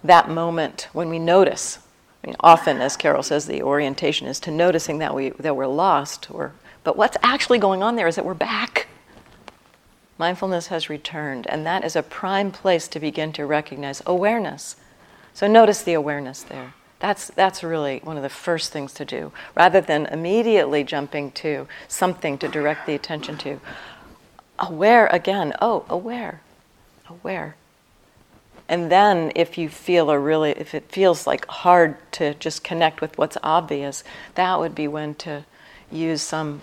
That 0.02 0.30
moment 0.30 0.88
when 0.92 1.10
we 1.10 1.18
notice, 1.18 1.78
I 2.22 2.28
mean, 2.28 2.36
often, 2.40 2.78
as 2.78 2.96
Carol 2.96 3.22
says, 3.22 3.46
the 3.46 3.62
orientation 3.62 4.26
is 4.26 4.40
to 4.40 4.50
noticing 4.50 4.98
that, 4.98 5.14
we, 5.14 5.30
that 5.30 5.54
we're 5.54 5.66
lost. 5.66 6.30
Or, 6.30 6.52
but 6.82 6.96
what's 6.96 7.16
actually 7.22 7.58
going 7.58 7.82
on 7.82 7.96
there 7.96 8.08
is 8.08 8.16
that 8.16 8.24
we're 8.24 8.34
back. 8.34 8.88
Mindfulness 10.16 10.68
has 10.68 10.90
returned, 10.90 11.46
and 11.48 11.64
that 11.66 11.84
is 11.84 11.96
a 11.96 12.02
prime 12.02 12.50
place 12.50 12.88
to 12.88 13.00
begin 13.00 13.32
to 13.32 13.46
recognize 13.46 14.02
awareness. 14.06 14.76
So 15.40 15.46
notice 15.46 15.80
the 15.80 15.94
awareness 15.94 16.42
there. 16.42 16.74
That's, 16.98 17.28
that's 17.28 17.64
really 17.64 18.00
one 18.04 18.18
of 18.18 18.22
the 18.22 18.28
first 18.28 18.72
things 18.72 18.92
to 18.92 19.06
do, 19.06 19.32
rather 19.56 19.80
than 19.80 20.04
immediately 20.04 20.84
jumping 20.84 21.30
to 21.30 21.66
something 21.88 22.36
to 22.36 22.46
direct 22.46 22.84
the 22.84 22.94
attention 22.94 23.38
to. 23.38 23.58
Aware 24.58 25.06
again, 25.06 25.54
oh, 25.62 25.86
aware, 25.88 26.42
aware. 27.08 27.56
And 28.68 28.92
then 28.92 29.32
if 29.34 29.56
you 29.56 29.70
feel 29.70 30.10
a 30.10 30.18
really, 30.18 30.50
if 30.50 30.74
it 30.74 30.92
feels 30.92 31.26
like 31.26 31.46
hard 31.46 31.96
to 32.12 32.34
just 32.34 32.62
connect 32.62 33.00
with 33.00 33.16
what's 33.16 33.38
obvious, 33.42 34.04
that 34.34 34.58
would 34.58 34.74
be 34.74 34.88
when 34.88 35.14
to 35.14 35.46
use 35.90 36.20
some 36.20 36.60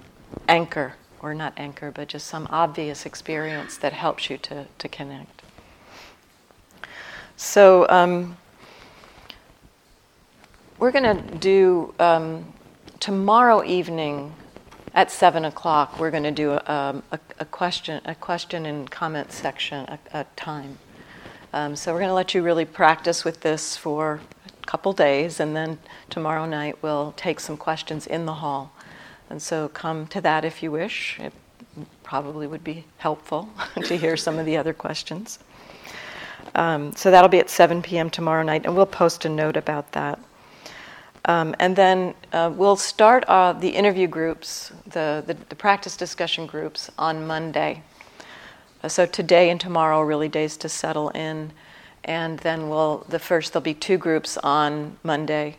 anchor, 0.48 0.94
or 1.20 1.34
not 1.34 1.52
anchor, 1.58 1.90
but 1.90 2.10
just 2.10 2.28
some 2.28 2.48
obvious 2.52 3.08
experience 3.08 3.76
that 3.78 3.94
helps 3.94 4.30
you 4.30 4.38
to, 4.38 4.68
to 4.78 4.88
connect. 4.88 5.42
So, 7.38 7.88
um, 7.90 8.38
we're 10.80 10.92
going 10.92 11.04
to 11.04 11.36
do 11.38 11.94
um, 12.00 12.54
tomorrow 13.00 13.64
evening 13.64 14.34
at 14.94 15.10
seven 15.10 15.46
o'clock. 15.46 16.00
We're 16.00 16.12
going 16.12 16.24
to 16.24 16.32
do 16.32 16.52
a, 16.52 16.72
um, 16.72 17.04
a, 17.12 17.20
a, 17.40 17.46
question, 17.46 18.02
a 18.06 18.14
question 18.14 18.66
and 18.66 18.90
comment 18.90 19.32
section, 19.32 19.86
a, 19.86 20.00
a 20.14 20.26
time. 20.36 20.78
Um, 21.54 21.76
so 21.76 21.94
we're 21.94 22.00
going 22.00 22.10
to 22.10 22.16
let 22.16 22.34
you 22.36 22.44
really 22.44 22.66
practice 22.66 23.26
with 23.26 23.42
this 23.42 23.76
for 23.76 24.20
a 24.46 24.66
couple 24.66 24.94
days, 24.94 25.40
and 25.40 25.56
then 25.56 25.80
tomorrow 26.10 26.46
night 26.46 26.78
we'll 26.82 27.14
take 27.18 27.40
some 27.40 27.58
questions 27.58 28.06
in 28.06 28.26
the 28.26 28.36
hall. 28.36 28.72
And 29.30 29.42
so 29.42 29.70
come 29.70 30.08
to 30.08 30.22
that 30.22 30.46
if 30.46 30.62
you 30.62 30.72
wish. 30.72 31.20
It 31.20 31.34
probably 32.04 32.46
would 32.46 32.64
be 32.64 32.86
helpful 32.98 33.50
to 33.84 33.98
hear 33.98 34.16
some 34.16 34.38
of 34.38 34.46
the 34.46 34.58
other 34.58 34.74
questions. 34.74 35.40
Um, 36.54 36.96
so 36.96 37.12
that'll 37.12 37.30
be 37.30 37.40
at 37.40 37.50
7 37.50 37.82
p.m. 37.82 38.10
tomorrow 38.10 38.44
night, 38.44 38.66
and 38.66 38.76
we'll 38.76 38.86
post 38.86 39.26
a 39.26 39.30
note 39.30 39.58
about 39.58 39.92
that. 39.94 40.20
Um, 41.28 41.54
and 41.60 41.76
then 41.76 42.16
uh, 42.32 42.52
we'll 42.56 42.78
start 42.78 43.26
uh, 43.28 43.52
the 43.52 43.70
interview 43.70 44.08
groups, 44.08 44.72
the, 44.86 45.22
the, 45.28 45.34
the, 45.50 45.56
practice 45.56 45.98
discussion 45.98 46.46
groups 46.46 46.90
on 46.98 47.28
Monday. 47.28 47.84
Uh, 48.82 48.88
so 48.88 49.06
today 49.06 49.50
and 49.50 49.60
tomorrow 49.60 50.02
really 50.02 50.30
days 50.30 50.56
to 50.58 50.70
settle 50.70 51.10
in. 51.10 51.52
And 52.06 52.40
then 52.40 52.70
we'll, 52.70 53.06
the 53.10 53.20
first, 53.20 53.52
there'll 53.52 53.64
be 53.64 53.74
two 53.74 53.98
groups 53.98 54.38
on 54.38 54.98
Monday. 55.04 55.58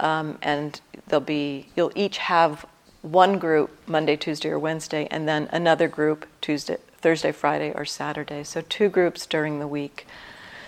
Um, 0.00 0.38
and 0.40 0.80
there'll 1.06 1.20
be, 1.20 1.68
you'll 1.76 1.92
each 1.94 2.16
have 2.16 2.64
one 3.02 3.38
group 3.38 3.76
Monday, 3.86 4.16
Tuesday, 4.16 4.48
or 4.48 4.58
Wednesday, 4.58 5.06
and 5.10 5.28
then 5.28 5.50
another 5.52 5.86
group 5.86 6.26
Tuesday, 6.40 6.78
Thursday, 6.96 7.30
Friday, 7.30 7.72
or 7.74 7.84
Saturday. 7.84 8.42
So 8.42 8.62
two 8.62 8.88
groups 8.88 9.26
during 9.26 9.58
the 9.58 9.68
week. 9.68 10.06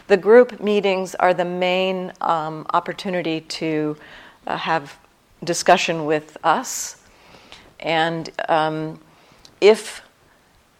The 0.08 0.18
group 0.18 0.60
meetings 0.60 1.14
are 1.14 1.32
the 1.32 1.46
main 1.46 2.12
um, 2.20 2.66
opportunity 2.74 3.40
to 3.40 3.96
uh, 4.46 4.56
have 4.56 4.98
discussion 5.44 6.06
with 6.06 6.36
us. 6.44 6.96
And 7.80 8.30
um, 8.48 9.00
if 9.60 10.02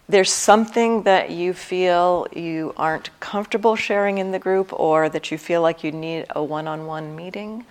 there's 0.09 0.31
something 0.31 1.03
that 1.03 1.31
you 1.31 1.53
feel 1.53 2.27
you 2.33 2.73
aren't 2.77 3.09
comfortable 3.19 3.75
sharing 3.75 4.17
in 4.19 4.31
the 4.31 4.39
group, 4.39 4.71
or 4.71 5.09
that 5.09 5.31
you 5.31 5.37
feel 5.37 5.61
like 5.61 5.83
you 5.83 5.91
need 5.91 6.25
a 6.29 6.43
one-on-one 6.43 7.15
meeting 7.15 7.65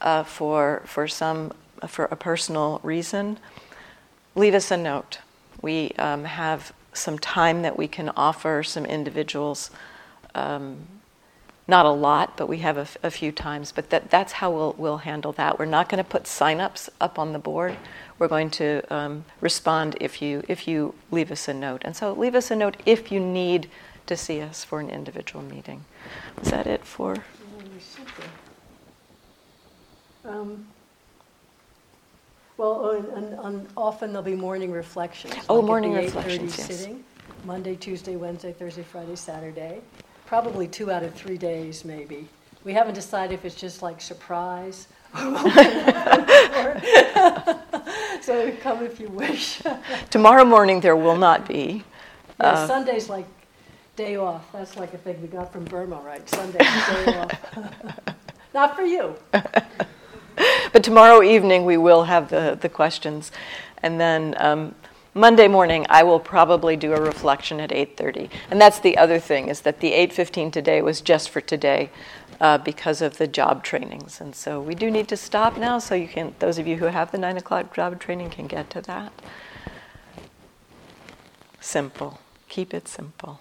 uh, 0.00 0.24
for 0.24 0.82
for 0.84 1.06
some 1.06 1.52
for 1.86 2.06
a 2.06 2.16
personal 2.16 2.80
reason, 2.82 3.38
leave 4.34 4.54
us 4.54 4.70
a 4.70 4.76
note. 4.76 5.18
We 5.62 5.92
um, 5.98 6.24
have 6.24 6.72
some 6.92 7.18
time 7.18 7.62
that 7.62 7.78
we 7.78 7.86
can 7.88 8.10
offer 8.16 8.62
some 8.62 8.84
individuals. 8.84 9.70
Um, 10.34 10.76
not 11.70 11.86
a 11.86 11.90
lot, 11.90 12.36
but 12.36 12.48
we 12.48 12.58
have 12.58 12.76
a, 13.02 13.10
few 13.10 13.32
times. 13.32 13.72
But 13.72 13.88
that, 13.90 14.10
that's 14.10 14.32
how 14.32 14.50
we'll, 14.50 14.74
we'll 14.76 14.98
handle 14.98 15.32
that. 15.32 15.58
We're 15.58 15.64
not 15.64 15.88
going 15.88 16.02
to 16.02 16.08
put 16.08 16.24
signups 16.24 16.90
up 17.00 17.18
on 17.18 17.32
the 17.32 17.38
board. 17.38 17.76
We're 18.18 18.28
going 18.28 18.50
to 18.50 18.82
um, 18.94 19.24
respond 19.40 19.96
if 20.00 20.20
you, 20.20 20.42
if 20.48 20.68
you 20.68 20.94
leave 21.10 21.30
us 21.30 21.48
a 21.48 21.54
note. 21.54 21.82
And 21.84 21.96
so 21.96 22.12
leave 22.12 22.34
us 22.34 22.50
a 22.50 22.56
note 22.56 22.76
if 22.84 23.10
you 23.10 23.20
need 23.20 23.70
to 24.06 24.16
see 24.16 24.40
us 24.42 24.64
for 24.64 24.80
an 24.80 24.90
individual 24.90 25.42
meeting. 25.42 25.84
Is 26.42 26.50
that 26.50 26.66
it 26.66 26.84
for? 26.84 27.16
Um, 30.24 30.66
well, 32.58 32.90
and, 32.90 33.38
and 33.38 33.68
often 33.76 34.10
there'll 34.10 34.22
be 34.22 34.34
morning 34.34 34.70
reflections. 34.70 35.34
Oh, 35.48 35.56
like 35.56 35.64
morning 35.64 35.94
reflections, 35.94 36.58
yes. 36.58 36.66
Sitting, 36.66 37.04
Monday, 37.44 37.76
Tuesday, 37.76 38.16
Wednesday, 38.16 38.52
Thursday, 38.52 38.82
Friday, 38.82 39.16
Saturday 39.16 39.80
probably 40.30 40.68
two 40.68 40.92
out 40.92 41.02
of 41.02 41.12
three 41.12 41.36
days, 41.36 41.84
maybe. 41.84 42.28
We 42.62 42.72
haven't 42.72 42.94
decided 42.94 43.34
if 43.34 43.44
it's 43.44 43.56
just 43.56 43.82
like 43.82 44.00
surprise. 44.00 44.86
so 48.22 48.52
come 48.60 48.84
if 48.84 49.00
you 49.00 49.08
wish. 49.08 49.60
Tomorrow 50.10 50.44
morning 50.44 50.78
there 50.78 50.94
will 50.94 51.16
not 51.16 51.48
be. 51.48 51.82
Yeah, 52.38 52.46
uh, 52.46 52.66
Sunday's 52.68 53.08
like 53.08 53.26
day 53.96 54.14
off. 54.14 54.46
That's 54.52 54.76
like 54.76 54.94
a 54.94 54.98
thing 54.98 55.20
we 55.20 55.26
got 55.26 55.52
from 55.52 55.64
Burma, 55.64 55.96
right? 55.96 56.28
Sunday's 56.28 56.60
day 56.60 57.18
off. 57.18 57.32
not 58.54 58.76
for 58.76 58.82
you. 58.82 59.16
but 60.72 60.84
tomorrow 60.84 61.24
evening 61.24 61.64
we 61.64 61.76
will 61.76 62.04
have 62.04 62.30
the, 62.30 62.56
the 62.60 62.68
questions. 62.68 63.32
And 63.82 64.00
then 64.00 64.36
um, 64.38 64.76
Monday 65.14 65.48
morning, 65.48 65.86
I 65.88 66.04
will 66.04 66.20
probably 66.20 66.76
do 66.76 66.92
a 66.92 67.00
reflection 67.00 67.58
at 67.58 67.72
8:30, 67.72 68.30
and 68.48 68.60
that's 68.60 68.78
the 68.78 68.96
other 68.96 69.18
thing 69.18 69.48
is 69.48 69.62
that 69.62 69.80
the 69.80 69.92
8:15 69.92 70.52
today 70.52 70.82
was 70.82 71.00
just 71.00 71.30
for 71.30 71.40
today, 71.40 71.90
uh, 72.40 72.58
because 72.58 73.02
of 73.02 73.18
the 73.18 73.26
job 73.26 73.64
trainings, 73.64 74.20
and 74.20 74.36
so 74.36 74.60
we 74.60 74.74
do 74.76 74.88
need 74.88 75.08
to 75.08 75.16
stop 75.16 75.56
now. 75.56 75.80
So 75.80 75.96
you 75.96 76.06
can, 76.06 76.34
those 76.38 76.58
of 76.58 76.68
you 76.68 76.76
who 76.76 76.86
have 76.86 77.10
the 77.10 77.18
nine 77.18 77.36
o'clock 77.36 77.74
job 77.74 77.98
training, 77.98 78.30
can 78.30 78.46
get 78.46 78.70
to 78.70 78.80
that. 78.82 79.12
Simple. 81.60 82.20
Keep 82.48 82.72
it 82.72 82.86
simple. 82.86 83.40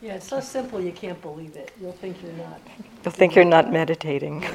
Yeah, 0.00 0.14
it's 0.14 0.28
so 0.28 0.40
simple 0.40 0.80
you 0.80 0.92
can't 0.92 1.20
believe 1.20 1.56
it. 1.56 1.72
You'll 1.80 1.92
think 1.92 2.22
you're 2.22 2.32
not. 2.32 2.60
You'll 3.04 3.12
think 3.12 3.34
you're 3.34 3.44
not 3.44 3.70
meditating. 3.70 4.44